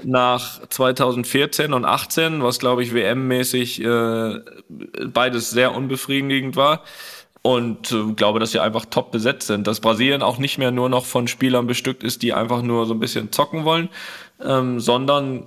nach 0.03 0.67
2014 0.69 1.73
und 1.73 1.85
18, 1.85 2.43
was 2.43 2.59
glaube 2.59 2.83
ich 2.83 2.95
WM-mäßig 2.95 3.83
äh, 3.85 4.41
beides 5.07 5.51
sehr 5.51 5.75
unbefriedigend 5.75 6.57
war. 6.57 6.83
Und 7.43 7.91
äh, 7.91 8.13
glaube, 8.15 8.39
dass 8.39 8.53
sie 8.53 8.61
einfach 8.61 8.87
top 8.87 9.11
besetzt 9.11 9.49
sind. 9.49 9.67
Dass 9.67 9.81
Brasilien 9.81 10.23
auch 10.23 10.39
nicht 10.39 10.59
mehr 10.59 10.71
nur 10.71 10.89
noch 10.89 11.05
von 11.05 11.27
Spielern 11.27 11.67
bestückt 11.67 12.05
ist, 12.05 12.23
die 12.23 12.33
einfach 12.33 12.63
nur 12.63 12.87
so 12.87 12.95
ein 12.95 13.01
bisschen 13.01 13.33
zocken 13.33 13.65
wollen, 13.65 13.89
ähm, 14.45 14.79
sondern 14.79 15.45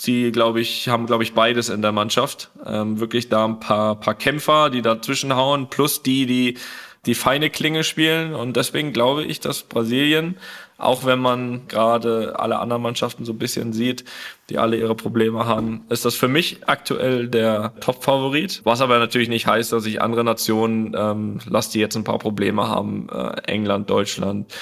sie, 0.00 0.32
glaube 0.32 0.60
ich, 0.60 0.88
haben, 0.88 1.06
glaube 1.06 1.22
ich, 1.22 1.34
beides 1.34 1.68
in 1.68 1.82
der 1.82 1.92
Mannschaft. 1.92 2.50
Ähm, 2.64 3.00
wirklich 3.00 3.28
da 3.28 3.44
ein 3.44 3.60
paar, 3.60 3.98
paar 3.98 4.14
Kämpfer, 4.14 4.70
die 4.70 4.82
dazwischen 4.82 5.34
hauen, 5.34 5.68
plus 5.68 6.02
die, 6.02 6.26
die 6.26 6.58
die 7.06 7.14
feine 7.14 7.50
Klinge 7.50 7.84
spielen. 7.84 8.34
Und 8.34 8.56
deswegen 8.56 8.92
glaube 8.92 9.22
ich, 9.22 9.38
dass 9.38 9.62
Brasilien 9.62 10.36
auch 10.78 11.04
wenn 11.06 11.18
man 11.18 11.68
gerade 11.68 12.38
alle 12.38 12.58
anderen 12.58 12.82
Mannschaften 12.82 13.24
so 13.24 13.32
ein 13.32 13.38
bisschen 13.38 13.72
sieht, 13.72 14.04
die 14.50 14.58
alle 14.58 14.76
ihre 14.76 14.94
Probleme 14.94 15.46
haben, 15.46 15.84
ist 15.88 16.04
das 16.04 16.14
für 16.14 16.28
mich 16.28 16.58
aktuell 16.66 17.28
der 17.28 17.72
Top-Favorit. 17.80 18.60
Was 18.64 18.80
aber 18.80 18.98
natürlich 18.98 19.28
nicht 19.28 19.46
heißt, 19.46 19.72
dass 19.72 19.86
ich 19.86 20.02
andere 20.02 20.24
Nationen, 20.24 20.94
ähm, 20.96 21.38
lass 21.48 21.70
die 21.70 21.80
jetzt 21.80 21.96
ein 21.96 22.04
paar 22.04 22.18
Probleme 22.18 22.68
haben, 22.68 23.08
äh, 23.10 23.40
England, 23.50 23.88
Deutschland, 23.88 24.52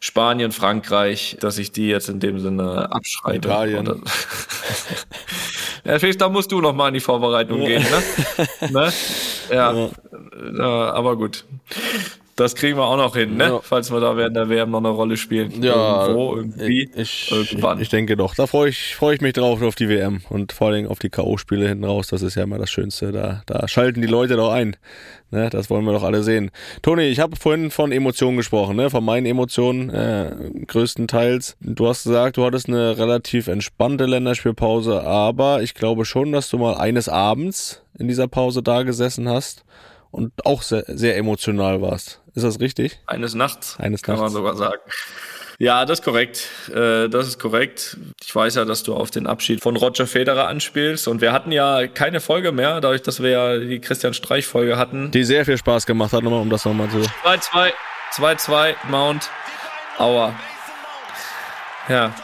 Spanien, 0.00 0.52
Frankreich, 0.52 1.36
dass 1.40 1.58
ich 1.58 1.72
die 1.72 1.88
jetzt 1.88 2.08
in 2.08 2.20
dem 2.20 2.38
Sinne 2.38 2.92
abschreibe. 2.92 3.36
Italien. 3.36 4.02
Ja, 5.84 6.00
Felix, 6.00 6.18
da 6.18 6.28
musst 6.28 6.50
du 6.50 6.60
noch 6.60 6.74
mal 6.74 6.88
in 6.88 6.94
die 6.94 7.00
Vorbereitung 7.00 7.60
gehen, 7.60 7.84
ne? 7.84 8.70
ne? 8.70 8.92
Ja. 9.50 9.72
ja. 9.72 9.90
ja, 10.58 10.92
aber 10.92 11.16
gut. 11.16 11.44
Das 12.36 12.54
kriegen 12.54 12.76
wir 12.76 12.84
auch 12.84 12.98
noch 12.98 13.16
hin, 13.16 13.38
ne? 13.38 13.44
Ja. 13.44 13.60
Falls 13.62 13.90
wir 13.90 13.98
da 13.98 14.14
während 14.14 14.36
der 14.36 14.50
WM 14.50 14.70
noch 14.70 14.80
eine 14.80 14.90
Rolle 14.90 15.16
spielen. 15.16 15.62
Ja, 15.62 16.02
Irgendwo, 16.02 16.36
irgendwie, 16.36 16.90
ich, 16.94 17.32
irgendwann. 17.32 17.80
Ich 17.80 17.88
denke 17.88 18.14
doch. 18.14 18.34
Da 18.34 18.46
freue 18.46 18.68
ich, 18.68 18.94
freue 18.94 19.14
ich 19.14 19.22
mich 19.22 19.32
drauf 19.32 19.62
auf 19.62 19.74
die 19.74 19.88
WM 19.88 20.20
und 20.28 20.52
vor 20.52 20.68
allem 20.68 20.86
auf 20.86 20.98
die 20.98 21.08
K.O.-Spiele 21.08 21.66
hinten 21.66 21.84
raus. 21.84 22.08
Das 22.08 22.20
ist 22.20 22.34
ja 22.34 22.42
immer 22.42 22.58
das 22.58 22.70
Schönste. 22.70 23.10
Da, 23.10 23.42
da 23.46 23.66
schalten 23.68 24.02
die 24.02 24.06
Leute 24.06 24.36
doch 24.36 24.52
ein. 24.52 24.76
Ne? 25.30 25.48
Das 25.48 25.70
wollen 25.70 25.86
wir 25.86 25.92
doch 25.92 26.02
alle 26.02 26.22
sehen. 26.22 26.50
Toni, 26.82 27.04
ich 27.04 27.20
habe 27.20 27.36
vorhin 27.36 27.70
von 27.70 27.90
Emotionen 27.90 28.36
gesprochen, 28.36 28.76
ne? 28.76 28.90
Von 28.90 29.04
meinen 29.04 29.24
Emotionen 29.24 29.88
äh, 29.88 30.36
größtenteils. 30.66 31.56
Du 31.60 31.88
hast 31.88 32.04
gesagt, 32.04 32.36
du 32.36 32.44
hattest 32.44 32.68
eine 32.68 32.98
relativ 32.98 33.48
entspannte 33.48 34.04
Länderspielpause, 34.04 35.02
aber 35.02 35.62
ich 35.62 35.74
glaube 35.74 36.04
schon, 36.04 36.32
dass 36.32 36.50
du 36.50 36.58
mal 36.58 36.74
eines 36.74 37.08
Abends 37.08 37.82
in 37.98 38.08
dieser 38.08 38.28
Pause 38.28 38.62
da 38.62 38.82
gesessen 38.82 39.26
hast 39.26 39.64
und 40.16 40.46
auch 40.46 40.62
sehr, 40.62 40.84
sehr 40.86 41.16
emotional 41.16 41.82
warst. 41.82 42.22
Ist 42.34 42.42
das 42.42 42.58
richtig? 42.58 42.98
Eines 43.06 43.34
Nachts. 43.34 43.76
Eines 43.78 44.02
kann 44.02 44.16
Nachts. 44.16 44.32
man 44.32 44.32
sogar 44.32 44.56
sagen. 44.56 44.80
Ja, 45.58 45.84
das 45.84 46.00
ist 46.00 46.04
korrekt. 46.04 46.48
Äh, 46.74 47.08
das 47.08 47.28
ist 47.28 47.38
korrekt. 47.38 47.96
Ich 48.24 48.34
weiß 48.34 48.54
ja, 48.56 48.64
dass 48.64 48.82
du 48.82 48.94
auf 48.94 49.10
den 49.10 49.26
Abschied 49.26 49.62
von 49.62 49.76
Roger 49.76 50.06
Federer 50.06 50.48
anspielst. 50.48 51.06
Und 51.08 51.20
wir 51.20 51.32
hatten 51.32 51.52
ja 51.52 51.86
keine 51.86 52.20
Folge 52.20 52.52
mehr, 52.52 52.80
dadurch, 52.80 53.02
dass 53.02 53.22
wir 53.22 53.30
ja 53.30 53.58
die 53.58 53.78
Christian 53.80 54.14
Streich-Folge 54.14 54.76
hatten. 54.78 55.10
Die 55.10 55.24
sehr 55.24 55.44
viel 55.44 55.56
Spaß 55.56 55.86
gemacht 55.86 56.12
hat, 56.12 56.22
nochmal, 56.22 56.40
um 56.40 56.50
das 56.50 56.64
nochmal 56.64 56.88
zu. 56.90 56.98
2-2, 57.24 57.72
2-2, 58.14 58.74
Mount. 58.90 59.30
Aua. 59.98 60.34
Ja, 61.88 62.14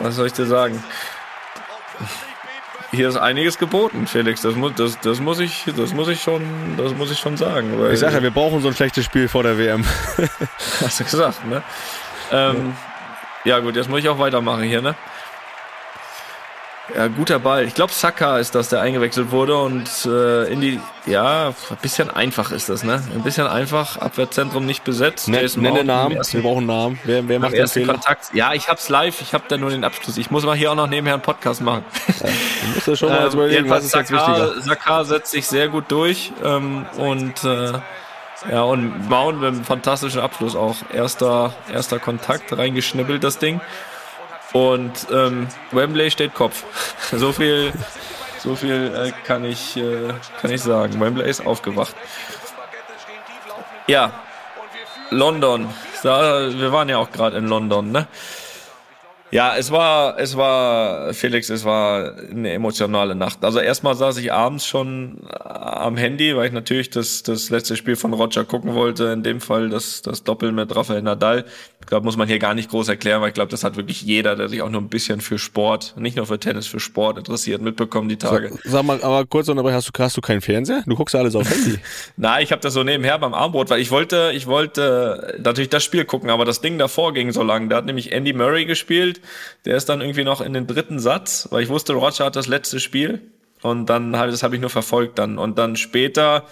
was 0.00 0.16
soll 0.16 0.26
ich 0.26 0.32
dir 0.32 0.46
sagen? 0.46 0.82
Hier 2.92 3.08
ist 3.08 3.16
einiges 3.16 3.58
geboten, 3.58 4.06
Felix. 4.06 4.42
Das 4.42 4.54
muss, 4.54 4.72
das, 4.76 5.00
das 5.00 5.20
muss 5.20 5.40
ich, 5.40 5.64
das 5.76 5.94
muss 5.94 6.08
ich 6.08 6.22
schon, 6.22 6.42
das 6.76 6.94
muss 6.94 7.10
ich 7.10 7.18
schon 7.18 7.36
sagen. 7.36 7.72
ich 7.90 7.98
sage 7.98 8.16
ja, 8.16 8.22
wir 8.22 8.30
brauchen 8.30 8.60
so 8.60 8.68
ein 8.68 8.74
schlechtes 8.74 9.04
Spiel 9.04 9.28
vor 9.28 9.42
der 9.42 9.58
WM. 9.58 9.84
Hast 10.80 11.00
du 11.00 11.04
gesagt, 11.04 11.46
ne? 11.46 11.62
Ähm, 12.30 12.74
ja 13.44 13.58
gut, 13.58 13.76
jetzt 13.76 13.88
muss 13.88 14.00
ich 14.00 14.08
auch 14.08 14.18
weitermachen 14.18 14.62
hier, 14.62 14.82
ne? 14.82 14.94
Ja, 16.96 17.06
guter 17.06 17.38
Ball. 17.38 17.64
Ich 17.64 17.74
glaube, 17.74 17.92
Saka 17.92 18.38
ist 18.38 18.54
das, 18.54 18.68
der 18.68 18.80
eingewechselt 18.80 19.30
wurde 19.30 19.56
und 19.56 19.88
äh, 20.04 20.52
in 20.52 20.60
die, 20.60 20.80
ja, 21.06 21.48
ein 21.48 21.76
bisschen 21.80 22.10
einfach 22.10 22.50
ist 22.50 22.68
das, 22.68 22.82
ne? 22.82 23.02
Ein 23.14 23.22
bisschen 23.22 23.46
einfach, 23.46 23.98
Abwehrzentrum 23.98 24.66
nicht 24.66 24.82
besetzt. 24.82 25.28
Ne, 25.28 25.46
nenne 25.56 25.84
Namen, 25.84 26.16
ersten, 26.16 26.38
wir 26.38 26.42
brauchen 26.42 26.66
Namen. 26.66 26.98
Wer, 27.04 27.26
wer 27.28 27.38
macht 27.38 27.52
den 27.52 27.68
Fehler? 27.68 27.94
Kontakt. 27.94 28.34
Ja, 28.34 28.52
ich 28.52 28.68
hab's 28.68 28.88
live, 28.88 29.20
ich 29.20 29.32
hab 29.32 29.48
da 29.48 29.56
nur 29.56 29.70
den 29.70 29.84
Abschluss. 29.84 30.18
Ich 30.18 30.30
muss 30.32 30.44
mal 30.44 30.56
hier 30.56 30.72
auch 30.72 30.76
noch 30.76 30.88
nebenher 30.88 31.14
einen 31.14 31.22
Podcast 31.22 31.62
machen. 31.62 31.84
Ja, 32.08 32.26
du 32.26 32.74
musst 32.74 32.86
ja 32.88 32.96
schon 32.96 33.08
mal 33.10 33.26
ähm, 33.26 33.32
überlegen, 33.32 33.70
was 33.70 33.84
ist 33.84 33.92
Saka, 33.92 34.00
jetzt 34.00 34.12
wichtiger. 34.12 34.62
Saka 34.62 35.04
setzt 35.04 35.30
sich 35.30 35.46
sehr 35.46 35.68
gut 35.68 35.84
durch 35.88 36.32
ähm, 36.44 36.84
und 36.96 37.44
äh, 37.44 37.72
ja, 38.50 38.62
und 38.62 39.08
Mount 39.08 39.40
mit 39.40 39.48
einem 39.48 39.64
fantastischen 39.64 40.20
Abschluss 40.20 40.56
auch. 40.56 40.74
Erster, 40.92 41.54
erster 41.72 42.00
Kontakt, 42.00 42.56
reingeschnibbelt 42.56 43.22
das 43.22 43.38
Ding. 43.38 43.60
Und 44.52 45.06
ähm, 45.12 45.48
Wembley 45.70 46.10
steht 46.10 46.34
Kopf. 46.34 46.64
so 47.12 47.32
viel, 47.32 47.72
so 48.38 48.54
viel 48.54 48.92
äh, 48.94 49.12
kann 49.26 49.44
ich, 49.44 49.76
äh, 49.76 50.12
kann 50.40 50.50
ich 50.50 50.60
sagen. 50.60 51.00
Wembley 51.00 51.28
ist 51.28 51.44
aufgewacht. 51.46 51.94
Ja, 53.86 54.12
London. 55.10 55.68
Da, 56.02 56.52
wir 56.52 56.72
waren 56.72 56.88
ja 56.88 56.98
auch 56.98 57.10
gerade 57.10 57.36
in 57.36 57.46
London, 57.46 57.92
ne? 57.92 58.06
Ja, 59.32 59.56
es 59.56 59.70
war, 59.70 60.18
es 60.18 60.36
war, 60.36 61.14
Felix, 61.14 61.48
es 61.48 61.64
war 61.64 62.18
eine 62.30 62.52
emotionale 62.52 63.14
Nacht. 63.14 63.42
Also 63.46 63.60
erstmal 63.60 63.94
saß 63.94 64.18
ich 64.18 64.30
abends 64.30 64.66
schon 64.66 65.20
am 65.30 65.96
Handy, 65.96 66.36
weil 66.36 66.48
ich 66.48 66.52
natürlich 66.52 66.90
das, 66.90 67.22
das 67.22 67.48
letzte 67.48 67.76
Spiel 67.76 67.96
von 67.96 68.12
Roger 68.12 68.44
gucken 68.44 68.74
wollte. 68.74 69.06
In 69.06 69.22
dem 69.22 69.40
Fall 69.40 69.70
das, 69.70 70.02
das 70.02 70.22
Doppel 70.22 70.52
mit 70.52 70.76
Rafael 70.76 71.00
Nadal. 71.00 71.46
Ich 71.82 71.86
glaube, 71.86 72.04
muss 72.04 72.16
man 72.16 72.26
hier 72.26 72.38
gar 72.38 72.54
nicht 72.54 72.70
groß 72.70 72.88
erklären, 72.88 73.20
weil 73.20 73.28
ich 73.28 73.34
glaube, 73.34 73.50
das 73.50 73.62
hat 73.64 73.76
wirklich 73.76 74.02
jeder, 74.02 74.34
der 74.34 74.48
sich 74.48 74.62
auch 74.62 74.70
nur 74.70 74.80
ein 74.80 74.88
bisschen 74.88 75.20
für 75.20 75.38
Sport, 75.38 75.94
nicht 75.98 76.16
nur 76.16 76.26
für 76.26 76.38
Tennis, 76.38 76.66
für 76.66 76.80
Sport 76.80 77.18
interessiert, 77.18 77.60
mitbekommen 77.60 78.08
die 78.08 78.16
Tage. 78.16 78.48
Sag, 78.48 78.60
sag 78.64 78.82
mal, 78.84 79.02
aber 79.02 79.26
kurz 79.26 79.48
unterbrechen, 79.48 79.76
hast 79.76 79.88
du, 79.88 80.02
hast 80.02 80.16
du 80.16 80.20
keinen 80.20 80.40
Fernseher? 80.40 80.82
Du 80.86 80.96
guckst 80.96 81.14
ja 81.14 81.20
alles 81.20 81.34
auf 81.34 81.48
Handy. 81.48 81.78
Nein, 82.16 82.42
ich 82.42 82.52
habe 82.52 82.62
das 82.62 82.72
so 82.72 82.82
nebenher 82.82 83.18
beim 83.18 83.34
Armbrot, 83.34 83.70
weil 83.70 83.80
ich 83.80 83.90
wollte, 83.90 84.30
ich 84.34 84.46
wollte 84.46 85.38
natürlich 85.42 85.70
das 85.70 85.84
Spiel 85.84 86.04
gucken, 86.04 86.30
aber 86.30 86.44
das 86.44 86.60
Ding 86.60 86.78
davor 86.78 87.12
ging 87.12 87.32
so 87.32 87.42
lang. 87.42 87.68
Da 87.68 87.76
hat 87.76 87.86
nämlich 87.86 88.12
Andy 88.12 88.32
Murray 88.32 88.64
gespielt 88.64 89.20
der 89.64 89.76
ist 89.76 89.88
dann 89.88 90.00
irgendwie 90.00 90.24
noch 90.24 90.40
in 90.40 90.52
den 90.52 90.66
dritten 90.66 90.98
Satz, 90.98 91.48
weil 91.50 91.62
ich 91.62 91.68
wusste, 91.68 91.92
Roger 91.92 92.26
hat 92.26 92.36
das 92.36 92.48
letzte 92.48 92.80
Spiel. 92.80 93.20
Und 93.62 93.86
dann 93.86 94.16
habe 94.16 94.30
das 94.32 94.42
habe 94.42 94.56
ich 94.56 94.60
nur 94.60 94.70
verfolgt 94.70 95.18
dann. 95.18 95.38
Und 95.38 95.56
dann 95.56 95.76
später 95.76 96.46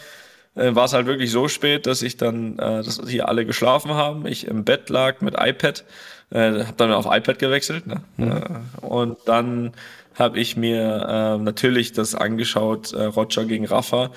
äh, 0.55 0.75
war 0.75 0.85
es 0.85 0.93
halt 0.93 1.07
wirklich 1.07 1.31
so 1.31 1.49
spät, 1.49 1.87
dass 1.87 2.03
ich 2.03 2.17
dann, 2.17 2.59
äh, 2.59 2.83
dass 2.83 3.01
hier 3.07 3.29
alle 3.29 3.47
geschlafen 3.47 3.93
haben. 3.95 4.27
Ich 4.27 4.47
im 4.47 4.65
Bett 4.65 4.89
lag 4.91 5.21
mit 5.21 5.35
iPad, 5.39 5.85
äh, 6.31 6.65
habe 6.65 6.75
dann 6.77 6.93
auf 6.93 7.07
iPad 7.07 7.39
gewechselt. 7.39 7.87
Ne? 7.87 8.03
Mhm. 8.17 8.33
Äh, 8.33 8.87
und 8.87 9.19
dann 9.27 9.73
habe 10.15 10.39
ich 10.39 10.57
mir 10.57 11.07
äh, 11.09 11.43
natürlich 11.43 11.93
das 11.93 12.15
angeschaut, 12.15 12.93
äh, 12.93 13.05
Roger 13.05 13.45
gegen 13.45 13.67
Rafa 13.67 14.11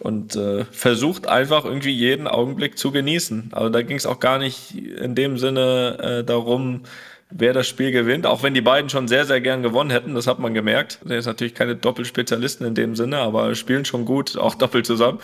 und 0.00 0.36
äh, 0.36 0.64
versucht 0.64 1.28
einfach 1.28 1.64
irgendwie 1.64 1.92
jeden 1.92 2.26
Augenblick 2.26 2.78
zu 2.78 2.90
genießen. 2.90 3.50
Also 3.52 3.68
da 3.68 3.82
ging 3.82 3.96
es 3.96 4.06
auch 4.06 4.20
gar 4.20 4.38
nicht 4.38 4.74
in 4.74 5.14
dem 5.14 5.38
Sinne 5.38 5.98
äh, 6.20 6.24
darum, 6.24 6.82
wer 7.30 7.52
das 7.52 7.68
Spiel 7.68 7.92
gewinnt, 7.92 8.26
auch 8.26 8.42
wenn 8.42 8.54
die 8.54 8.60
beiden 8.60 8.90
schon 8.90 9.08
sehr, 9.08 9.24
sehr 9.24 9.40
gern 9.40 9.62
gewonnen 9.62 9.90
hätten, 9.90 10.14
das 10.14 10.26
hat 10.26 10.38
man 10.38 10.54
gemerkt. 10.54 10.98
Der 11.04 11.18
ist 11.18 11.26
natürlich 11.26 11.54
keine 11.54 11.76
Doppelspezialisten 11.76 12.66
in 12.66 12.74
dem 12.74 12.96
Sinne, 12.96 13.18
aber 13.18 13.54
spielen 13.54 13.84
schon 13.84 14.04
gut, 14.04 14.36
auch 14.38 14.54
doppelt 14.54 14.86
zusammen. 14.86 15.20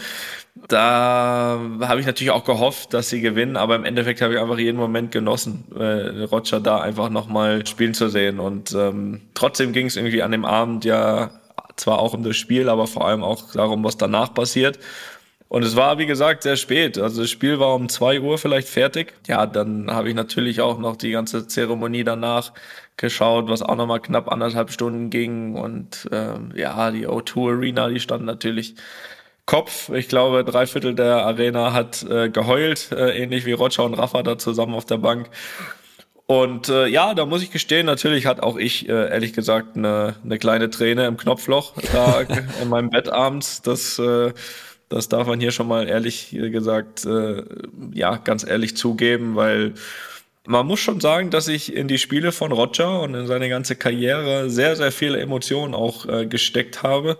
Da 0.69 1.61
habe 1.83 2.01
ich 2.01 2.07
natürlich 2.07 2.31
auch 2.31 2.45
gehofft, 2.45 2.95
dass 2.95 3.11
sie 3.11 3.21
gewinnen, 3.21 3.57
aber 3.57 3.77
im 3.77 3.85
Endeffekt 3.85 4.23
habe 4.23 4.35
ich 4.35 4.40
einfach 4.40 4.59
jeden 4.59 4.79
Moment 4.79 5.12
genossen, 5.12 5.64
äh, 5.79 6.25
Roger 6.25 6.61
da 6.61 6.81
einfach 6.81 7.11
nochmal 7.11 7.66
spielen 7.66 7.92
zu 7.92 8.09
sehen. 8.09 8.40
Und 8.40 8.73
ähm, 8.73 9.23
trotzdem 9.35 9.73
ging 9.73 9.87
es 9.87 9.97
irgendwie 9.97 10.23
an 10.23 10.33
dem 10.33 10.45
Abend 10.45 10.85
ja 10.85 11.31
zwar 11.77 11.99
auch 11.99 12.14
um 12.14 12.23
das 12.23 12.37
Spiel, 12.37 12.69
aber 12.69 12.87
vor 12.87 13.07
allem 13.07 13.23
auch 13.23 13.53
darum, 13.53 13.85
was 13.85 13.99
danach 13.99 14.33
passiert. 14.33 14.79
Und 15.48 15.62
es 15.62 15.76
war, 15.76 15.98
wie 15.98 16.06
gesagt, 16.06 16.42
sehr 16.42 16.56
spät. 16.56 16.98
Also 16.98 17.22
das 17.22 17.30
Spiel 17.30 17.61
war 17.61 17.74
um 17.74 17.88
zwei 17.88 18.20
Uhr 18.20 18.37
vielleicht 18.37 18.68
fertig. 18.68 19.14
Ja, 19.28 19.46
dann 19.46 19.90
habe 19.90 20.09
ich 20.09 20.14
natürlich 20.14 20.61
auch 20.61 20.78
noch 20.78 20.96
die 20.96 21.12
ganze 21.12 21.46
Zeremonie 21.46 22.02
danach 22.02 22.52
geschaut, 22.96 23.48
was 23.48 23.62
auch 23.62 23.76
nochmal 23.76 24.00
knapp 24.00 24.30
anderthalb 24.30 24.70
Stunden 24.70 25.09
ging. 25.11 25.54
Und 25.54 26.09
ähm, 26.11 26.52
ja, 26.56 26.90
die 26.90 27.06
O2 27.06 27.56
Arena, 27.56 27.88
die 27.88 28.00
stand 28.00 28.24
natürlich 28.24 28.74
Kopf. 29.44 29.90
Ich 29.90 30.09
glaube, 30.09 30.42
drei 30.42 30.66
Viertel 30.66 30.96
der 30.96 31.24
Arena 31.24 31.72
hat 31.72 32.02
äh, 32.02 32.28
geheult, 32.28 32.90
äh, 32.90 33.16
ähnlich 33.16 33.46
wie 33.46 33.52
Roger 33.52 33.85
und 33.85 33.94
Rafa 33.94 34.24
da 34.24 34.38
zusammen 34.38 34.74
auf 34.74 34.85
der 34.85 34.98
Bank. 34.98 35.30
Und 36.26 36.68
äh, 36.68 36.88
ja, 36.88 37.14
da 37.14 37.24
muss 37.24 37.44
ich 37.44 37.52
gestehen, 37.52 37.87
natürlich 37.87 38.26
hat 38.26 38.40
auch 38.40 38.56
ich, 38.56 38.88
äh, 38.88 39.11
ehrlich 39.11 39.32
gesagt, 39.32 39.76
eine, 39.76 40.16
eine 40.24 40.38
kleine 40.38 40.70
Träne 40.70 41.06
im 41.06 41.16
Knopfloch 41.16 41.74
da 41.92 42.22
in 42.62 42.68
meinem 42.68 42.90
Bett 42.90 43.09
abends. 43.09 43.62
Das 43.62 44.00
äh, 44.00 44.32
das 44.88 45.09
darf 45.09 45.27
man 45.27 45.40
hier 45.40 45.51
schon 45.51 45.68
mal 45.68 45.88
ehrlich 45.88 46.31
gesagt, 46.31 47.05
äh, 47.05 47.43
ja, 47.93 48.16
ganz 48.16 48.45
ehrlich 48.47 48.76
zugeben, 48.76 49.37
weil 49.37 49.74
man 50.47 50.66
muss 50.66 50.80
schon 50.80 51.01
sagen, 51.01 51.30
dass 51.30 51.49
ich 51.49 51.74
in 51.74 51.89
die 51.89 51.99
Spiele 51.99 52.32
von 52.32 52.53
Roger 52.53 53.01
und 53.03 53.14
in 53.14 53.26
seine 53.26 53.49
ganze 53.49 53.76
Karriere 53.76 54.49
sehr, 54.49 54.76
sehr 54.76 54.93
viele 54.93 55.18
Emotionen 55.18 55.74
auch 55.74 56.07
äh, 56.07 56.26
gesteckt 56.26 56.82
habe. 56.82 57.18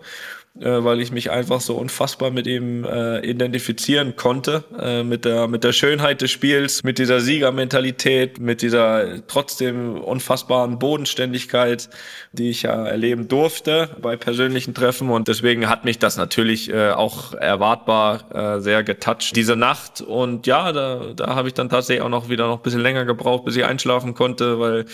Äh, 0.61 0.83
weil 0.83 1.01
ich 1.01 1.11
mich 1.11 1.31
einfach 1.31 1.61
so 1.61 1.75
unfassbar 1.75 2.31
mit 2.31 2.47
ihm 2.47 2.83
äh, 2.83 3.19
identifizieren 3.25 4.15
konnte, 4.15 4.63
äh, 4.79 5.03
mit 5.03 5.25
der 5.25 5.47
mit 5.47 5.63
der 5.63 5.71
Schönheit 5.71 6.21
des 6.21 6.31
Spiels, 6.31 6.83
mit 6.83 6.97
dieser 6.97 7.19
Siegermentalität, 7.19 8.39
mit 8.39 8.61
dieser 8.61 9.25
trotzdem 9.27 9.99
unfassbaren 9.99 10.79
Bodenständigkeit, 10.79 11.89
die 12.33 12.49
ich 12.49 12.63
ja 12.63 12.85
erleben 12.85 13.27
durfte 13.27 13.89
bei 14.01 14.15
persönlichen 14.15 14.73
Treffen 14.73 15.09
und 15.09 15.27
deswegen 15.27 15.69
hat 15.69 15.85
mich 15.85 15.99
das 15.99 16.17
natürlich 16.17 16.71
äh, 16.71 16.91
auch 16.91 17.33
erwartbar 17.33 18.57
äh, 18.57 18.61
sehr 18.61 18.83
getoucht 18.83 19.35
diese 19.35 19.55
Nacht 19.55 20.01
und 20.01 20.47
ja, 20.47 20.71
da 20.71 21.13
da 21.15 21.35
habe 21.35 21.47
ich 21.47 21.53
dann 21.53 21.69
tatsächlich 21.69 22.03
auch 22.03 22.09
noch 22.09 22.29
wieder 22.29 22.47
noch 22.47 22.57
ein 22.57 22.63
bisschen 22.63 22.81
länger 22.81 23.05
gebraucht, 23.05 23.45
bis 23.45 23.55
ich 23.55 23.65
einschlafen 23.65 24.13
konnte, 24.13 24.59
weil 24.59 24.85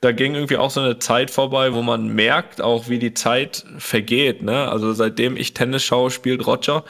da 0.00 0.12
ging 0.12 0.34
irgendwie 0.34 0.56
auch 0.56 0.70
so 0.70 0.80
eine 0.80 0.98
Zeit 0.98 1.30
vorbei, 1.30 1.74
wo 1.74 1.82
man 1.82 2.08
merkt 2.08 2.62
auch, 2.62 2.88
wie 2.88 2.98
die 2.98 3.12
Zeit 3.12 3.66
vergeht. 3.76 4.42
Ne? 4.42 4.66
Also 4.68 4.94
seitdem 5.10 5.36
ich 5.36 5.54
Tennis 5.54 5.82
schaue, 5.82 6.10
spielt 6.10 6.46
Roger 6.46 6.84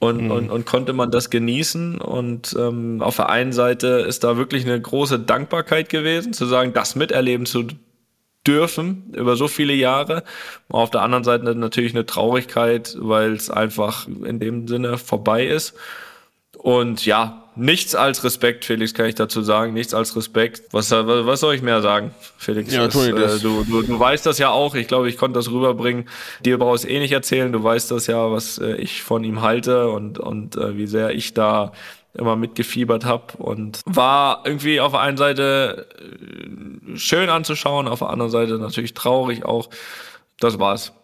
und, 0.00 0.24
mhm. 0.24 0.30
und, 0.30 0.50
und 0.50 0.66
konnte 0.66 0.92
man 0.92 1.10
das 1.10 1.30
genießen. 1.30 2.00
Und 2.00 2.54
ähm, 2.58 3.00
auf 3.00 3.16
der 3.16 3.30
einen 3.30 3.52
Seite 3.52 4.04
ist 4.06 4.24
da 4.24 4.36
wirklich 4.36 4.64
eine 4.64 4.80
große 4.80 5.20
Dankbarkeit 5.20 5.88
gewesen, 5.88 6.32
zu 6.32 6.46
sagen, 6.46 6.72
das 6.72 6.96
miterleben 6.96 7.46
zu 7.46 7.64
dürfen 8.46 9.12
über 9.14 9.36
so 9.36 9.48
viele 9.48 9.72
Jahre. 9.72 10.24
Auf 10.68 10.90
der 10.90 11.02
anderen 11.02 11.24
Seite 11.24 11.54
natürlich 11.54 11.94
eine 11.94 12.04
Traurigkeit, 12.04 12.96
weil 12.98 13.32
es 13.32 13.50
einfach 13.50 14.06
in 14.06 14.38
dem 14.40 14.68
Sinne 14.68 14.98
vorbei 14.98 15.46
ist. 15.46 15.74
Und 16.64 17.04
ja, 17.04 17.42
nichts 17.56 17.94
als 17.94 18.24
Respekt, 18.24 18.64
Felix, 18.64 18.94
kann 18.94 19.04
ich 19.04 19.14
dazu 19.14 19.42
sagen. 19.42 19.74
Nichts 19.74 19.92
als 19.92 20.16
Respekt. 20.16 20.72
Was, 20.72 20.90
was 20.90 21.40
soll 21.40 21.54
ich 21.54 21.60
mehr 21.60 21.82
sagen, 21.82 22.14
Felix? 22.38 22.72
Ja, 22.72 22.86
das, 22.86 22.96
äh, 22.96 23.10
du, 23.38 23.64
du, 23.64 23.82
du 23.82 24.00
weißt 24.00 24.24
das 24.24 24.38
ja 24.38 24.48
auch. 24.48 24.74
Ich 24.74 24.88
glaube, 24.88 25.10
ich 25.10 25.18
konnte 25.18 25.38
das 25.38 25.50
rüberbringen. 25.50 26.08
Dir 26.42 26.58
brauchst 26.58 26.88
eh 26.88 27.00
nicht 27.00 27.12
erzählen. 27.12 27.52
Du 27.52 27.62
weißt 27.62 27.90
das 27.90 28.06
ja, 28.06 28.32
was 28.32 28.56
äh, 28.56 28.76
ich 28.76 29.02
von 29.02 29.24
ihm 29.24 29.42
halte 29.42 29.90
und, 29.90 30.18
und 30.18 30.56
äh, 30.56 30.74
wie 30.78 30.86
sehr 30.86 31.10
ich 31.10 31.34
da 31.34 31.72
immer 32.14 32.34
mitgefiebert 32.34 33.04
habe 33.04 33.36
und 33.36 33.82
war 33.84 34.40
irgendwie 34.46 34.80
auf 34.80 34.92
der 34.92 35.00
einen 35.00 35.18
Seite 35.18 35.86
äh, 36.00 36.96
schön 36.96 37.28
anzuschauen, 37.28 37.88
auf 37.88 37.98
der 37.98 38.08
anderen 38.08 38.30
Seite 38.30 38.56
natürlich 38.56 38.94
traurig 38.94 39.44
auch. 39.44 39.68
Das 40.40 40.58
war's. 40.58 40.94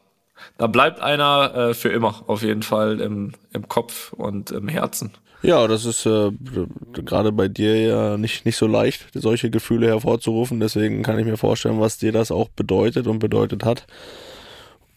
Da 0.57 0.69
bleibt 0.69 1.01
einer 1.01 1.55
äh, 1.55 1.75
für 1.75 1.91
immer 1.91 2.25
auf 2.29 2.41
jeden 2.41 2.63
Fall 2.63 2.99
im, 3.01 3.33
im 3.53 3.69
Kopf 3.69 4.15
und 4.15 4.53
im 4.53 4.67
Herzen. 4.67 5.13
Ja, 5.43 5.67
das 5.67 5.87
ist 5.87 6.05
äh, 6.05 6.33
gerade 6.93 7.33
bei 7.33 7.49
dir 7.49 7.81
ja 7.81 8.17
nicht, 8.19 8.45
nicht 8.45 8.57
so 8.57 8.67
leicht, 8.67 9.07
solche 9.15 9.49
Gefühle 9.51 9.87
hervorzurufen. 9.87 10.61
Deswegen 10.61 11.03
kann 11.03 11.19
ich 11.19 11.25
mir 11.25 11.39
vorstellen, 11.39 11.81
was 11.81 11.97
dir 11.97 12.13
das 12.13 12.31
auch 12.31 12.51
bedeutet 12.51 13.07
und 13.07 13.21
bedeutet 13.21 13.65
hat. 13.65 13.87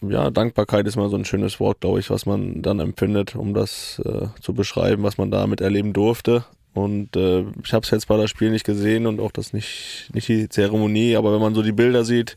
Ja, 0.02 0.30
Dankbarkeit 0.30 0.86
ist 0.86 0.96
mal 0.96 1.08
so 1.08 1.16
ein 1.16 1.24
schönes 1.24 1.60
Wort, 1.60 1.80
glaube 1.80 2.00
ich, 2.00 2.10
was 2.10 2.26
man 2.26 2.60
dann 2.60 2.78
empfindet, 2.78 3.36
um 3.36 3.54
das 3.54 4.02
äh, 4.04 4.26
zu 4.42 4.52
beschreiben, 4.52 5.02
was 5.02 5.16
man 5.16 5.30
da 5.30 5.46
miterleben 5.46 5.94
durfte. 5.94 6.44
Und 6.74 7.16
äh, 7.16 7.44
ich 7.64 7.72
habe 7.72 7.84
es 7.84 7.90
jetzt 7.90 8.08
bei 8.08 8.16
das 8.16 8.28
Spiel 8.28 8.50
nicht 8.50 8.66
gesehen 8.66 9.06
und 9.06 9.20
auch 9.20 9.30
das 9.30 9.52
nicht, 9.52 10.10
nicht 10.12 10.28
die 10.28 10.48
Zeremonie, 10.48 11.16
aber 11.16 11.32
wenn 11.32 11.40
man 11.40 11.54
so 11.54 11.62
die 11.62 11.72
Bilder 11.72 12.04
sieht, 12.04 12.36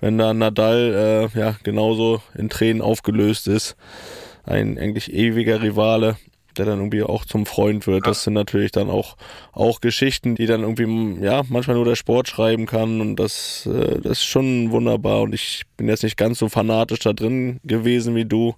wenn 0.00 0.16
da 0.16 0.32
Nadal 0.32 1.30
äh, 1.34 1.38
ja 1.38 1.56
genauso 1.64 2.22
in 2.34 2.48
Tränen 2.48 2.80
aufgelöst 2.80 3.48
ist, 3.48 3.76
ein 4.44 4.78
eigentlich 4.78 5.12
ewiger 5.12 5.60
Rivale, 5.60 6.16
der 6.58 6.66
dann 6.66 6.78
irgendwie 6.78 7.02
auch 7.02 7.24
zum 7.24 7.46
Freund 7.46 7.86
wird. 7.86 8.06
Das 8.06 8.24
sind 8.24 8.34
natürlich 8.34 8.72
dann 8.72 8.90
auch, 8.90 9.16
auch 9.52 9.80
Geschichten, 9.80 10.34
die 10.34 10.46
dann 10.46 10.62
irgendwie, 10.62 11.24
ja, 11.24 11.42
manchmal 11.48 11.76
nur 11.76 11.84
der 11.84 11.96
Sport 11.96 12.28
schreiben 12.28 12.66
kann. 12.66 13.00
Und 13.00 13.16
das, 13.16 13.66
äh, 13.66 14.00
das 14.00 14.18
ist 14.18 14.24
schon 14.24 14.70
wunderbar. 14.70 15.22
Und 15.22 15.34
ich 15.34 15.62
bin 15.76 15.88
jetzt 15.88 16.02
nicht 16.02 16.16
ganz 16.16 16.38
so 16.38 16.48
fanatisch 16.48 17.00
da 17.00 17.12
drin 17.12 17.60
gewesen 17.64 18.14
wie 18.14 18.24
du, 18.24 18.54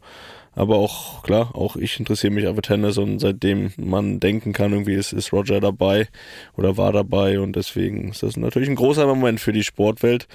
aber 0.56 0.76
auch, 0.76 1.22
klar, 1.24 1.50
auch 1.54 1.76
ich 1.76 1.98
interessiere 1.98 2.32
mich 2.32 2.44
für 2.44 2.62
Tennis. 2.62 2.98
Und 2.98 3.18
seitdem 3.18 3.72
man 3.76 4.20
denken 4.20 4.52
kann, 4.52 4.72
irgendwie 4.72 4.94
ist, 4.94 5.12
ist 5.12 5.32
Roger 5.32 5.60
dabei 5.60 6.08
oder 6.56 6.76
war 6.76 6.92
dabei. 6.92 7.40
Und 7.40 7.56
deswegen 7.56 8.10
ist 8.10 8.22
das 8.22 8.36
natürlich 8.36 8.68
ein 8.68 8.76
großer 8.76 9.06
Moment 9.06 9.40
für 9.40 9.52
die 9.52 9.64
Sportwelt. 9.64 10.28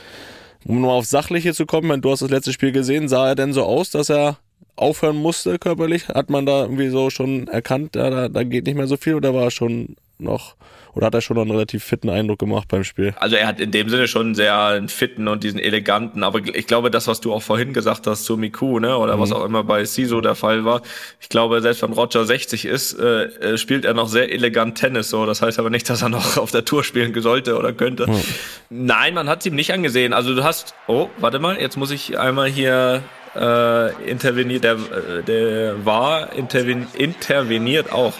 Um 0.66 0.82
nur 0.82 0.91
auf 0.91 1.05
Sachliche 1.05 1.53
zu 1.53 1.66
kommen, 1.66 2.01
du 2.01 2.12
hast 2.12 2.22
das 2.22 2.30
letzte 2.30 2.51
Spiel 2.51 2.74
gesehen, 2.74 3.07
sah 3.07 3.30
er 3.30 3.36
denn 3.36 3.53
so 3.53 3.64
aus, 3.64 3.91
dass 3.91 4.10
er 4.10 4.39
aufhören 4.80 5.18
musste 5.18 5.60
körperlich? 5.60 6.08
Hat 6.10 6.30
man 6.30 6.46
da 6.46 6.64
irgendwie 6.64 6.90
so 6.90 7.10
schon 7.10 7.48
erkannt, 7.48 7.96
da, 7.96 8.30
da 8.30 8.44
geht 8.44 8.66
nicht 8.66 8.76
mehr 8.76 8.88
so 8.88 8.98
viel 8.98 9.16
oder 9.16 9.34
war 9.34 9.44
er 9.44 9.52
schon 9.52 9.96
noch 10.18 10.56
oder 10.94 11.08
hat 11.08 11.14
er 11.14 11.22
schon 11.22 11.38
einen 11.38 11.52
relativ 11.52 11.84
fitten 11.84 12.10
Eindruck 12.10 12.40
gemacht 12.40 12.68
beim 12.68 12.84
Spiel? 12.84 13.14
Also 13.20 13.36
er 13.36 13.48
hat 13.48 13.60
in 13.60 13.72
dem 13.72 13.90
Sinne 13.90 14.08
schon 14.08 14.36
sehr 14.36 14.60
einen 14.60 14.90
fitten 14.90 15.28
und 15.28 15.44
diesen 15.44 15.60
eleganten, 15.60 16.24
aber 16.24 16.40
ich 16.40 16.68
glaube, 16.68 16.92
das, 16.92 17.08
was 17.08 17.22
du 17.22 17.34
auch 17.34 17.42
vorhin 17.42 17.74
gesagt 17.74 18.08
hast 18.08 18.26
zu 18.26 18.38
Miku, 18.38 18.80
ne, 18.80 18.98
oder 18.98 19.16
mhm. 19.16 19.22
was 19.22 19.32
auch 19.32 19.46
immer 19.46 19.64
bei 19.64 19.86
Siso 19.86 20.22
der 20.22 20.36
Fall 20.36 20.66
war, 20.66 20.82
ich 21.20 21.30
glaube, 21.30 21.62
selbst 21.62 21.82
wenn 21.84 21.94
Roger 21.94 22.26
60 22.26 22.66
ist, 22.66 22.94
äh, 22.94 23.24
äh, 23.26 23.58
spielt 23.58 23.86
er 23.86 23.94
noch 23.94 24.08
sehr 24.08 24.32
elegant 24.32 24.78
Tennis, 24.78 25.10
so. 25.10 25.26
Das 25.26 25.42
heißt 25.42 25.60
aber 25.60 25.70
nicht, 25.70 25.90
dass 25.90 26.02
er 26.02 26.10
noch 26.10 26.38
auf 26.38 26.52
der 26.52 26.66
Tour 26.66 26.84
spielen 26.84 27.20
sollte 27.22 27.58
oder 27.58 27.74
könnte. 27.74 28.10
Mhm. 28.10 28.22
Nein, 28.70 29.14
man 29.14 29.30
hat 29.30 29.40
es 29.40 29.46
ihm 29.46 29.56
nicht 29.56 29.72
angesehen. 29.72 30.14
Also 30.14 30.36
du 30.36 30.44
hast, 30.44 30.76
oh, 30.88 31.10
warte 31.18 31.40
mal, 31.40 31.60
jetzt 31.60 31.78
muss 31.78 31.92
ich 31.92 32.20
einmal 32.20 32.50
hier 32.50 33.04
äh, 33.36 34.10
interveniert, 34.10 34.64
der, 34.64 34.74
äh, 34.74 35.24
der 35.24 35.86
war 35.86 36.34
interven, 36.34 36.88
interveniert 36.94 37.92
auch. 37.92 38.14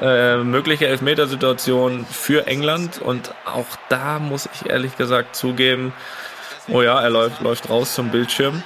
Äh, 0.00 0.36
mögliche 0.38 0.86
Elfmetersituation 0.86 2.06
für 2.06 2.46
England 2.46 3.02
und 3.02 3.34
auch 3.44 3.66
da 3.88 4.20
muss 4.20 4.48
ich 4.54 4.70
ehrlich 4.70 4.96
gesagt 4.96 5.34
zugeben, 5.34 5.92
oh 6.68 6.82
ja, 6.82 7.00
er 7.00 7.10
läuft, 7.10 7.40
läuft 7.40 7.68
raus 7.68 7.94
zum 7.94 8.10
Bildschirm. 8.10 8.62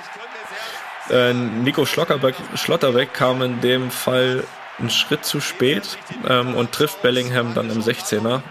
Äh, 1.08 1.32
Nico 1.32 1.86
Schlotterbeck, 1.86 2.34
Schlotterbeck 2.54 3.14
kam 3.14 3.40
in 3.40 3.62
dem 3.62 3.90
Fall 3.90 4.44
einen 4.82 4.90
Schritt 4.90 5.24
zu 5.24 5.40
spät 5.40 5.96
ähm, 6.28 6.54
und 6.54 6.72
trifft 6.72 7.00
Bellingham 7.00 7.54
dann 7.54 7.70
im 7.70 7.80
16er. 7.80 8.42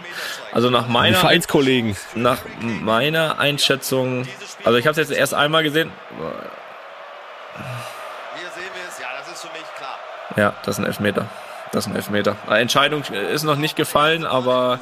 Also 0.52 0.68
nach 0.68 0.88
meiner 0.88 1.16
Vereinskollegen. 1.16 1.96
Nach 2.14 2.38
meiner 2.60 3.38
Einschätzung 3.38 4.26
also 4.64 4.78
ich 4.78 4.86
habe 4.86 4.92
es 4.92 5.08
jetzt 5.08 5.16
erst 5.16 5.34
einmal 5.34 5.62
gesehen. 5.62 5.90
Hier 6.16 6.26
sehen 8.54 8.70
wir 8.74 8.88
es. 8.88 8.98
Ja, 9.00 9.08
das 9.18 9.32
ist 9.32 9.42
für 9.42 9.52
mich 9.52 9.66
klar. 9.76 9.98
Ja, 10.36 10.54
das 10.64 10.76
ist 10.76 10.78
ein 10.78 10.86
Elfmeter. 10.86 11.26
Das 11.72 11.86
ist 11.86 11.90
ein 11.90 11.96
Elfmeter. 11.96 12.36
Die 12.48 12.52
Entscheidung 12.52 13.02
ist 13.02 13.42
noch 13.42 13.56
nicht 13.56 13.76
gefallen, 13.76 14.24
aber 14.24 14.78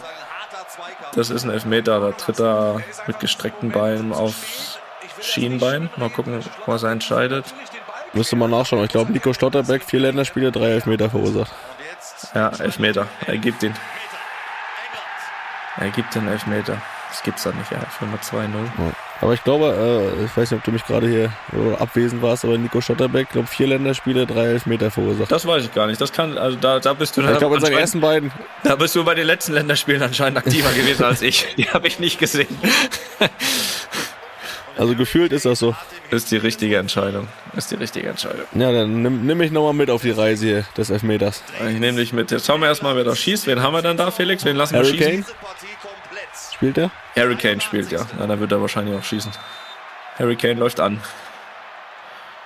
das 1.14 1.30
ist 1.30 1.44
ein 1.44 1.50
Elfmeter. 1.50 2.00
Da 2.00 2.12
tritt 2.12 2.40
er 2.40 2.82
mit 3.06 3.20
gestreckten 3.20 3.70
Beinen 3.70 4.12
auf 4.12 4.78
Schienbein. 5.22 5.88
Mal 5.96 6.10
gucken, 6.10 6.44
was 6.66 6.82
er 6.82 6.90
entscheidet. 6.90 7.46
Müsste 8.12 8.36
man 8.36 8.50
nachschauen. 8.50 8.84
Ich 8.84 8.90
glaube, 8.90 9.12
Nico 9.12 9.32
Stotterbeck, 9.32 9.84
vier 9.84 10.00
Länderspiele, 10.00 10.50
drei 10.50 10.70
Elfmeter 10.70 11.10
verursacht. 11.10 11.52
Ja, 12.34 12.48
Elfmeter. 12.58 13.06
Er 13.26 13.38
gibt 13.38 13.62
ihn. 13.62 13.74
Er 15.78 15.90
gibt 15.90 16.14
den 16.14 16.28
Elfmeter. 16.28 16.76
Das 17.08 17.22
gibt's 17.24 17.42
doch 17.42 17.54
nicht, 17.54 17.70
ja. 17.72 17.80
Firma 17.98 18.16
2-0. 18.16 18.46
Ja. 18.78 18.92
Aber 19.20 19.34
ich 19.34 19.42
glaube, 19.44 20.12
äh, 20.18 20.24
ich 20.24 20.36
weiß 20.36 20.50
nicht, 20.50 20.58
ob 20.58 20.64
du 20.64 20.70
mich 20.70 20.84
gerade 20.86 21.08
hier 21.08 21.32
abwesend 21.78 22.22
warst, 22.22 22.44
aber 22.44 22.56
Nico 22.56 22.80
Schotterbeck, 22.80 23.30
glaube 23.30 23.48
vier 23.48 23.66
Länderspiele, 23.66 24.26
drei 24.26 24.46
Elfmeter 24.46 24.90
verursacht. 24.90 25.30
Das 25.30 25.46
weiß 25.46 25.64
ich 25.64 25.74
gar 25.74 25.86
nicht. 25.88 26.00
Das 26.00 26.12
kann, 26.12 26.38
also 26.38 26.56
da, 26.56 26.78
da 26.78 26.94
bist 26.94 27.16
du. 27.16 27.22
Ich 27.22 27.38
glaube, 27.38 27.56
in 27.56 27.60
seinen 27.60 27.76
ersten 27.76 28.00
beiden. 28.00 28.30
Da 28.62 28.76
bist 28.76 28.94
du 28.94 29.04
bei 29.04 29.14
den 29.14 29.26
letzten 29.26 29.52
Länderspielen 29.52 30.02
anscheinend 30.02 30.38
aktiver 30.38 30.72
gewesen 30.74 31.04
als 31.04 31.20
ich. 31.22 31.46
Die 31.56 31.68
habe 31.70 31.88
ich 31.88 31.98
nicht 31.98 32.18
gesehen. 32.18 32.56
Also 34.80 34.96
gefühlt 34.96 35.30
ist 35.32 35.44
das 35.44 35.58
so. 35.58 35.76
Ist 36.10 36.30
die 36.30 36.38
richtige 36.38 36.78
Entscheidung. 36.78 37.28
Ist 37.54 37.70
die 37.70 37.74
richtige 37.74 38.08
Entscheidung. 38.08 38.46
Ja, 38.54 38.72
dann 38.72 39.02
nimm, 39.02 39.26
nimm 39.26 39.36
mich 39.36 39.50
nochmal 39.50 39.74
mit 39.74 39.90
auf 39.90 40.00
die 40.00 40.10
Reise 40.10 40.46
hier 40.46 40.64
des 40.74 40.88
Elfmeters. 40.88 41.42
Ich 41.68 41.78
nehme 41.78 41.98
dich 41.98 42.14
mit. 42.14 42.30
Jetzt 42.30 42.46
schauen 42.46 42.62
wir 42.62 42.68
erstmal, 42.68 42.96
wer 42.96 43.04
da 43.04 43.14
schießt. 43.14 43.46
Wen 43.46 43.62
haben 43.62 43.74
wir 43.74 43.82
dann 43.82 43.98
da, 43.98 44.10
Felix? 44.10 44.42
Wen 44.46 44.56
lassen 44.56 44.76
Harry 44.76 44.98
wir 44.98 45.06
schießen? 45.06 45.24
Kane? 45.26 45.36
Spielt 46.54 46.78
er? 46.78 46.90
Harry 47.14 47.36
Kane 47.36 47.60
spielt, 47.60 47.92
ja. 47.92 48.06
Na, 48.18 48.26
dann 48.26 48.40
wird 48.40 48.52
er 48.52 48.62
wahrscheinlich 48.62 48.98
auch 48.98 49.04
schießen. 49.04 49.30
Harry 50.18 50.36
Kane 50.36 50.54
läuft 50.54 50.80
an. 50.80 50.98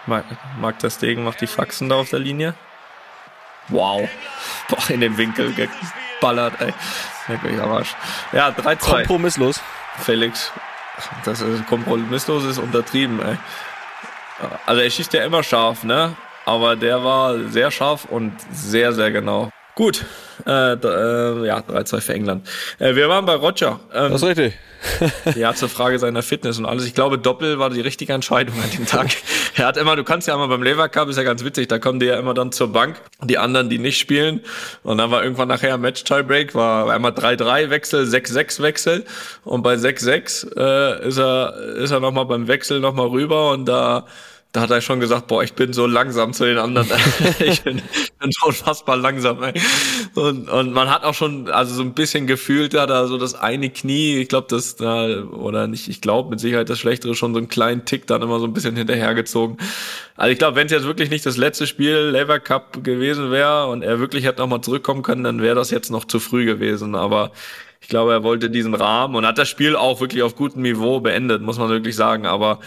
Mark, 0.07 0.25
Mark 0.59 0.81
der 0.81 0.91
Stegen 0.91 1.23
macht 1.23 1.41
die 1.41 1.47
Faxen 1.47 1.89
da 1.89 1.95
auf 1.95 2.11
der 2.11 2.19
Linie. 2.19 2.55
Wow. 3.69 4.09
Boah, 4.69 4.91
in 4.91 5.03
den 5.03 5.17
Winkel 5.17 5.55
geballert, 5.55 6.55
ey. 6.59 6.75
Wirklich 7.29 7.61
am 7.61 7.71
Arsch. 7.71 7.95
Ja, 8.33 8.49
3-2. 8.49 8.77
Kompromisslos. 8.77 9.61
Felix. 10.01 10.51
Das 11.25 11.41
ist 11.41 11.67
kompromisslos 11.67 12.45
ist 12.45 12.59
untertrieben, 12.59 13.21
ey. 13.21 13.37
Also 14.67 14.81
er 14.81 14.91
schießt 14.91 15.13
ja 15.15 15.25
immer 15.25 15.43
scharf, 15.43 15.85
ne? 15.85 16.15
Aber 16.45 16.77
der 16.77 17.03
war 17.03 17.39
sehr 17.49 17.71
scharf 17.71 18.05
und 18.05 18.33
sehr, 18.53 18.93
sehr 18.93 19.11
genau. 19.11 19.51
Gut, 19.77 20.05
äh, 20.47 20.75
äh, 20.75 21.47
ja, 21.47 21.59
3-2 21.59 22.01
für 22.01 22.15
England. 22.15 22.49
Äh, 22.79 22.95
wir 22.95 23.09
waren 23.09 23.27
bei 23.27 23.35
Roger. 23.35 23.81
Ähm, 23.93 24.13
das 24.13 24.23
ist 24.23 24.29
richtig. 24.29 24.55
ja, 25.37 25.53
zur 25.53 25.69
Frage 25.69 25.99
seiner 25.99 26.23
Fitness 26.23 26.59
und 26.59 26.67
alles. 26.67 26.87
Ich 26.87 26.95
glaube, 26.95 27.19
Doppel 27.19 27.59
war 27.59 27.71
die 27.71 27.81
richtige 27.81 28.13
Entscheidung 28.13 28.55
an 28.63 28.71
dem 28.71 28.87
Tag. 28.87 29.09
er 29.57 29.67
hat 29.67 29.77
immer, 29.77 29.97
du 29.97 30.05
kannst 30.05 30.29
ja 30.29 30.35
immer 30.35 30.47
beim 30.47 30.63
Lever 30.63 30.89
Cup, 30.89 31.09
ist 31.09 31.17
ja 31.17 31.25
ganz 31.25 31.43
witzig, 31.43 31.67
da 31.67 31.81
kommen 31.81 31.99
die 31.99 32.07
ja 32.07 32.19
immer 32.19 32.35
dann 32.35 32.53
zur 32.53 32.73
Bank, 32.73 33.01
die 33.23 33.37
anderen, 33.37 33.69
die 33.69 33.79
nicht 33.79 33.99
spielen. 33.99 34.43
Und 34.85 34.99
dann 34.99 35.11
war 35.11 35.25
irgendwann 35.25 35.49
nachher 35.49 35.77
Match-Tiebreak, 35.77 36.55
war 36.55 36.89
einmal 36.91 37.11
3-3 37.11 37.71
Wechsel, 37.71 38.05
6-6 38.05 38.63
Wechsel. 38.63 39.05
Und 39.43 39.63
bei 39.63 39.75
6-6 39.75 40.57
äh, 40.57 41.09
ist 41.09 41.19
er, 41.19 41.57
ist 41.79 41.91
er 41.91 41.99
nochmal 41.99 42.27
beim 42.27 42.47
Wechsel 42.47 42.79
nochmal 42.79 43.09
rüber 43.09 43.51
und 43.51 43.67
da 43.67 44.07
da 44.55 44.61
hat 44.61 44.71
er 44.71 44.81
schon 44.81 45.01
gesagt, 45.01 45.27
boah, 45.27 45.43
ich 45.43 45.55
bin 45.55 45.73
so 45.73 45.85
langsam 45.85 46.33
zu 46.33 46.45
den 46.45 46.59
anderen. 46.59 46.87
ich 47.41 47.63
bin, 47.63 47.83
bin 48.21 48.33
schon 48.33 48.51
unfassbar 48.51 48.97
langsam. 48.97 49.43
Ey. 49.43 49.53
Und, 50.15 50.49
und 50.49 50.73
man 50.73 50.89
hat 50.89 51.03
auch 51.03 51.13
schon, 51.13 51.51
also 51.51 51.75
so 51.75 51.83
ein 51.83 51.93
bisschen 51.93 52.29
gefühlt, 52.29 52.73
da 52.73 52.87
da 52.87 53.09
so 53.09 53.19
das 53.19 53.35
eine 53.35 53.69
Knie, 53.69 54.19
ich 54.19 54.29
glaube, 54.29 54.47
das 54.49 54.77
da, 54.77 55.23
oder 55.25 55.67
nicht, 55.67 55.89
ich 55.89 56.01
glaube 56.01 56.31
mit 56.31 56.39
Sicherheit 56.39 56.71
das 56.71 56.79
Schlechtere 56.79 57.17
schon 57.17 57.33
so 57.35 57.39
einen 57.39 57.49
kleinen 57.49 57.85
Tick 57.85 58.07
dann 58.07 58.23
immer 58.23 58.39
so 58.39 58.47
ein 58.47 58.53
bisschen 58.53 58.77
hinterhergezogen. 58.77 59.57
Also 60.17 60.31
ich 60.31 60.39
glaube, 60.39 60.55
wenn 60.55 60.67
es 60.67 60.73
jetzt 60.73 60.87
wirklich 60.87 61.11
nicht 61.11 61.27
das 61.27 61.37
letzte 61.37 61.67
Spiel 61.67 62.11
Lever 62.13 62.39
Cup 62.39 62.85
gewesen 62.85 63.33
wäre 63.33 63.67
und 63.67 63.83
er 63.83 63.99
wirklich 63.99 64.25
hätte 64.25 64.41
nochmal 64.41 64.61
zurückkommen 64.61 65.03
können, 65.03 65.25
dann 65.25 65.43
wäre 65.43 65.57
das 65.57 65.73
jetzt 65.73 65.91
noch 65.91 66.05
zu 66.05 66.21
früh 66.21 66.45
gewesen. 66.45 66.95
Aber 66.95 67.33
ich 67.81 67.89
glaube, 67.89 68.13
er 68.13 68.23
wollte 68.23 68.49
diesen 68.49 68.75
Rahmen 68.75 69.17
und 69.17 69.27
hat 69.27 69.37
das 69.37 69.49
Spiel 69.49 69.75
auch 69.77 70.01
wirklich 70.01 70.23
auf 70.23 70.37
gutem 70.37 70.63
Niveau 70.63 71.01
beendet, 71.01 71.43
muss 71.43 71.59
man 71.59 71.69
wirklich 71.69 71.97
sagen. 71.97 72.25
Aber 72.25 72.61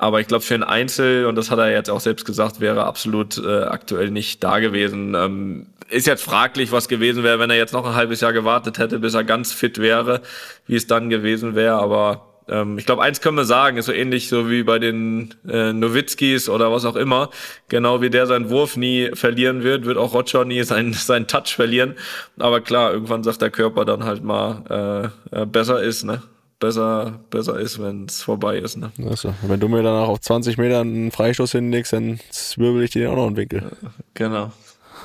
aber 0.00 0.18
ich 0.20 0.28
glaube, 0.28 0.42
für 0.42 0.54
ein 0.54 0.62
Einzel, 0.62 1.26
und 1.26 1.34
das 1.34 1.50
hat 1.50 1.58
er 1.58 1.70
jetzt 1.70 1.90
auch 1.90 2.00
selbst 2.00 2.24
gesagt, 2.24 2.58
wäre 2.58 2.84
absolut 2.84 3.36
äh, 3.36 3.64
aktuell 3.64 4.10
nicht 4.10 4.42
da 4.42 4.58
gewesen. 4.58 5.14
Ähm, 5.14 5.66
ist 5.90 6.06
jetzt 6.06 6.22
fraglich, 6.22 6.72
was 6.72 6.88
gewesen 6.88 7.22
wäre, 7.22 7.38
wenn 7.38 7.50
er 7.50 7.56
jetzt 7.56 7.74
noch 7.74 7.84
ein 7.84 7.94
halbes 7.94 8.22
Jahr 8.22 8.32
gewartet 8.32 8.78
hätte, 8.78 8.98
bis 8.98 9.12
er 9.12 9.24
ganz 9.24 9.52
fit 9.52 9.76
wäre, 9.76 10.22
wie 10.66 10.76
es 10.76 10.86
dann 10.86 11.10
gewesen 11.10 11.54
wäre. 11.54 11.74
Aber 11.74 12.30
ähm, 12.48 12.78
ich 12.78 12.86
glaube, 12.86 13.02
eins 13.02 13.20
können 13.20 13.36
wir 13.36 13.44
sagen, 13.44 13.76
ist 13.76 13.86
so 13.86 13.92
ähnlich 13.92 14.30
so 14.30 14.48
wie 14.48 14.62
bei 14.62 14.78
den 14.78 15.34
äh, 15.46 15.74
Nowitzkis 15.74 16.48
oder 16.48 16.72
was 16.72 16.86
auch 16.86 16.96
immer. 16.96 17.28
Genau 17.68 18.00
wie 18.00 18.08
der 18.08 18.26
seinen 18.26 18.48
Wurf 18.48 18.78
nie 18.78 19.10
verlieren 19.12 19.64
wird, 19.64 19.84
wird 19.84 19.98
auch 19.98 20.14
Roger 20.14 20.46
nie 20.46 20.62
seinen, 20.62 20.94
seinen 20.94 21.26
Touch 21.26 21.54
verlieren. 21.54 21.94
Aber 22.38 22.62
klar, 22.62 22.94
irgendwann 22.94 23.22
sagt 23.22 23.42
der 23.42 23.50
Körper 23.50 23.84
dann 23.84 24.04
halt 24.04 24.24
mal, 24.24 25.12
äh, 25.32 25.42
äh 25.42 25.44
besser 25.44 25.82
ist, 25.82 26.04
ne? 26.04 26.22
Besser, 26.60 27.18
besser 27.30 27.58
ist, 27.58 27.82
wenn 27.82 28.04
es 28.04 28.22
vorbei 28.22 28.58
ist. 28.58 28.76
Ne? 28.76 28.92
Also, 29.08 29.34
wenn 29.42 29.58
du 29.58 29.68
mir 29.68 29.82
danach 29.82 30.08
auf 30.08 30.20
20 30.20 30.58
Metern 30.58 30.88
einen 30.88 31.10
Freistoß 31.10 31.52
hinlegst, 31.52 31.92
dann 31.92 32.20
zwirbel 32.30 32.84
ich 32.84 32.90
dir 32.90 33.10
auch 33.10 33.16
noch 33.16 33.26
einen 33.26 33.36
Winkel. 33.36 33.72
Genau. 34.14 34.52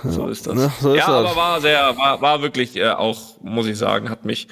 So 0.03 0.27
ist 0.27 0.45
das. 0.45 0.55
Ja, 0.55 0.73
so 0.79 0.93
ist 0.93 0.99
ja 0.99 1.07
das. 1.07 1.31
aber 1.31 1.35
war 1.35 1.61
sehr, 1.61 1.97
war, 1.97 2.21
war 2.21 2.41
wirklich 2.41 2.75
äh, 2.75 2.89
auch, 2.89 3.41
muss 3.41 3.65
ich 3.65 3.77
sagen, 3.77 4.09
hat 4.09 4.25
mich, 4.25 4.47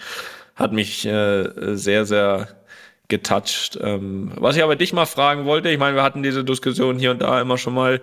hat 0.56 0.72
mich 0.72 1.06
äh, 1.06 1.76
sehr, 1.76 2.06
sehr 2.06 2.48
getoucht. 3.10 3.78
Ähm, 3.82 4.32
was 4.38 4.56
ich 4.56 4.64
aber 4.64 4.76
dich 4.76 4.94
mal 4.94 5.06
fragen 5.06 5.46
wollte, 5.46 5.70
ich 5.70 5.78
meine, 5.78 5.96
wir 5.96 6.04
hatten 6.04 6.24
diese 6.24 6.44
Diskussion 6.44 6.98
hier 6.98 7.12
und 7.12 7.22
da 7.22 7.40
immer 7.40 7.58
schon 7.58 7.74
mal 7.76 8.02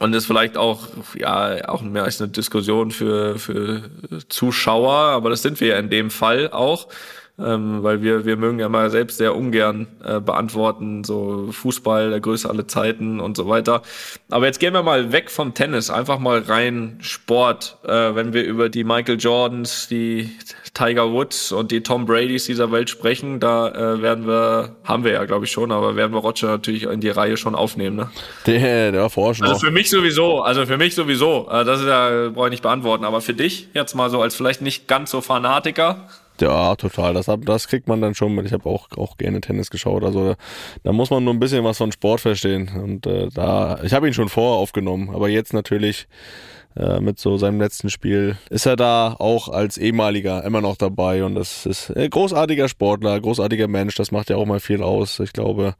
und 0.00 0.14
ist 0.14 0.26
vielleicht 0.26 0.56
auch 0.56 0.88
ja 1.14 1.68
auch 1.68 1.82
mehr 1.82 2.04
als 2.04 2.20
eine 2.20 2.30
Diskussion 2.30 2.90
für 2.90 3.38
für 3.38 3.88
Zuschauer, 4.28 4.92
aber 4.92 5.30
das 5.30 5.42
sind 5.42 5.60
wir 5.60 5.68
ja 5.68 5.78
in 5.78 5.90
dem 5.90 6.10
Fall 6.10 6.50
auch 6.50 6.88
ähm, 7.38 7.82
weil 7.82 8.02
wir, 8.02 8.24
wir 8.24 8.36
mögen 8.36 8.58
ja 8.58 8.68
mal 8.68 8.90
selbst 8.90 9.18
sehr 9.18 9.36
ungern 9.36 9.86
äh, 10.02 10.20
beantworten, 10.20 11.04
so 11.04 11.48
Fußball, 11.52 12.10
der 12.10 12.20
Größe 12.20 12.48
aller 12.48 12.66
Zeiten 12.66 13.20
und 13.20 13.36
so 13.36 13.48
weiter. 13.48 13.82
Aber 14.30 14.46
jetzt 14.46 14.58
gehen 14.58 14.72
wir 14.72 14.82
mal 14.82 15.12
weg 15.12 15.30
vom 15.30 15.52
Tennis, 15.52 15.90
einfach 15.90 16.18
mal 16.18 16.40
rein 16.40 16.98
Sport, 17.00 17.78
äh, 17.84 18.14
wenn 18.14 18.32
wir 18.32 18.44
über 18.44 18.70
die 18.70 18.84
Michael 18.84 19.18
Jordans, 19.18 19.86
die 19.88 20.30
Tiger 20.72 21.12
Woods 21.12 21.52
und 21.52 21.72
die 21.72 21.82
Tom 21.82 22.06
Bradys 22.06 22.46
dieser 22.46 22.72
Welt 22.72 22.88
sprechen, 22.88 23.38
da 23.38 23.68
äh, 23.68 24.00
werden 24.00 24.26
wir, 24.26 24.76
haben 24.84 25.04
wir 25.04 25.12
ja 25.12 25.24
glaube 25.26 25.44
ich 25.44 25.52
schon, 25.52 25.72
aber 25.72 25.94
werden 25.94 26.12
wir 26.12 26.20
Roger 26.20 26.48
natürlich 26.48 26.84
in 26.84 27.00
die 27.00 27.10
Reihe 27.10 27.36
schon 27.36 27.54
aufnehmen. 27.54 27.96
Ne? 27.96 28.10
Der, 28.46 28.92
der 28.92 29.10
forschen 29.10 29.44
Also 29.44 29.66
für 29.66 29.70
mich 29.70 29.90
sowieso, 29.90 30.40
also 30.40 30.64
für 30.64 30.78
mich 30.78 30.94
sowieso, 30.94 31.48
äh, 31.50 31.64
das 31.64 31.80
ist 31.80 31.86
ja, 31.86 32.30
brauche 32.30 32.46
ich 32.46 32.52
nicht 32.52 32.62
beantworten, 32.62 33.04
aber 33.04 33.20
für 33.20 33.34
dich 33.34 33.68
jetzt 33.74 33.94
mal 33.94 34.08
so 34.08 34.22
als 34.22 34.34
vielleicht 34.34 34.62
nicht 34.62 34.88
ganz 34.88 35.10
so 35.10 35.20
Fanatiker, 35.20 36.08
ja, 36.40 36.74
total. 36.76 37.14
Das, 37.14 37.30
das 37.42 37.68
kriegt 37.68 37.88
man 37.88 38.00
dann 38.00 38.14
schon 38.14 38.34
mit. 38.34 38.46
Ich 38.46 38.52
habe 38.52 38.68
auch, 38.68 38.88
auch 38.96 39.16
gerne 39.16 39.40
Tennis 39.40 39.70
geschaut. 39.70 40.04
Also 40.04 40.34
da, 40.82 40.92
muss 40.92 41.10
man 41.10 41.24
nur 41.24 41.34
ein 41.34 41.40
bisschen 41.40 41.64
was 41.64 41.78
von 41.78 41.92
Sport 41.92 42.20
verstehen. 42.20 42.70
Und 42.82 43.06
äh, 43.06 43.28
da, 43.32 43.80
ich 43.82 43.92
habe 43.92 44.06
ihn 44.06 44.14
schon 44.14 44.28
vorher 44.28 44.58
aufgenommen, 44.58 45.10
aber 45.14 45.28
jetzt 45.28 45.52
natürlich 45.52 46.06
äh, 46.76 47.00
mit 47.00 47.18
so 47.18 47.36
seinem 47.36 47.60
letzten 47.60 47.90
Spiel 47.90 48.36
ist 48.50 48.66
er 48.66 48.76
da 48.76 49.16
auch 49.18 49.48
als 49.48 49.78
ehemaliger 49.78 50.44
immer 50.44 50.60
noch 50.60 50.76
dabei. 50.76 51.24
Und 51.24 51.34
das 51.34 51.66
ist 51.66 51.90
ein 51.90 52.10
großartiger 52.10 52.68
Sportler, 52.68 53.20
großartiger 53.20 53.68
Mensch. 53.68 53.94
Das 53.94 54.12
macht 54.12 54.30
ja 54.30 54.36
auch 54.36 54.46
mal 54.46 54.60
viel 54.60 54.82
aus. 54.82 55.20
Ich 55.20 55.32
glaube, 55.32 55.74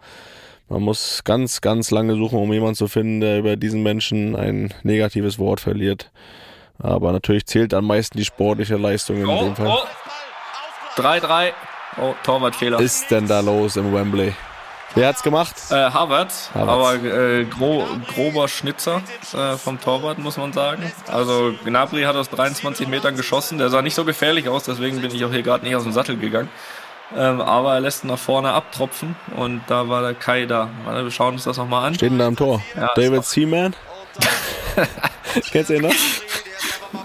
man 0.68 0.82
muss 0.82 1.22
ganz, 1.24 1.60
ganz 1.60 1.90
lange 1.90 2.16
suchen, 2.16 2.38
um 2.38 2.52
jemanden 2.52 2.74
zu 2.74 2.88
finden, 2.88 3.20
der 3.20 3.38
über 3.38 3.56
diesen 3.56 3.82
Menschen 3.82 4.34
ein 4.34 4.74
negatives 4.82 5.38
Wort 5.38 5.60
verliert. 5.60 6.10
Aber 6.78 7.12
natürlich 7.12 7.46
zählt 7.46 7.72
am 7.72 7.86
meisten 7.86 8.18
die 8.18 8.24
sportliche 8.24 8.76
Leistung 8.76 9.18
in 9.18 9.26
oh, 9.26 9.44
dem 9.44 9.56
Fall. 9.56 9.68
Oh. 9.68 10.05
3-3. 10.96 11.52
Oh, 12.00 12.14
Torwartfehler. 12.24 12.78
Was 12.78 12.84
ist 12.84 13.10
denn 13.10 13.26
da 13.26 13.40
los 13.40 13.76
im 13.76 13.92
Wembley? 13.92 14.34
Wer 14.94 15.08
hat's 15.08 15.22
gemacht? 15.22 15.54
Äh, 15.70 15.74
Harvard, 15.74 16.32
aber 16.54 16.94
äh, 16.94 17.44
gro 17.44 17.84
grober 18.14 18.48
Schnitzer 18.48 19.02
äh, 19.34 19.56
vom 19.56 19.78
Torwart, 19.78 20.18
muss 20.18 20.38
man 20.38 20.54
sagen. 20.54 20.90
Also 21.08 21.52
Gnabry 21.66 22.04
hat 22.04 22.16
aus 22.16 22.30
23 22.30 22.88
Metern 22.88 23.14
geschossen. 23.14 23.58
Der 23.58 23.68
sah 23.68 23.82
nicht 23.82 23.94
so 23.94 24.06
gefährlich 24.06 24.48
aus, 24.48 24.64
deswegen 24.64 25.02
bin 25.02 25.14
ich 25.14 25.22
auch 25.24 25.30
hier 25.30 25.42
gerade 25.42 25.64
nicht 25.66 25.76
aus 25.76 25.82
dem 25.82 25.92
Sattel 25.92 26.16
gegangen. 26.16 26.48
Ähm, 27.14 27.42
aber 27.42 27.74
er 27.74 27.80
lässt 27.80 28.04
nach 28.04 28.18
vorne 28.18 28.52
abtropfen 28.52 29.16
und 29.36 29.60
da 29.66 29.88
war 29.88 30.00
der 30.00 30.14
Kai 30.14 30.46
da. 30.46 30.70
wir 30.86 31.10
schauen 31.10 31.34
uns 31.34 31.44
das 31.44 31.58
nochmal 31.58 31.88
an. 31.88 31.94
Steht 31.94 32.10
denn 32.10 32.18
da 32.18 32.26
am 32.26 32.36
Tor? 32.36 32.62
Ja, 32.74 32.92
David 32.96 33.24
Seaman? 33.24 33.76
Kennst 35.50 35.68
du 35.68 35.74
ihn 35.74 35.82
noch? 35.82 35.94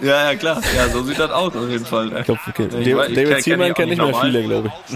Ja, 0.01 0.31
ja, 0.31 0.35
klar. 0.35 0.61
Ja, 0.75 0.89
so 0.89 1.03
sieht 1.03 1.19
das 1.19 1.31
aus 1.31 1.55
auf 1.55 1.69
jeden 1.69 1.85
Fall. 1.85 2.17
Ich 2.17 2.25
glaub, 2.25 2.39
okay. 2.47 2.63
ich, 2.63 2.69
David, 2.69 3.17
David 3.17 3.43
Seaman 3.43 3.73
kennt 3.73 3.89
nicht 3.89 4.01
mehr 4.01 4.13
viele, 4.13 4.43
glaube 4.43 4.71
ich. 4.87 4.95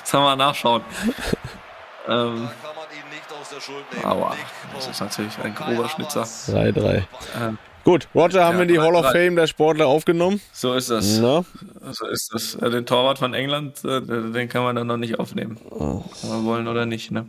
das 0.00 0.12
haben 0.12 0.24
wir 0.24 0.36
nachschauen. 0.36 0.82
ähm, 2.08 2.48
Aua, 4.04 4.36
das 4.74 4.88
ist 4.88 5.00
natürlich 5.00 5.38
ein 5.42 5.54
grober 5.54 5.88
Schnitzer. 5.88 6.22
3-3. 6.22 7.02
Ähm, 7.40 7.58
Gut, 7.84 8.06
Roger 8.14 8.44
haben 8.44 8.54
ja, 8.54 8.58
wir 8.58 8.62
in 8.64 8.68
die 8.68 8.78
Hall 8.80 8.94
of 8.94 9.10
Fame 9.12 9.34
der 9.34 9.46
Sportler 9.46 9.86
aufgenommen. 9.86 10.42
So 10.52 10.74
ist 10.74 10.90
das. 10.90 11.18
Na? 11.20 11.44
So 11.90 12.06
ist 12.06 12.28
das. 12.34 12.58
Den 12.58 12.84
Torwart 12.84 13.18
von 13.18 13.32
England, 13.32 13.82
äh, 13.84 14.02
den 14.02 14.48
kann 14.50 14.62
man 14.62 14.76
dann 14.76 14.86
noch 14.86 14.98
nicht 14.98 15.18
aufnehmen. 15.18 15.58
Oh. 15.70 16.04
Kann 16.20 16.30
man 16.30 16.44
wollen 16.44 16.68
oder 16.68 16.84
nicht, 16.84 17.10
ne? 17.10 17.26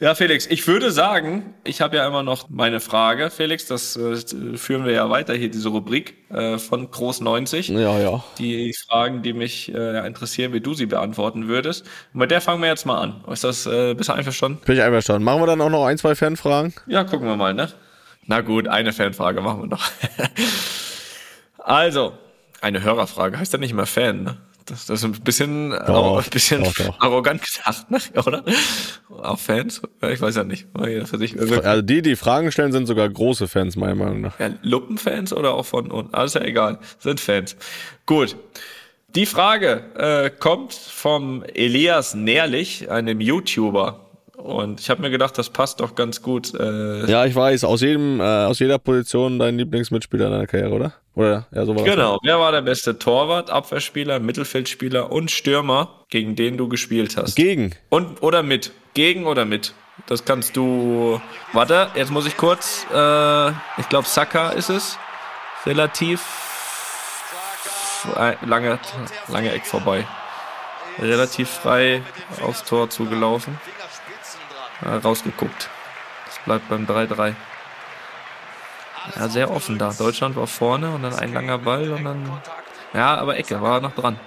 Ja, 0.00 0.14
Felix, 0.14 0.46
ich 0.46 0.64
würde 0.68 0.92
sagen, 0.92 1.54
ich 1.64 1.80
habe 1.80 1.96
ja 1.96 2.06
immer 2.06 2.22
noch 2.22 2.48
meine 2.48 2.78
Frage, 2.78 3.30
Felix, 3.30 3.66
das 3.66 3.96
äh, 3.96 4.16
führen 4.56 4.84
wir 4.84 4.92
ja 4.92 5.10
weiter 5.10 5.34
hier, 5.34 5.50
diese 5.50 5.70
Rubrik 5.70 6.14
äh, 6.30 6.56
von 6.58 6.88
Groß 6.88 7.20
90. 7.20 7.70
Ja, 7.70 7.98
ja. 7.98 8.22
Die 8.38 8.72
Fragen, 8.86 9.22
die 9.22 9.32
mich 9.32 9.74
äh, 9.74 10.06
interessieren, 10.06 10.52
wie 10.52 10.60
du 10.60 10.72
sie 10.72 10.86
beantworten 10.86 11.48
würdest. 11.48 11.84
Und 12.14 12.20
mit 12.20 12.30
der 12.30 12.40
fangen 12.40 12.62
wir 12.62 12.68
jetzt 12.68 12.86
mal 12.86 13.00
an. 13.00 13.24
Ist 13.28 13.42
das, 13.42 13.66
äh, 13.66 13.94
bist 13.94 14.08
du 14.08 14.12
einverstanden? 14.12 14.60
Bin 14.64 14.76
ich 14.76 14.82
einverstanden. 14.82 15.24
Machen 15.24 15.42
wir 15.42 15.46
dann 15.46 15.60
auch 15.60 15.70
noch 15.70 15.86
ein, 15.86 15.98
zwei 15.98 16.14
Fanfragen? 16.14 16.74
Ja, 16.86 17.02
gucken 17.02 17.26
wir 17.26 17.34
mal, 17.34 17.52
ne? 17.52 17.68
Na 18.24 18.40
gut, 18.42 18.68
eine 18.68 18.92
Fanfrage 18.92 19.40
machen 19.40 19.62
wir 19.62 19.66
noch. 19.66 19.90
also, 21.58 22.12
eine 22.60 22.84
Hörerfrage 22.84 23.36
heißt 23.36 23.52
ja 23.52 23.58
nicht 23.58 23.72
immer 23.72 23.86
Fan, 23.86 24.22
ne? 24.22 24.36
Das, 24.68 24.86
das 24.86 25.00
ist 25.00 25.04
ein 25.04 25.12
bisschen, 25.12 25.70
doch, 25.70 26.22
ein 26.22 26.30
bisschen 26.30 26.62
doch, 26.64 26.74
doch. 26.74 27.00
arrogant 27.00 27.42
gesagt, 27.42 27.90
ne? 27.90 27.98
oder? 28.26 28.44
Auch 29.22 29.38
Fans? 29.38 29.80
Ich 30.02 30.20
weiß 30.20 30.36
ja 30.36 30.44
nicht. 30.44 30.66
Also 30.74 31.82
die, 31.82 32.02
die 32.02 32.16
Fragen 32.16 32.52
stellen, 32.52 32.72
sind 32.72 32.86
sogar 32.86 33.08
große 33.08 33.48
Fans, 33.48 33.76
meiner 33.76 33.94
Meinung 33.94 34.20
nach. 34.20 34.38
Ja, 34.38 34.50
Luppenfans 34.62 35.32
oder 35.32 35.54
auch 35.54 35.66
von 35.66 35.90
unten? 35.90 36.14
Alles 36.14 36.34
ja 36.34 36.42
egal. 36.42 36.78
Sind 36.98 37.20
Fans. 37.20 37.56
Gut. 38.06 38.36
Die 39.14 39.24
Frage 39.24 39.84
äh, 39.96 40.30
kommt 40.30 40.74
vom 40.74 41.42
Elias 41.54 42.14
Nährlich, 42.14 42.90
einem 42.90 43.20
YouTuber. 43.20 44.07
Und 44.38 44.78
ich 44.78 44.88
habe 44.88 45.02
mir 45.02 45.10
gedacht, 45.10 45.36
das 45.36 45.50
passt 45.50 45.80
doch 45.80 45.96
ganz 45.96 46.22
gut. 46.22 46.54
Äh 46.54 47.10
ja, 47.10 47.26
ich 47.26 47.34
weiß, 47.34 47.64
aus 47.64 47.80
jedem, 47.80 48.20
äh, 48.20 48.22
aus 48.22 48.60
jeder 48.60 48.78
Position 48.78 49.40
dein 49.40 49.58
Lieblingsmitspieler 49.58 50.26
in 50.26 50.30
deiner 50.30 50.46
Karriere, 50.46 50.70
oder? 50.70 50.92
Oder 51.16 51.48
ja, 51.50 51.66
so 51.66 51.74
war 51.74 51.82
Genau. 51.82 52.12
Das. 52.12 52.20
Wer 52.22 52.38
war 52.38 52.52
der 52.52 52.62
beste 52.62 53.00
Torwart, 53.00 53.50
Abwehrspieler, 53.50 54.20
Mittelfeldspieler 54.20 55.10
und 55.10 55.32
Stürmer, 55.32 56.04
gegen 56.08 56.36
den 56.36 56.56
du 56.56 56.68
gespielt 56.68 57.16
hast? 57.16 57.34
Gegen. 57.34 57.74
Und 57.88 58.22
oder 58.22 58.44
mit. 58.44 58.70
Gegen 58.94 59.26
oder 59.26 59.44
mit. 59.44 59.74
Das 60.06 60.24
kannst 60.24 60.56
du. 60.56 61.20
Warte, 61.52 61.88
jetzt 61.96 62.12
muss 62.12 62.24
ich 62.24 62.36
kurz. 62.36 62.86
Äh, 62.94 63.48
ich 63.78 63.88
glaube, 63.88 64.06
Saka 64.06 64.50
ist 64.50 64.70
es. 64.70 64.98
Relativ 65.66 66.22
lange, 68.46 68.78
lange 69.26 69.50
Eck 69.50 69.66
vorbei. 69.66 70.06
Relativ 71.00 71.48
frei 71.48 72.02
aufs 72.40 72.62
Tor 72.62 72.88
zugelaufen 72.88 73.58
rausgeguckt. 74.86 75.68
Das 76.26 76.38
bleibt 76.44 76.68
beim 76.68 76.86
3-3. 76.86 77.34
Ja, 79.16 79.28
sehr 79.28 79.50
offen 79.50 79.78
da. 79.78 79.92
Deutschland 79.92 80.36
war 80.36 80.46
vorne 80.46 80.90
und 80.90 81.02
dann 81.02 81.14
ein 81.14 81.32
langer 81.32 81.58
Ball 81.58 81.90
und 81.90 82.04
dann. 82.04 82.30
Ja, 82.92 83.16
aber 83.16 83.36
Ecke 83.36 83.60
war 83.60 83.80
noch 83.80 83.94
dran. 83.94 84.18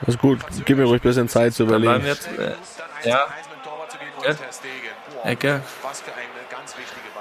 Das 0.00 0.14
ist 0.14 0.20
gut. 0.20 0.40
Gib 0.64 0.78
mir 0.78 0.84
ruhig 0.84 1.00
ein 1.00 1.08
bisschen 1.08 1.28
Zeit 1.28 1.54
zu 1.54 1.64
überlegen. 1.64 2.04
Jetzt, 2.06 2.28
äh, 2.38 2.54
ja. 3.04 3.26
Ecke. 5.24 5.62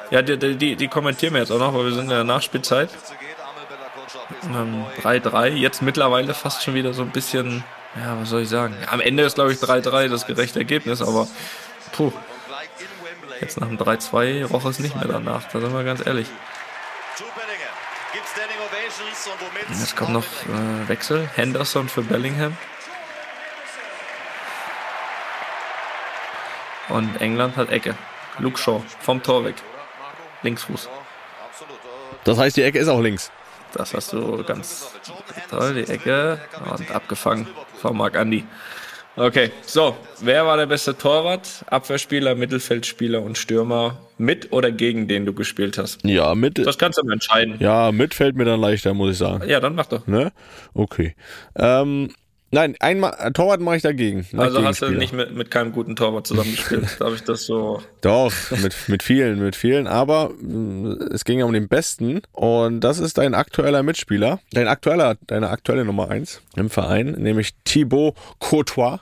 Ja, 0.09 0.21
die, 0.21 0.55
die, 0.55 0.75
die 0.75 0.87
kommentieren 0.87 1.33
wir 1.33 1.41
jetzt 1.41 1.51
auch 1.51 1.59
noch, 1.59 1.73
weil 1.73 1.85
wir 1.85 1.91
sind 1.91 2.03
in 2.03 2.09
der 2.09 2.23
Nachspielzeit. 2.23 2.89
3-3. 5.03 5.47
Ähm, 5.47 5.57
jetzt 5.57 5.81
mittlerweile 5.81 6.33
fast 6.33 6.63
schon 6.63 6.73
wieder 6.73 6.93
so 6.93 7.01
ein 7.01 7.09
bisschen, 7.09 7.63
ja, 7.95 8.17
was 8.19 8.29
soll 8.29 8.43
ich 8.43 8.49
sagen? 8.49 8.75
Am 8.89 9.01
Ende 9.01 9.23
ist, 9.23 9.35
glaube 9.35 9.51
ich, 9.51 9.59
3-3 9.59 10.07
das 10.07 10.25
gerechte 10.25 10.59
Ergebnis, 10.59 11.01
aber 11.01 11.27
puh, 11.91 12.11
Jetzt 13.41 13.59
nach 13.59 13.67
dem 13.67 13.77
3-2 13.77 14.45
roch 14.45 14.65
es 14.65 14.79
nicht 14.79 14.95
mehr 14.95 15.07
danach, 15.07 15.43
da 15.51 15.59
sind 15.59 15.73
wir 15.73 15.83
ganz 15.83 16.05
ehrlich. 16.05 16.27
Jetzt 19.69 19.95
kommt 19.95 20.11
noch 20.11 20.23
äh, 20.23 20.87
Wechsel. 20.87 21.29
Henderson 21.35 21.89
für 21.89 22.03
Bellingham. 22.03 22.55
Und 26.89 27.21
England 27.21 27.57
hat 27.57 27.69
Ecke. 27.69 27.95
Luke 28.39 28.57
Shaw 28.57 28.81
vom 29.01 29.21
Tor 29.21 29.43
weg. 29.43 29.55
Linksfuß. 30.43 30.89
Das 32.23 32.37
heißt, 32.37 32.57
die 32.57 32.63
Ecke 32.63 32.79
ist 32.79 32.87
auch 32.87 33.01
links. 33.01 33.31
Das 33.73 33.93
hast 33.93 34.13
du 34.13 34.43
ganz 34.43 34.91
toll, 35.49 35.73
die 35.73 35.91
Ecke. 35.91 36.39
Und 36.71 36.91
abgefangen 36.91 37.47
von 37.81 37.97
Marc 37.97 38.15
Andi. 38.15 38.45
Okay, 39.17 39.49
so. 39.65 39.95
Wer 40.21 40.45
war 40.45 40.57
der 40.57 40.67
beste 40.67 40.95
Torwart? 40.95 41.65
Abwehrspieler, 41.65 42.35
Mittelfeldspieler 42.35 43.19
und 43.23 43.35
Stürmer 43.35 43.97
mit 44.19 44.51
oder 44.51 44.71
gegen 44.71 45.07
den 45.07 45.25
du 45.25 45.33
gespielt 45.33 45.79
hast? 45.79 46.05
Ja, 46.05 46.35
mit. 46.35 46.59
Das 46.59 46.77
kannst 46.77 46.99
du 46.99 47.03
mal 47.03 47.13
entscheiden. 47.13 47.55
Ja, 47.59 47.91
mit 47.91 48.13
fällt 48.13 48.35
mir 48.35 48.45
dann 48.45 48.61
leichter, 48.61 48.93
muss 48.93 49.13
ich 49.13 49.17
sagen. 49.17 49.49
Ja, 49.49 49.59
dann 49.59 49.73
mach 49.73 49.87
doch. 49.87 50.05
Ne? 50.05 50.31
Okay. 50.75 51.15
Ähm, 51.55 52.13
nein, 52.51 52.75
einmal 52.79 53.13
äh, 53.19 53.31
Torwart 53.31 53.59
mache 53.61 53.77
ich 53.77 53.81
dagegen. 53.81 54.25
Mach 54.31 54.45
Also 54.45 54.59
ich 54.59 54.65
hast 54.65 54.81
du 54.81 54.89
nicht 54.89 55.13
mit, 55.13 55.35
mit 55.35 55.51
keinem 55.51 55.71
guten 55.71 55.95
Torwart 55.95 56.27
zusammengespielt. 56.27 56.85
Darf 56.99 57.13
ich 57.15 57.23
das 57.23 57.45
so. 57.45 57.81
Doch, 58.01 58.31
mit, 58.61 58.75
mit 58.87 59.03
vielen, 59.03 59.39
mit 59.39 59.55
vielen, 59.55 59.87
aber 59.87 60.31
mh, 60.41 61.07
es 61.13 61.25
ging 61.25 61.39
ja 61.39 61.45
um 61.45 61.53
den 61.53 61.67
Besten 61.67 62.21
und 62.31 62.81
das 62.81 62.99
ist 62.99 63.17
dein 63.17 63.33
aktueller 63.33 63.83
Mitspieler, 63.83 64.39
dein 64.53 64.67
aktueller, 64.67 65.15
deine 65.27 65.49
aktuelle 65.49 65.85
Nummer 65.85 66.09
eins 66.09 66.41
im 66.55 66.69
Verein, 66.69 67.11
nämlich 67.17 67.51
Thibaut 67.65 68.15
Courtois. 68.39 68.99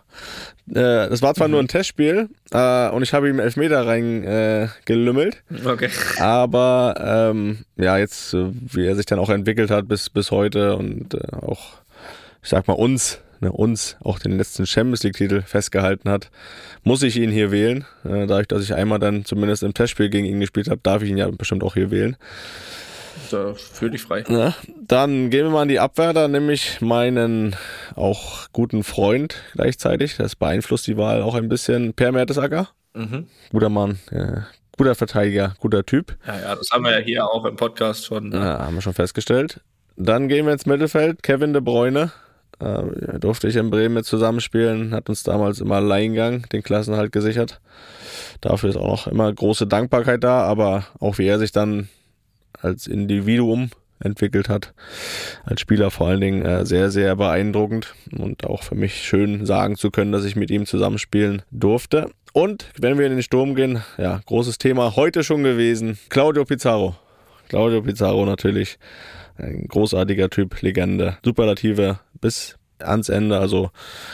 Äh, 0.69 0.73
das 1.09 1.21
war 1.21 1.35
zwar 1.35 1.47
nur 1.47 1.59
ein 1.59 1.67
Testspiel 1.67 2.29
äh, 2.51 2.89
und 2.89 3.03
ich 3.03 3.13
habe 3.13 3.29
ihm 3.29 3.39
Elfmeter 3.39 3.85
reingelümmelt, 3.85 5.43
äh, 5.51 5.67
Okay. 5.67 5.89
aber 6.19 7.29
ähm, 7.31 7.65
ja, 7.75 7.97
jetzt, 7.97 8.33
äh, 8.33 8.47
wie 8.51 8.85
er 8.85 8.95
sich 8.95 9.05
dann 9.05 9.19
auch 9.19 9.29
entwickelt 9.29 9.69
hat 9.69 9.87
bis, 9.87 10.09
bis 10.09 10.31
heute 10.31 10.75
und 10.75 11.15
auch, 11.43 11.73
ich 12.41 12.49
sag 12.49 12.67
mal, 12.67 12.73
uns, 12.73 13.19
ne, 13.39 13.51
uns 13.51 13.97
auch 14.03 14.19
den 14.19 14.37
letzten 14.37 14.65
Champions 14.65 15.03
League-Titel 15.03 15.41
festgehalten 15.41 16.09
hat, 16.09 16.29
muss 16.83 17.03
ich 17.03 17.17
ihn 17.17 17.31
hier 17.31 17.51
wählen. 17.51 17.85
Äh, 18.03 18.27
dadurch, 18.27 18.47
dass 18.47 18.63
ich 18.63 18.73
einmal 18.73 18.99
dann 18.99 19.25
zumindest 19.25 19.63
im 19.63 19.73
Testspiel 19.73 20.09
gegen 20.09 20.25
ihn 20.25 20.39
gespielt 20.39 20.69
habe, 20.69 20.79
darf 20.83 21.01
ich 21.01 21.09
ihn 21.09 21.17
ja 21.17 21.29
bestimmt 21.29 21.63
auch 21.63 21.73
hier 21.73 21.91
wählen. 21.91 22.17
Da 23.31 23.53
fühl 23.53 23.91
dich 23.91 24.01
frei. 24.03 24.23
Ne? 24.27 24.53
Dann 24.87 25.29
gehen 25.29 25.45
wir 25.45 25.49
mal 25.51 25.63
in 25.63 25.69
die 25.69 25.79
Abwehr, 25.79 26.13
da 26.13 26.27
nämlich 26.27 26.81
meinen 26.81 27.55
auch 27.95 28.49
guten 28.51 28.83
Freund 28.83 29.35
gleichzeitig. 29.53 30.17
Das 30.17 30.35
beeinflusst 30.35 30.85
die 30.87 30.97
Wahl 30.97 31.21
auch 31.21 31.35
ein 31.35 31.47
bisschen. 31.47 31.93
Per 31.93 32.11
Mertesacker. 32.11 32.67
Mhm. 32.93 33.27
Guter 33.51 33.69
Mann, 33.69 33.99
äh, 34.11 34.41
guter 34.77 34.95
Verteidiger, 34.95 35.55
guter 35.59 35.85
Typ. 35.85 36.17
Ja, 36.27 36.39
ja, 36.39 36.55
das 36.55 36.69
haben 36.71 36.83
wir 36.83 36.91
ja 36.91 37.03
hier 37.03 37.25
auch 37.25 37.45
im 37.45 37.55
Podcast 37.55 38.05
schon. 38.05 38.29
ne? 38.29 38.37
Ja, 38.37 38.59
haben 38.65 38.75
wir 38.75 38.81
schon 38.81 38.93
festgestellt. 38.93 39.61
Dann 39.97 40.27
gehen 40.27 40.45
wir 40.45 40.53
ins 40.53 40.65
Mittelfeld. 40.65 41.23
Kevin 41.23 41.53
de 41.53 41.61
Bruyne. 41.61 42.11
Äh, 42.59 43.19
durfte 43.19 43.47
ich 43.47 43.55
in 43.57 43.69
Bremen 43.69 43.95
mit 43.95 44.05
zusammenspielen, 44.05 44.93
hat 44.93 45.09
uns 45.09 45.23
damals 45.23 45.59
im 45.59 45.71
Alleingang 45.71 46.47
den 46.49 46.63
Klassenhalt 46.63 47.11
gesichert. 47.11 47.59
Dafür 48.41 48.69
ist 48.69 48.77
auch 48.77 48.87
noch 48.87 49.07
immer 49.07 49.31
große 49.31 49.67
Dankbarkeit 49.67 50.23
da, 50.23 50.41
aber 50.41 50.85
auch 50.99 51.17
wie 51.17 51.27
er 51.27 51.39
sich 51.39 51.51
dann 51.51 51.89
als 52.61 52.87
Individuum 52.87 53.71
entwickelt 53.99 54.49
hat, 54.49 54.73
als 55.43 55.61
Spieler 55.61 55.91
vor 55.91 56.07
allen 56.07 56.21
Dingen 56.21 56.45
äh, 56.45 56.65
sehr, 56.65 56.91
sehr 56.91 57.15
beeindruckend 57.15 57.93
und 58.17 58.45
auch 58.45 58.63
für 58.63 58.75
mich 58.75 59.03
schön 59.03 59.45
sagen 59.45 59.75
zu 59.75 59.91
können, 59.91 60.11
dass 60.11 60.25
ich 60.25 60.35
mit 60.35 60.51
ihm 60.51 60.65
zusammenspielen 60.65 61.41
durfte. 61.51 62.09
Und 62.33 62.69
wenn 62.77 62.97
wir 62.97 63.05
in 63.05 63.13
den 63.13 63.23
Sturm 63.23 63.55
gehen, 63.55 63.83
ja, 63.97 64.19
großes 64.25 64.57
Thema 64.57 64.95
heute 64.95 65.23
schon 65.23 65.43
gewesen, 65.43 65.97
Claudio 66.09 66.43
Pizarro. 66.43 66.95
Claudio 67.47 67.81
Pizarro 67.81 68.25
natürlich. 68.25 68.77
Ein 69.37 69.67
großartiger 69.67 70.29
Typ, 70.29 70.61
Legende, 70.61 71.17
Superlative 71.23 71.99
bis 72.25 72.57
ans 72.79 73.07
Ende. 73.07 73.37
Also 73.37 73.69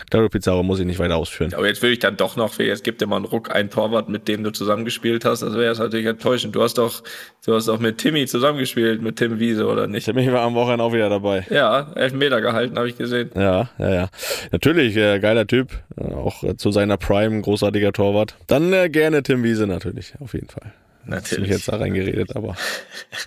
Claudio 0.09 0.27
Pizarro 0.27 0.63
muss 0.63 0.79
ich 0.79 0.85
nicht 0.85 0.99
weiter 0.99 1.15
ausführen. 1.15 1.53
Aber 1.53 1.65
jetzt 1.65 1.81
will 1.81 1.91
ich 1.91 1.99
dann 1.99 2.17
doch 2.17 2.35
noch, 2.35 2.59
jetzt 2.59 2.83
gibt 2.83 2.99
dir 2.99 3.07
mal 3.07 3.15
einen 3.15 3.25
Ruck, 3.25 3.55
einen 3.55 3.69
Torwart, 3.69 4.09
mit 4.09 4.27
dem 4.27 4.43
du 4.43 4.51
zusammengespielt 4.51 5.23
hast. 5.23 5.41
Das 5.41 5.53
wäre 5.53 5.69
jetzt 5.69 5.79
natürlich 5.79 6.05
enttäuschend. 6.05 6.53
Du 6.53 6.61
hast 6.61 6.77
doch, 6.77 7.03
du 7.45 7.55
hast 7.55 7.69
doch 7.69 7.79
mit 7.79 7.97
Timmy 7.97 8.27
zusammengespielt, 8.27 9.01
mit 9.01 9.15
Tim 9.15 9.39
Wiese, 9.39 9.65
oder 9.65 9.87
nicht? 9.87 10.07
Ich 10.07 10.31
war 10.31 10.41
am 10.41 10.55
Wochenende 10.55 10.83
auch 10.83 10.93
wieder 10.93 11.09
dabei. 11.09 11.45
Ja, 11.49 11.91
elf 11.95 12.13
Meter 12.13 12.41
gehalten, 12.41 12.77
habe 12.77 12.89
ich 12.89 12.97
gesehen. 12.97 13.31
Ja, 13.33 13.69
ja, 13.79 13.93
ja. 13.93 14.09
Natürlich, 14.51 14.95
äh, 14.97 15.19
geiler 15.19 15.47
Typ. 15.47 15.71
Äh, 15.97 16.13
auch 16.13 16.43
äh, 16.43 16.57
zu 16.57 16.71
seiner 16.71 16.97
Prime, 16.97 17.41
großartiger 17.41 17.93
Torwart. 17.93 18.35
Dann 18.47 18.73
äh, 18.73 18.89
gerne 18.89 19.23
Tim 19.23 19.43
Wiese 19.43 19.65
natürlich, 19.65 20.13
auf 20.19 20.33
jeden 20.33 20.49
Fall. 20.49 20.73
Ist 21.03 21.07
mich 21.09 21.15
Natürlich. 21.15 21.49
jetzt 21.49 21.67
da 21.67 21.77
reingeredet, 21.77 22.35
aber 22.35 22.55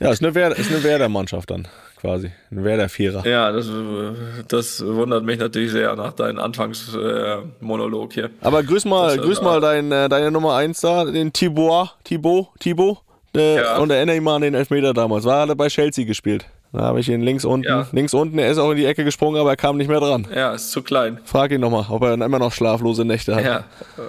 ja, 0.00 0.10
ist 0.10 0.22
eine, 0.22 0.34
Werder, 0.34 0.56
ist 0.56 0.70
eine 0.70 0.82
Werder-Mannschaft 0.82 1.50
dann 1.50 1.66
quasi. 2.00 2.30
Ein 2.50 2.64
Werder-Vierer. 2.64 3.26
Ja, 3.26 3.50
das, 3.50 3.68
das 4.48 4.84
wundert 4.84 5.24
mich 5.24 5.38
natürlich 5.38 5.72
sehr 5.72 5.94
nach 5.96 6.12
deinem 6.12 6.38
Anfangsmonolog 6.38 8.12
hier. 8.12 8.30
Aber 8.40 8.62
grüß 8.62 8.84
mal, 8.84 9.16
Das- 9.16 9.24
grüß 9.26 9.42
mal 9.42 9.60
dein, 9.60 9.90
äh, 9.92 10.08
deine 10.08 10.30
Nummer 10.30 10.54
eins 10.54 10.80
da, 10.80 11.04
den 11.04 11.32
Thibaut, 11.32 11.96
Thibaut, 12.04 12.48
Thibaut. 12.60 12.98
Äh, 13.36 13.56
Ja. 13.56 13.78
Und 13.78 13.90
erinnere 13.90 14.16
ich 14.16 14.22
mal 14.22 14.36
an 14.36 14.42
den 14.42 14.54
Elfmeter 14.54 14.94
damals. 14.94 15.24
War 15.24 15.48
er 15.48 15.54
bei 15.56 15.66
Chelsea 15.68 16.04
gespielt. 16.04 16.46
Da 16.72 16.80
habe 16.82 17.00
ich 17.00 17.08
ihn 17.08 17.20
links 17.20 17.44
unten, 17.44 17.66
Ja. 17.68 17.86
links 17.92 18.14
unten, 18.14 18.38
er 18.38 18.50
ist 18.50 18.58
auch 18.58 18.70
in 18.70 18.76
die 18.76 18.84
Ecke 18.84 19.04
gesprungen, 19.04 19.40
aber 19.40 19.50
er 19.50 19.56
kam 19.56 19.76
nicht 19.76 19.88
mehr 19.88 20.00
dran. 20.00 20.26
Ja, 20.34 20.54
ist 20.54 20.70
zu 20.72 20.82
klein. 20.82 21.18
Frag 21.24 21.50
ihn 21.52 21.60
nochmal, 21.60 21.86
ob 21.88 22.02
er 22.02 22.10
dann 22.10 22.22
immer 22.22 22.38
noch 22.40 22.52
schlaflose 22.52 23.04
Nächte 23.04 23.34
hat. 23.36 23.44
Ja, 23.44 23.64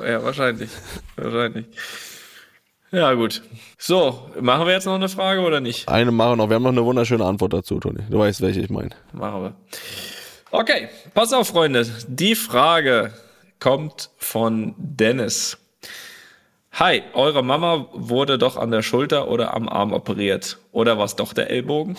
ja, 0.07 0.23
wahrscheinlich. 0.23 0.69
Wahrscheinlich. 1.15 1.65
Ja, 2.91 3.13
gut. 3.13 3.41
So, 3.77 4.29
machen 4.39 4.65
wir 4.67 4.73
jetzt 4.73 4.85
noch 4.85 4.95
eine 4.95 5.09
Frage 5.09 5.41
oder 5.41 5.59
nicht? 5.59 5.89
Eine 5.89 6.11
machen 6.11 6.31
wir 6.31 6.35
noch. 6.37 6.49
Wir 6.49 6.55
haben 6.55 6.63
noch 6.63 6.71
eine 6.71 6.85
wunderschöne 6.85 7.25
Antwort 7.25 7.53
dazu, 7.53 7.79
Toni. 7.79 8.03
Du 8.09 8.19
weißt, 8.19 8.41
welche 8.41 8.61
ich 8.61 8.69
meine. 8.69 8.91
Machen 9.11 9.41
wir. 9.43 9.53
Okay, 10.51 10.87
pass 11.13 11.33
auf, 11.33 11.47
Freunde. 11.47 11.85
Die 12.07 12.35
Frage 12.35 13.13
kommt 13.59 14.11
von 14.17 14.75
Dennis. 14.77 15.57
Hi, 16.73 17.03
eure 17.13 17.43
Mama 17.43 17.87
wurde 17.93 18.37
doch 18.37 18.57
an 18.57 18.69
der 18.71 18.81
Schulter 18.81 19.29
oder 19.29 19.53
am 19.53 19.67
Arm 19.67 19.91
operiert. 19.93 20.57
Oder 20.71 20.97
war 20.97 21.05
es 21.05 21.15
doch 21.15 21.33
der 21.33 21.49
Ellbogen? 21.49 21.97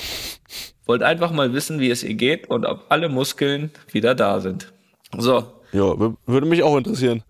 Wollt 0.87 1.03
einfach 1.03 1.33
mal 1.33 1.53
wissen, 1.53 1.81
wie 1.81 1.91
es 1.91 2.05
ihr 2.05 2.15
geht 2.15 2.49
und 2.49 2.65
ob 2.65 2.85
alle 2.91 3.09
Muskeln 3.09 3.71
wieder 3.91 4.15
da 4.15 4.41
sind. 4.41 4.73
So, 5.17 5.45
Ja, 5.73 5.95
würde 6.27 6.47
mich 6.47 6.63
auch 6.63 6.77
interessieren. 6.77 7.23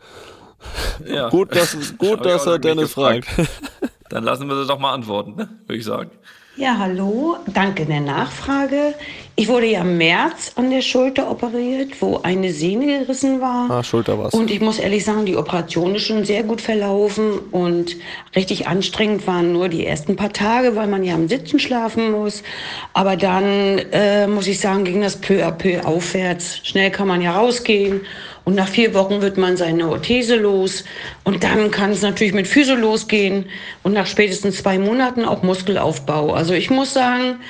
Ja. 1.07 1.29
Gut, 1.29 1.55
dass, 1.55 1.77
gut, 1.99 2.25
dass 2.25 2.47
er 2.47 2.59
Dennis 2.59 2.95
gefragt. 2.95 3.27
fragt. 3.27 3.51
Dann 4.09 4.25
lassen 4.25 4.49
wir 4.49 4.57
sie 4.57 4.67
doch 4.67 4.79
mal 4.79 4.95
antworten, 4.95 5.35
ne? 5.37 5.49
würde 5.67 5.79
ich 5.79 5.85
sagen. 5.85 6.11
Ja, 6.59 6.79
hallo, 6.79 7.37
danke 7.53 7.85
der 7.85 8.01
Nachfrage. 8.01 8.95
Ich 9.35 9.47
wurde 9.47 9.67
ja 9.67 9.83
im 9.83 9.99
März 9.99 10.53
an 10.57 10.71
der 10.71 10.81
Schulter 10.81 11.31
operiert, 11.31 12.01
wo 12.01 12.21
eine 12.23 12.51
Sehne 12.51 13.01
gerissen 13.01 13.43
war. 13.43 13.71
Ah, 13.71 13.83
Schulter 13.83 14.19
war's. 14.19 14.33
Und 14.33 14.51
ich 14.51 14.63
muss 14.63 14.79
ehrlich 14.79 15.05
sagen, 15.05 15.27
die 15.27 15.37
Operation 15.37 15.95
ist 15.95 16.07
schon 16.07 16.25
sehr 16.25 16.45
gut 16.45 16.63
verlaufen 16.63 17.39
und 17.51 17.97
richtig 18.35 18.69
anstrengend 18.69 19.27
waren 19.27 19.53
nur 19.53 19.69
die 19.69 19.85
ersten 19.85 20.17
paar 20.17 20.33
Tage, 20.33 20.77
weil 20.77 20.87
man 20.87 21.05
ja 21.05 21.15
am 21.15 21.29
Sitzen 21.29 21.59
schlafen 21.59 22.11
muss. 22.11 22.43
Aber 22.95 23.17
dann, 23.17 23.45
äh, 23.93 24.27
muss 24.27 24.47
ich 24.47 24.59
sagen, 24.59 24.85
ging 24.85 25.03
das 25.03 25.21
peu 25.21 25.45
à 25.47 25.51
peu 25.51 25.85
aufwärts. 25.85 26.61
Schnell 26.63 26.91
kann 26.91 27.07
man 27.07 27.21
ja 27.21 27.37
rausgehen. 27.37 28.01
Und 28.47 28.55
nach 28.55 28.69
vier 28.69 28.95
Wochen 28.95 29.23
wird 29.23 29.39
man 29.39 29.57
seine 29.57 29.89
Orthese 29.89 30.37
los. 30.37 30.85
Und 31.25 31.43
dann 31.43 31.73
kann 31.73 31.91
es 31.91 32.03
natürlich 32.03 32.33
mit 32.33 32.47
Physio 32.47 32.77
losgehen. 32.77 33.47
Und 33.83 33.93
nach 33.93 34.07
spätestens 34.07 34.59
zwei 34.59 34.79
Monaten 34.79 35.25
auch 35.25 35.43
Muskelaufbau. 35.43 36.33
Also 36.33 36.55
ich 36.55 36.71
muss 36.71 36.95
sagen, 36.95 37.41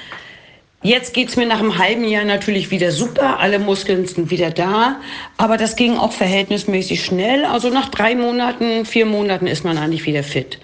Jetzt 0.82 1.14
geht's 1.14 1.36
mir 1.36 1.46
nach 1.46 1.58
einem 1.58 1.78
halben 1.78 2.04
Jahr 2.04 2.24
natürlich 2.24 2.70
wieder 2.70 2.92
super. 2.92 3.40
Alle 3.40 3.58
Muskeln 3.58 4.06
sind 4.06 4.30
wieder 4.30 4.50
da. 4.50 5.00
Aber 5.36 5.56
das 5.56 5.74
ging 5.74 5.96
auch 5.96 6.12
verhältnismäßig 6.12 7.04
schnell. 7.04 7.44
Also 7.44 7.70
nach 7.70 7.88
drei 7.88 8.14
Monaten, 8.14 8.84
vier 8.84 9.04
Monaten 9.04 9.48
ist 9.48 9.64
man 9.64 9.78
eigentlich 9.78 10.06
wieder 10.06 10.22
fit. 10.22 10.60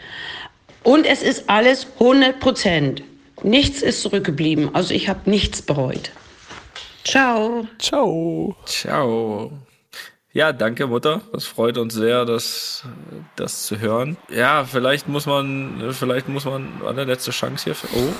Und 0.84 1.06
es 1.06 1.22
ist 1.22 1.50
alles 1.50 1.88
100 1.98 2.38
Prozent. 2.38 3.02
Nichts 3.42 3.82
ist 3.82 4.00
zurückgeblieben. 4.00 4.74
Also 4.74 4.94
ich 4.94 5.08
habe 5.08 5.28
nichts 5.28 5.60
bereut. 5.60 6.12
Ciao. 7.04 7.66
Ciao. 7.78 8.54
Ciao. 8.64 9.50
Ja, 10.34 10.52
danke 10.52 10.86
Mutter. 10.86 11.20
Das 11.32 11.44
freut 11.44 11.76
uns 11.76 11.92
sehr, 11.94 12.24
das, 12.24 12.84
das 13.36 13.66
zu 13.66 13.78
hören. 13.78 14.16
Ja, 14.30 14.64
vielleicht 14.64 15.06
muss 15.06 15.26
man, 15.26 15.92
vielleicht 15.92 16.28
muss 16.28 16.46
man 16.46 16.80
eine 16.86 17.04
letzte 17.04 17.32
Chance 17.32 17.64
hier. 17.64 17.74
Für, 17.74 17.86
oh, 17.88 17.98
Ja, 17.98 18.02
der 18.02 18.10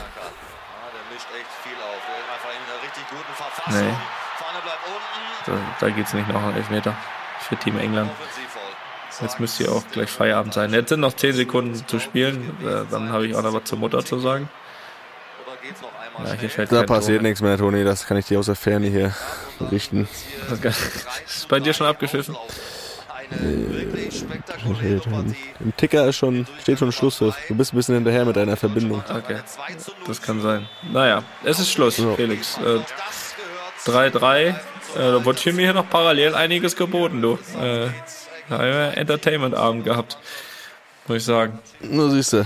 mischt 1.11 1.27
echt 1.35 1.47
viel 1.65 1.73
auf. 1.81 2.03
Der 2.07 2.19
ist 2.19 2.29
einfach 2.35 2.51
in 2.51 2.73
einer 2.73 2.83
richtig 2.83 3.09
guten 3.09 3.35
Verfassung. 3.35 3.81
Nee. 3.81 3.95
Vorne 4.37 4.59
bleibt 4.63 4.87
unten. 5.57 5.65
da, 5.81 5.87
da 5.87 5.91
geht's 5.91 6.13
nicht 6.13 6.29
noch 6.29 6.43
einen 6.43 6.57
Elfmeter 6.57 6.95
für 7.41 7.57
Team 7.57 7.79
England. 7.79 8.11
Jetzt 9.21 9.41
müsste 9.41 9.65
hier 9.65 9.73
auch 9.73 9.85
gleich 9.93 10.11
Feierabend 10.11 10.53
sein. 10.55 10.73
Jetzt 10.73 10.89
sind 10.89 11.01
noch 11.01 11.13
10 11.15 11.35
Sekunden 11.35 11.87
zu 11.87 11.99
spielen. 12.01 12.57
Äh, 12.63 12.91
Dann 12.91 13.11
habe 13.13 13.27
ich 13.27 13.37
auch 13.37 13.43
noch 13.43 13.53
was 13.55 13.65
zur 13.65 13.79
Mutter 13.79 14.05
zu 14.05 14.19
sagen. 14.19 14.49
Oder 15.47 15.57
geht's 15.63 15.81
noch 15.81 15.89
einmal 15.91 16.02
Ja, 16.19 16.33
hier 16.35 16.51
fällt 16.51 16.71
Da 16.73 16.77
Tor 16.85 16.87
passiert 16.97 17.23
mehr. 17.23 17.31
nichts 17.31 17.41
mehr, 17.43 17.57
Toni. 17.59 17.85
Das 17.85 18.07
kann 18.07 18.17
ich 18.17 18.27
dir 18.27 18.39
aus 18.39 18.47
der 18.47 18.55
Ferne 18.55 18.87
hier 18.89 19.15
berichten. 19.59 20.09
Ist 21.27 21.49
bei 21.49 21.59
dir 21.61 21.73
schon 21.73 21.87
spektakuläre 24.11 25.01
Partie. 25.01 25.37
Im 25.61 25.75
Ticker 25.77 26.07
ist 26.07 26.17
schon, 26.17 26.47
steht 26.61 26.79
schon 26.79 26.93
Schlusspfiff. 26.93 27.35
Du 27.49 27.55
bist 27.55 27.73
ein 27.73 27.77
bisschen 27.77 27.95
hinterher 27.95 28.25
mit 28.27 28.37
deiner 28.37 28.57
Verbindung. 28.59 29.03
Okay, 29.09 29.39
2 29.47 29.75
zu 29.77 29.91
0. 29.93 29.97
das 30.07 30.21
kann 30.21 30.43
sein. 30.43 30.69
Naja, 30.93 31.23
es 31.45 31.59
ist 31.59 31.71
Schluss, 31.71 31.97
Ja. 31.99 32.15
Felix. 32.15 32.59
Äh, 32.59 32.81
Das 32.81 33.85
gehört 33.87 34.15
3-3. 34.17 34.49
Äh, 34.49 34.55
da 34.95 35.25
wurde 35.25 35.39
hier 35.41 35.55
mir 35.55 35.63
hier 35.63 35.73
noch 35.73 35.89
parallel 35.89 36.35
einiges 36.35 36.77
geboten, 36.77 37.23
du. 37.23 37.39
Äh, 37.59 37.89
da 38.51 38.59
haben 38.59 38.65
wir 38.65 38.97
Entertainment-Abend 38.99 39.85
gehabt. 39.85 40.19
Muss 41.07 41.17
ich 41.19 41.25
sagen. 41.25 41.59
Nur 41.81 42.11
siehst 42.11 42.35
du. 42.35 42.45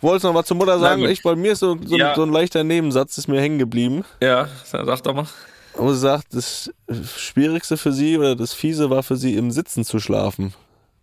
Wolltest 0.00 0.24
du 0.24 0.28
noch 0.28 0.34
was 0.34 0.46
zur 0.46 0.56
Mutter 0.56 0.78
sagen? 0.78 1.04
Ich, 1.08 1.22
bei 1.22 1.34
mir 1.34 1.52
ist 1.52 1.60
so, 1.60 1.76
so, 1.84 1.96
Ja. 1.96 2.14
so 2.14 2.22
ein 2.22 2.32
leichter 2.32 2.62
Nebensatz 2.64 3.18
ist 3.18 3.26
mir 3.28 3.40
hängen 3.40 3.58
geblieben. 3.58 4.04
Ja, 4.22 4.48
sag 4.64 5.02
doch 5.02 5.14
mal. 5.14 5.26
Wo 5.74 5.92
sie 5.92 5.98
sagt, 6.00 6.34
das 6.34 6.72
Schwierigste 7.16 7.76
für 7.76 7.92
sie 7.92 8.16
oder 8.18 8.34
das 8.36 8.52
Fiese 8.52 8.90
war 8.90 9.02
für 9.02 9.16
sie 9.16 9.34
im 9.36 9.50
Sitzen 9.50 9.84
zu 9.84 9.98
schlafen. 10.00 10.54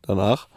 Danach. 0.01 0.47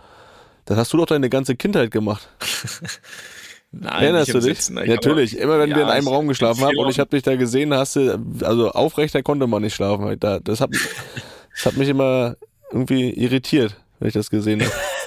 Das 0.64 0.76
hast 0.76 0.93
du 0.93 0.97
doch 0.99 1.07
deine 1.07 1.30
ganze 1.30 1.57
Kindheit 1.57 1.91
gemacht. 1.91 2.28
Nein, 3.70 4.03
Erinnerst 4.03 4.28
nicht 4.32 4.43
du 4.45 4.49
dich? 4.49 4.59
Sitzen. 4.59 4.78
Ich 4.78 4.86
Ja, 4.89 4.95
Natürlich. 4.95 5.36
Immer 5.39 5.59
wenn 5.59 5.68
wir 5.70 5.76
in 5.82 5.89
Ja, 5.89 5.93
einem 5.95 6.09
Raum 6.09 6.26
geschlafen 6.28 6.64
haben 6.64 6.76
und 6.78 6.89
ich 6.91 6.99
habe 6.99 7.11
dich 7.11 7.22
da 7.22 7.36
gesehen, 7.36 7.74
hast 7.74 7.97
du, 7.97 8.18
also 8.43 8.70
aufrechter 8.70 9.22
konnte 9.22 9.47
man 9.47 9.62
nicht 9.62 9.74
schlafen. 9.74 10.18
Da- 10.18 10.41
Das 10.41 10.61
hat, 10.61 10.70
das 11.55 11.66
hat 11.66 11.76
mich 11.76 11.89
immer 11.89 12.36
irgendwie 12.72 13.11
irritiert, 13.11 13.76
wenn 13.99 14.09
ich 14.09 14.14
das 14.14 14.30
gesehen 14.30 14.62
habe. 14.62 14.72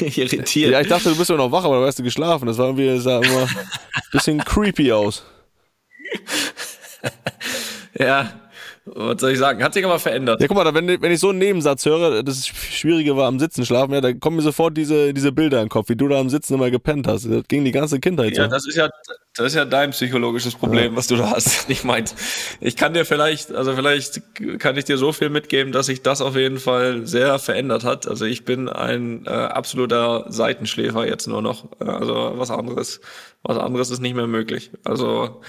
irritiert. 0.16 0.72
Ja, 0.72 0.80
ich 0.80 0.88
dachte, 0.88 1.10
du 1.10 1.16
bist 1.16 1.30
ja 1.30 1.36
noch 1.36 1.50
wach, 1.52 1.64
aber 1.64 1.80
du 1.80 1.86
hast 1.86 1.98
du 1.98 2.02
geschlafen. 2.02 2.46
Das 2.46 2.58
war 2.58 2.66
irgendwie, 2.66 2.86
das 2.86 3.04
sah 3.04 3.20
immer 3.20 3.42
ein 3.42 3.68
bisschen 4.12 4.38
creepy 4.44 4.92
aus. 4.92 5.24
Ja, 7.98 8.32
was 8.94 9.20
soll 9.20 9.32
ich 9.32 9.38
sagen? 9.38 9.62
Hat 9.62 9.74
sich 9.74 9.84
aber 9.84 9.98
verändert. 9.98 10.40
Ja, 10.40 10.48
guck 10.48 10.56
mal, 10.56 10.74
wenn, 10.74 11.00
wenn 11.00 11.12
ich 11.12 11.20
so 11.20 11.30
einen 11.30 11.38
Nebensatz 11.38 11.84
höre, 11.86 12.22
das 12.22 12.46
Schwierige 12.46 13.16
war 13.16 13.26
am 13.28 13.38
Sitzen 13.38 13.64
schlafen, 13.64 13.92
ja, 13.92 14.00
da 14.00 14.12
kommen 14.12 14.36
mir 14.36 14.42
sofort 14.42 14.76
diese, 14.76 15.12
diese 15.14 15.32
Bilder 15.32 15.58
in 15.58 15.64
den 15.64 15.70
Kopf, 15.70 15.88
wie 15.88 15.96
du 15.96 16.08
da 16.08 16.18
am 16.18 16.30
Sitzen 16.30 16.54
immer 16.54 16.70
gepennt 16.70 17.06
hast. 17.06 17.26
Das 17.26 17.42
ging 17.48 17.64
die 17.64 17.72
ganze 17.72 18.00
Kindheit 18.00 18.36
Ja, 18.36 18.44
so. 18.44 18.50
das 18.50 18.66
ist 18.66 18.76
ja, 18.76 18.88
das 19.36 19.46
ist 19.46 19.54
ja 19.54 19.64
dein 19.64 19.90
psychologisches 19.90 20.54
Problem, 20.54 20.96
was 20.96 21.06
du 21.06 21.16
da 21.16 21.30
hast, 21.30 21.68
nicht 21.68 21.84
meins. 21.84 22.14
Ich 22.60 22.76
kann 22.76 22.94
dir 22.94 23.04
vielleicht, 23.04 23.52
also 23.52 23.74
vielleicht 23.74 24.22
kann 24.58 24.76
ich 24.76 24.84
dir 24.84 24.98
so 24.98 25.12
viel 25.12 25.30
mitgeben, 25.30 25.72
dass 25.72 25.86
sich 25.86 26.02
das 26.02 26.20
auf 26.20 26.36
jeden 26.36 26.58
Fall 26.58 27.06
sehr 27.06 27.38
verändert 27.38 27.84
hat. 27.84 28.08
Also 28.08 28.24
ich 28.24 28.44
bin 28.44 28.68
ein 28.68 29.24
äh, 29.26 29.30
absoluter 29.30 30.26
Seitenschläfer 30.28 31.06
jetzt 31.06 31.26
nur 31.28 31.42
noch. 31.42 31.66
Äh, 31.80 31.84
Also 31.84 32.32
was 32.36 32.50
anderes, 32.50 33.00
was 33.42 33.58
anderes 33.58 33.90
ist 33.90 34.00
nicht 34.00 34.16
mehr 34.16 34.26
möglich. 34.26 34.70
Also 34.84 35.42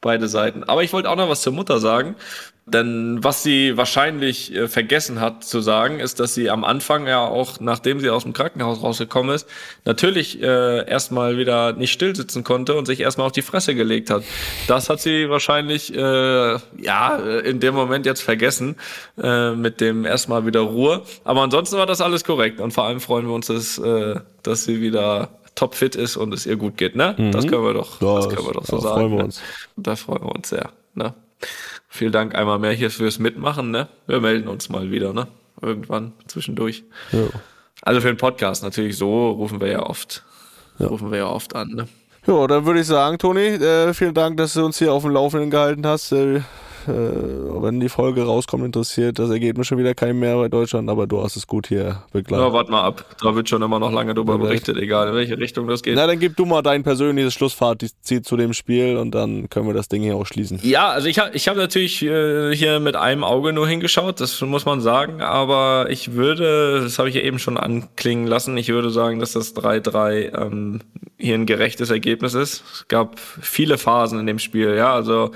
beide 0.00 0.28
Seiten. 0.28 0.64
Aber 0.64 0.82
ich 0.82 0.92
wollte 0.92 1.08
auch 1.08 1.16
noch 1.16 1.28
was 1.28 1.42
zur 1.42 1.52
Mutter 1.52 1.78
sagen. 1.78 2.16
Denn 2.64 3.18
was 3.22 3.42
sie 3.42 3.76
wahrscheinlich 3.76 4.54
äh, 4.54 4.68
vergessen 4.68 5.20
hat 5.20 5.42
zu 5.42 5.60
sagen, 5.60 5.98
ist, 5.98 6.20
dass 6.20 6.34
sie 6.34 6.48
am 6.48 6.62
Anfang 6.64 7.08
ja 7.08 7.18
auch, 7.26 7.58
nachdem 7.58 7.98
sie 7.98 8.08
aus 8.08 8.22
dem 8.22 8.32
Krankenhaus 8.32 8.82
rausgekommen 8.82 9.34
ist, 9.34 9.48
natürlich 9.84 10.40
äh, 10.40 10.88
erstmal 10.88 11.38
wieder 11.38 11.72
nicht 11.72 11.90
still 11.90 12.14
sitzen 12.14 12.44
konnte 12.44 12.74
und 12.74 12.86
sich 12.86 13.00
erstmal 13.00 13.26
auf 13.26 13.32
die 13.32 13.42
Fresse 13.42 13.74
gelegt 13.74 14.10
hat. 14.10 14.22
Das 14.68 14.88
hat 14.88 15.00
sie 15.00 15.28
wahrscheinlich 15.28 15.92
äh, 15.92 15.98
ja 16.78 17.18
äh, 17.18 17.40
in 17.40 17.58
dem 17.58 17.74
Moment 17.74 18.06
jetzt 18.06 18.22
vergessen 18.22 18.76
äh, 19.20 19.50
mit 19.52 19.80
dem 19.80 20.04
erstmal 20.04 20.46
wieder 20.46 20.60
Ruhe. 20.60 21.02
Aber 21.24 21.42
ansonsten 21.42 21.76
war 21.78 21.86
das 21.86 22.00
alles 22.00 22.22
korrekt 22.22 22.60
und 22.60 22.70
vor 22.70 22.84
allem 22.84 23.00
freuen 23.00 23.26
wir 23.26 23.34
uns, 23.34 23.48
dass, 23.48 23.78
äh, 23.78 24.20
dass 24.44 24.64
sie 24.64 24.80
wieder 24.80 25.30
topfit 25.56 25.96
ist 25.96 26.16
und 26.16 26.32
es 26.32 26.46
ihr 26.46 26.56
gut 26.56 26.76
geht. 26.76 26.94
Ne? 26.94 27.14
Das 27.32 27.46
können 27.46 27.64
wir 27.64 27.74
doch, 27.74 28.00
Ja, 28.00 28.16
das 28.16 28.28
können 28.28 28.46
wir 28.46 28.52
doch 28.52 28.64
so 28.64 28.76
da 28.76 28.82
sagen. 28.82 28.94
freuen 29.00 29.10
wir 29.10 29.18
ne? 29.18 29.24
uns. 29.24 29.42
Da 29.76 29.96
freuen 29.96 30.22
wir 30.22 30.32
uns 30.34 30.48
sehr. 30.48 30.70
Ne? 30.94 31.12
Vielen 31.94 32.10
Dank 32.10 32.34
einmal 32.34 32.58
mehr 32.58 32.72
hier 32.72 32.90
fürs 32.90 33.18
Mitmachen. 33.18 33.70
Ne? 33.70 33.86
Wir 34.06 34.18
melden 34.18 34.48
uns 34.48 34.70
mal 34.70 34.90
wieder, 34.90 35.12
ne? 35.12 35.28
Irgendwann 35.60 36.14
zwischendurch. 36.26 36.84
Ja. 37.12 37.24
Also 37.82 38.00
für 38.00 38.06
den 38.06 38.16
Podcast 38.16 38.62
natürlich 38.62 38.96
so 38.96 39.28
rufen 39.28 39.60
wir 39.60 39.68
ja 39.68 39.82
oft, 39.82 40.24
rufen 40.80 41.10
wir 41.10 41.18
ja 41.18 41.26
oft 41.26 41.54
an. 41.54 41.68
Ne? 41.68 41.88
Ja, 42.26 42.46
dann 42.46 42.64
würde 42.64 42.80
ich 42.80 42.86
sagen, 42.86 43.18
Toni, 43.18 43.40
äh, 43.40 43.92
vielen 43.92 44.14
Dank, 44.14 44.38
dass 44.38 44.54
du 44.54 44.64
uns 44.64 44.78
hier 44.78 44.90
auf 44.90 45.02
dem 45.02 45.12
Laufenden 45.12 45.50
gehalten 45.50 45.86
hast. 45.86 46.12
Äh, 46.12 46.40
wenn 46.86 47.80
die 47.80 47.88
Folge 47.88 48.22
rauskommt, 48.22 48.64
interessiert 48.64 49.18
das 49.18 49.30
Ergebnis 49.30 49.66
schon 49.66 49.78
wieder 49.78 49.94
keinen 49.94 50.18
mehr 50.18 50.36
bei 50.36 50.48
Deutschland, 50.48 50.88
aber 50.88 51.06
du 51.06 51.22
hast 51.22 51.36
es 51.36 51.46
gut 51.46 51.68
hier 51.68 52.02
begleitet. 52.12 52.46
Ja, 52.46 52.52
warte 52.52 52.70
mal 52.70 52.82
ab. 52.82 53.04
Da 53.22 53.34
wird 53.34 53.48
schon 53.48 53.62
immer 53.62 53.78
noch 53.78 53.92
lange 53.92 54.14
drüber 54.14 54.38
berichtet, 54.38 54.76
egal 54.76 55.08
in 55.08 55.14
welche 55.14 55.38
Richtung 55.38 55.68
das 55.68 55.82
geht. 55.82 55.94
Na, 55.94 56.06
dann 56.06 56.18
gib 56.18 56.36
du 56.36 56.44
mal 56.44 56.62
dein 56.62 56.82
persönliches 56.82 57.34
Schlussfazit 57.34 58.26
zu 58.26 58.36
dem 58.36 58.52
Spiel 58.52 58.96
und 58.96 59.12
dann 59.14 59.48
können 59.50 59.66
wir 59.66 59.74
das 59.74 59.88
Ding 59.88 60.02
hier 60.02 60.16
auch 60.16 60.26
schließen. 60.26 60.60
Ja, 60.62 60.88
also 60.88 61.08
ich 61.08 61.18
habe 61.18 61.30
ich 61.34 61.48
hab 61.48 61.56
natürlich 61.56 62.02
äh, 62.02 62.54
hier 62.54 62.80
mit 62.80 62.96
einem 62.96 63.24
Auge 63.24 63.52
nur 63.52 63.68
hingeschaut, 63.68 64.20
das 64.20 64.40
muss 64.40 64.64
man 64.64 64.80
sagen, 64.80 65.20
aber 65.22 65.86
ich 65.90 66.12
würde, 66.12 66.80
das 66.82 66.98
habe 66.98 67.08
ich 67.08 67.14
ja 67.14 67.22
eben 67.22 67.38
schon 67.38 67.56
anklingen 67.56 68.26
lassen, 68.26 68.56
ich 68.56 68.68
würde 68.68 68.90
sagen, 68.90 69.18
dass 69.18 69.32
das 69.32 69.54
3-3 69.56 70.36
ähm, 70.38 70.80
hier 71.18 71.34
ein 71.34 71.46
gerechtes 71.46 71.90
Ergebnis 71.90 72.34
ist. 72.34 72.64
Es 72.72 72.88
gab 72.88 73.18
viele 73.18 73.78
Phasen 73.78 74.18
in 74.18 74.26
dem 74.26 74.38
Spiel, 74.38 74.74
ja, 74.76 74.92
also 74.92 75.30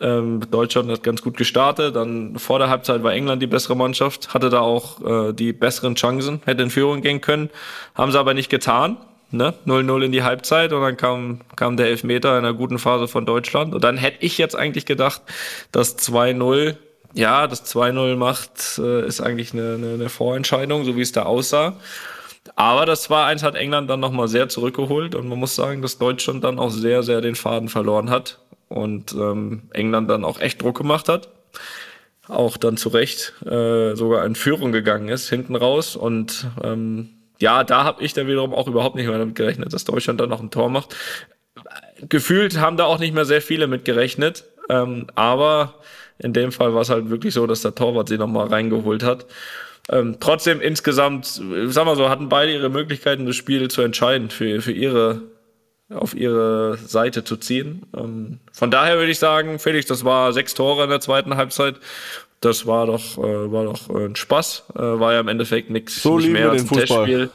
ähm, 0.00 0.40
Deutschland 0.50 0.90
hat 0.90 1.02
ganz 1.02 1.22
gut 1.22 1.36
gestartet, 1.36 1.96
dann 1.96 2.38
vor 2.38 2.58
der 2.58 2.70
Halbzeit 2.70 3.02
war 3.02 3.12
England 3.12 3.42
die 3.42 3.46
bessere 3.46 3.76
Mannschaft, 3.76 4.32
hatte 4.34 4.50
da 4.50 4.60
auch 4.60 5.28
äh, 5.28 5.32
die 5.32 5.52
besseren 5.52 5.94
Chancen, 5.94 6.40
hätte 6.46 6.62
in 6.62 6.70
Führung 6.70 7.02
gehen 7.02 7.20
können, 7.20 7.50
haben 7.94 8.10
sie 8.10 8.18
aber 8.18 8.34
nicht 8.34 8.50
getan. 8.50 8.96
Ne? 9.32 9.54
0-0 9.64 10.02
in 10.02 10.12
die 10.12 10.24
Halbzeit 10.24 10.72
und 10.72 10.82
dann 10.82 10.96
kam, 10.96 11.40
kam 11.54 11.76
der 11.76 11.86
Elfmeter 11.86 12.36
in 12.36 12.44
einer 12.44 12.54
guten 12.54 12.80
Phase 12.80 13.06
von 13.06 13.26
Deutschland. 13.26 13.74
Und 13.74 13.84
dann 13.84 13.96
hätte 13.96 14.24
ich 14.24 14.38
jetzt 14.38 14.56
eigentlich 14.56 14.86
gedacht, 14.86 15.22
dass 15.70 15.96
2-0, 15.98 16.74
ja, 17.14 17.46
das 17.46 17.64
2-0 17.72 18.16
macht, 18.16 18.78
äh, 18.78 19.06
ist 19.06 19.20
eigentlich 19.20 19.52
eine, 19.52 19.74
eine, 19.74 19.94
eine 19.94 20.08
Vorentscheidung, 20.08 20.84
so 20.84 20.96
wie 20.96 21.02
es 21.02 21.12
da 21.12 21.22
aussah. 21.22 21.74
Aber 22.56 22.86
das 22.86 23.08
2-1 23.08 23.42
hat 23.42 23.54
England 23.54 23.88
dann 23.88 24.00
nochmal 24.00 24.26
sehr 24.26 24.48
zurückgeholt 24.48 25.14
und 25.14 25.28
man 25.28 25.38
muss 25.38 25.54
sagen, 25.54 25.80
dass 25.80 25.98
Deutschland 25.98 26.42
dann 26.42 26.58
auch 26.58 26.70
sehr, 26.70 27.04
sehr 27.04 27.20
den 27.20 27.36
Faden 27.36 27.68
verloren 27.68 28.10
hat 28.10 28.40
und 28.70 29.12
ähm, 29.12 29.64
England 29.72 30.08
dann 30.08 30.24
auch 30.24 30.40
echt 30.40 30.62
Druck 30.62 30.78
gemacht 30.78 31.08
hat. 31.08 31.28
Auch 32.28 32.56
dann 32.56 32.76
zu 32.76 32.88
Recht 32.88 33.34
äh, 33.44 33.94
sogar 33.96 34.24
in 34.24 34.36
Führung 34.36 34.72
gegangen 34.72 35.08
ist, 35.08 35.28
hinten 35.28 35.56
raus. 35.56 35.96
Und 35.96 36.46
ähm, 36.62 37.10
ja, 37.40 37.64
da 37.64 37.84
habe 37.84 38.02
ich 38.02 38.14
dann 38.14 38.28
wiederum 38.28 38.54
auch 38.54 38.68
überhaupt 38.68 38.94
nicht 38.94 39.08
mehr 39.08 39.18
damit 39.18 39.34
gerechnet, 39.34 39.72
dass 39.72 39.84
Deutschland 39.84 40.20
dann 40.20 40.30
noch 40.30 40.40
ein 40.40 40.50
Tor 40.52 40.70
macht. 40.70 40.94
Gefühlt 42.08 42.58
haben 42.58 42.76
da 42.76 42.84
auch 42.84 43.00
nicht 43.00 43.14
mehr 43.14 43.24
sehr 43.24 43.42
viele 43.42 43.66
mit 43.66 43.84
gerechnet. 43.84 44.44
Ähm, 44.70 45.08
aber 45.16 45.74
in 46.18 46.32
dem 46.32 46.52
Fall 46.52 46.72
war 46.72 46.82
es 46.82 46.90
halt 46.90 47.10
wirklich 47.10 47.34
so, 47.34 47.46
dass 47.48 47.62
der 47.62 47.74
Torwart 47.74 48.08
sie 48.08 48.18
nochmal 48.18 48.46
reingeholt 48.46 49.02
hat. 49.02 49.26
Ähm, 49.90 50.18
trotzdem 50.20 50.60
insgesamt, 50.60 51.42
sag 51.66 51.84
mal 51.84 51.96
so, 51.96 52.08
hatten 52.08 52.28
beide 52.28 52.52
ihre 52.52 52.68
Möglichkeiten, 52.68 53.26
das 53.26 53.34
Spiel 53.34 53.68
zu 53.68 53.82
entscheiden, 53.82 54.30
für, 54.30 54.62
für 54.62 54.72
ihre, 54.72 55.22
auf 55.90 56.14
ihre 56.14 56.76
Seite 56.76 57.24
zu 57.24 57.36
ziehen. 57.36 57.82
Ähm, 57.96 58.38
von 58.52 58.70
daher 58.70 58.96
würde 58.96 59.10
ich 59.10 59.18
sagen, 59.18 59.58
Felix, 59.58 59.86
das 59.86 60.04
war 60.04 60.32
sechs 60.32 60.54
Tore 60.54 60.84
in 60.84 60.90
der 60.90 61.00
zweiten 61.00 61.36
Halbzeit. 61.36 61.76
Das 62.40 62.66
war 62.66 62.86
doch, 62.86 63.18
äh, 63.18 63.52
war 63.52 63.64
doch 63.64 63.90
ein 63.90 64.16
Spaß. 64.16 64.64
Äh, 64.74 64.78
war 64.78 65.12
ja 65.12 65.20
im 65.20 65.28
Endeffekt 65.28 65.70
nichts 65.70 66.02
So 66.02 66.18
nicht 66.18 66.30
mehr 66.30 66.50
als 66.50 66.62
ein 66.62 66.68
Fußball. 66.68 67.06
Testspiel. 67.06 67.30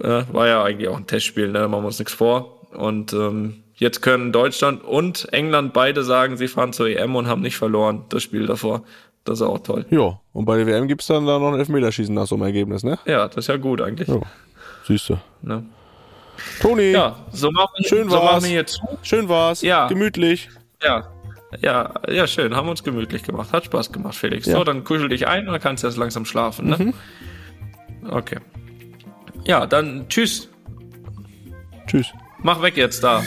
Äh, 0.00 0.24
war 0.32 0.46
ja 0.46 0.62
eigentlich 0.62 0.88
auch 0.88 0.96
ein 0.96 1.06
Testspiel, 1.06 1.48
ne? 1.50 1.68
machen 1.68 1.82
wir 1.82 1.86
uns 1.86 1.98
nichts 1.98 2.14
vor. 2.14 2.68
Und 2.72 3.12
ähm, 3.12 3.62
jetzt 3.76 4.02
können 4.02 4.32
Deutschland 4.32 4.84
und 4.84 5.32
England 5.32 5.72
beide 5.72 6.04
sagen, 6.04 6.36
sie 6.36 6.48
fahren 6.48 6.72
zur 6.72 6.88
EM 6.88 7.16
und 7.16 7.26
haben 7.26 7.42
nicht 7.42 7.56
verloren, 7.56 8.04
das 8.08 8.22
Spiel 8.22 8.46
davor. 8.46 8.82
Das 9.24 9.40
ist 9.40 9.42
auch 9.46 9.58
toll. 9.60 9.86
Ja, 9.90 10.20
und 10.34 10.44
bei 10.44 10.58
der 10.58 10.66
WM 10.66 10.86
gibt's 10.86 11.06
dann 11.06 11.26
da 11.26 11.38
noch 11.38 11.52
ein 11.52 11.58
Elfmeterschießen 11.58 12.14
nach 12.14 12.26
so 12.26 12.34
einem 12.34 12.44
Ergebnis, 12.44 12.82
ne? 12.84 12.98
Ja, 13.06 13.26
das 13.26 13.36
ist 13.38 13.46
ja 13.46 13.56
gut 13.56 13.80
eigentlich. 13.80 14.08
Ja, 14.08 14.20
siehst 14.86 15.08
du. 15.08 15.18
Ne? 15.40 15.64
Toni, 16.60 16.90
Ja, 16.92 17.16
so 17.32 17.50
machen 17.50 17.70
wir, 17.78 17.88
Schön 17.88 18.08
so 18.10 18.16
war's. 18.16 18.32
machen 18.32 18.44
wir 18.44 18.50
jetzt. 18.52 18.80
schön 19.02 19.28
war's. 19.28 19.62
Ja. 19.62 19.86
Gemütlich. 19.88 20.48
Ja. 20.82 21.08
Ja, 21.60 21.94
ja, 22.08 22.26
schön. 22.26 22.54
Haben 22.56 22.66
wir 22.66 22.72
uns 22.72 22.82
gemütlich 22.82 23.22
gemacht. 23.22 23.52
Hat 23.52 23.64
Spaß 23.66 23.92
gemacht, 23.92 24.16
Felix. 24.16 24.46
Ja. 24.46 24.56
So, 24.56 24.64
dann 24.64 24.82
kuschel 24.82 25.08
dich 25.08 25.28
ein 25.28 25.46
und 25.46 25.52
dann 25.52 25.60
kannst 25.60 25.84
du 25.84 25.86
jetzt 25.86 25.96
langsam 25.96 26.24
schlafen, 26.24 26.68
ne? 26.70 26.76
Mhm. 26.76 26.94
Okay. 28.10 28.38
Ja, 29.44 29.64
dann 29.66 30.08
tschüss. 30.08 30.48
Tschüss. 31.86 32.08
Mach 32.42 32.60
weg 32.60 32.76
jetzt 32.76 33.04
da. 33.04 33.22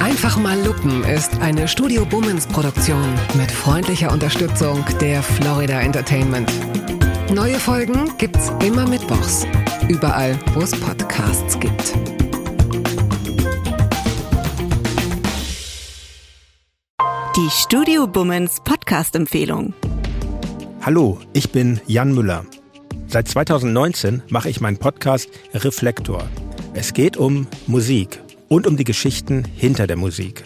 Einfach 0.00 0.38
mal 0.38 0.58
lupen 0.64 1.04
ist 1.04 1.38
eine 1.40 1.68
Studio 1.68 2.04
Bummens 2.06 2.46
Produktion 2.46 3.04
mit 3.34 3.50
freundlicher 3.52 4.10
Unterstützung 4.10 4.84
der 5.00 5.22
Florida 5.22 5.80
Entertainment. 5.80 6.50
Neue 7.34 7.56
Folgen 7.58 8.10
gibt's 8.16 8.50
immer 8.64 8.86
mittwochs. 8.88 9.46
Überall, 9.88 10.38
wo 10.52 10.60
es 10.60 10.72
Podcasts 10.72 11.58
gibt. 11.58 11.94
Die 17.34 17.50
Studio 17.50 18.06
Bummens 18.06 18.60
Podcast-Empfehlung. 18.64 19.72
Hallo, 20.82 21.18
ich 21.32 21.52
bin 21.52 21.80
Jan 21.86 22.14
Müller. 22.14 22.44
Seit 23.06 23.28
2019 23.28 24.24
mache 24.28 24.50
ich 24.50 24.60
meinen 24.60 24.76
Podcast 24.76 25.30
Reflektor. 25.54 26.28
Es 26.74 26.92
geht 26.92 27.16
um 27.16 27.46
Musik 27.66 28.20
und 28.48 28.66
um 28.66 28.76
die 28.76 28.84
Geschichten 28.84 29.44
hinter 29.56 29.86
der 29.86 29.96
Musik. 29.96 30.44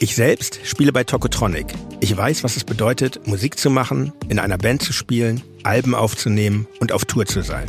Ich 0.00 0.14
selbst 0.14 0.60
spiele 0.64 0.92
bei 0.92 1.04
Tokotronic. 1.04 1.66
Ich 2.00 2.16
weiß, 2.16 2.42
was 2.42 2.56
es 2.56 2.64
bedeutet, 2.64 3.26
Musik 3.26 3.58
zu 3.58 3.68
machen, 3.68 4.14
in 4.30 4.38
einer 4.38 4.56
Band 4.56 4.80
zu 4.80 4.94
spielen, 4.94 5.42
Alben 5.62 5.94
aufzunehmen 5.94 6.66
und 6.80 6.92
auf 6.92 7.04
Tour 7.04 7.26
zu 7.26 7.42
sein. 7.42 7.66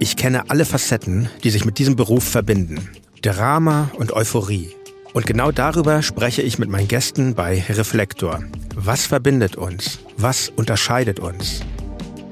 Ich 0.00 0.16
kenne 0.16 0.48
alle 0.48 0.64
Facetten, 0.64 1.28
die 1.42 1.50
sich 1.50 1.64
mit 1.64 1.78
diesem 1.78 1.96
Beruf 1.96 2.22
verbinden. 2.22 2.88
Drama 3.20 3.90
und 3.96 4.12
Euphorie. 4.12 4.70
Und 5.12 5.26
genau 5.26 5.50
darüber 5.50 6.02
spreche 6.02 6.42
ich 6.42 6.60
mit 6.60 6.68
meinen 6.68 6.86
Gästen 6.86 7.34
bei 7.34 7.64
Reflektor. 7.68 8.44
Was 8.76 9.06
verbindet 9.06 9.56
uns? 9.56 9.98
Was 10.16 10.50
unterscheidet 10.50 11.18
uns? 11.18 11.62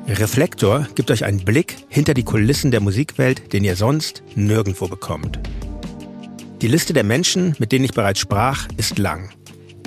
Reflektor 0.06 0.86
gibt 0.94 1.10
euch 1.10 1.24
einen 1.24 1.44
Blick 1.44 1.74
hinter 1.88 2.14
die 2.14 2.22
Kulissen 2.22 2.70
der 2.70 2.80
Musikwelt, 2.80 3.52
den 3.52 3.64
ihr 3.64 3.74
sonst 3.74 4.22
nirgendwo 4.36 4.86
bekommt. 4.86 5.40
Die 6.62 6.68
Liste 6.68 6.92
der 6.92 7.02
Menschen, 7.02 7.56
mit 7.58 7.72
denen 7.72 7.84
ich 7.84 7.94
bereits 7.94 8.20
sprach, 8.20 8.68
ist 8.76 8.98
lang. 8.98 9.30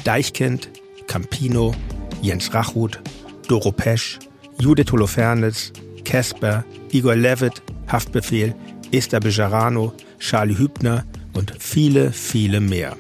Deichkind, 0.04 0.70
Campino, 1.08 1.74
Jens 2.22 2.54
Rachut, 2.54 3.00
Doro 3.48 3.72
Pesch, 3.72 4.20
Judith 4.60 4.92
Holofernes, 4.92 5.72
Casper, 6.10 6.66
Igor 6.92 7.16
Levitt, 7.16 7.62
Haftbefehl, 7.88 8.56
Esther 8.92 9.20
Bejarano, 9.20 9.94
Charlie 10.18 10.58
Hübner 10.58 11.06
und 11.34 11.54
viele, 11.60 12.12
viele 12.12 12.60
mehr. 12.60 12.98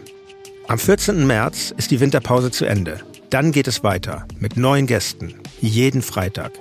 Am 0.67 0.77
14. 0.77 1.25
März 1.25 1.73
ist 1.75 1.89
die 1.89 1.99
Winterpause 1.99 2.51
zu 2.51 2.65
Ende. 2.65 2.99
Dann 3.31 3.51
geht 3.51 3.67
es 3.67 3.83
weiter 3.83 4.27
mit 4.37 4.57
neuen 4.57 4.85
Gästen, 4.85 5.33
jeden 5.59 6.03
Freitag. 6.03 6.51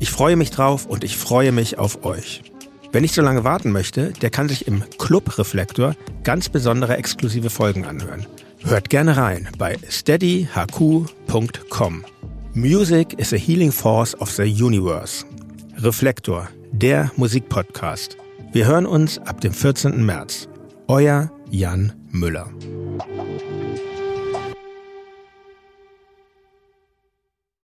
Ich 0.00 0.10
freue 0.10 0.34
mich 0.34 0.50
drauf 0.50 0.86
und 0.86 1.04
ich 1.04 1.16
freue 1.16 1.52
mich 1.52 1.78
auf 1.78 2.04
euch. 2.04 2.42
Wer 2.90 3.00
nicht 3.00 3.14
so 3.14 3.22
lange 3.22 3.44
warten 3.44 3.70
möchte, 3.70 4.10
der 4.10 4.30
kann 4.30 4.48
sich 4.48 4.66
im 4.66 4.82
Club 4.98 5.38
Reflektor 5.38 5.94
ganz 6.24 6.48
besondere 6.48 6.96
exklusive 6.96 7.48
Folgen 7.48 7.84
anhören. 7.84 8.26
Hört 8.64 8.90
gerne 8.90 9.16
rein 9.16 9.48
bei 9.56 9.78
steadyhq.com. 9.88 12.04
Music 12.54 13.14
is 13.18 13.32
a 13.32 13.36
healing 13.36 13.70
force 13.70 14.20
of 14.20 14.30
the 14.30 14.42
universe. 14.42 15.24
Reflektor, 15.82 16.48
der 16.70 17.10
Musikpodcast. 17.16 18.16
Wir 18.52 18.66
hören 18.68 18.86
uns 18.86 19.18
ab 19.18 19.40
dem 19.40 19.52
14. 19.52 20.06
März. 20.06 20.48
Euer 20.86 21.32
Jan 21.50 21.92
Müller. 22.12 22.48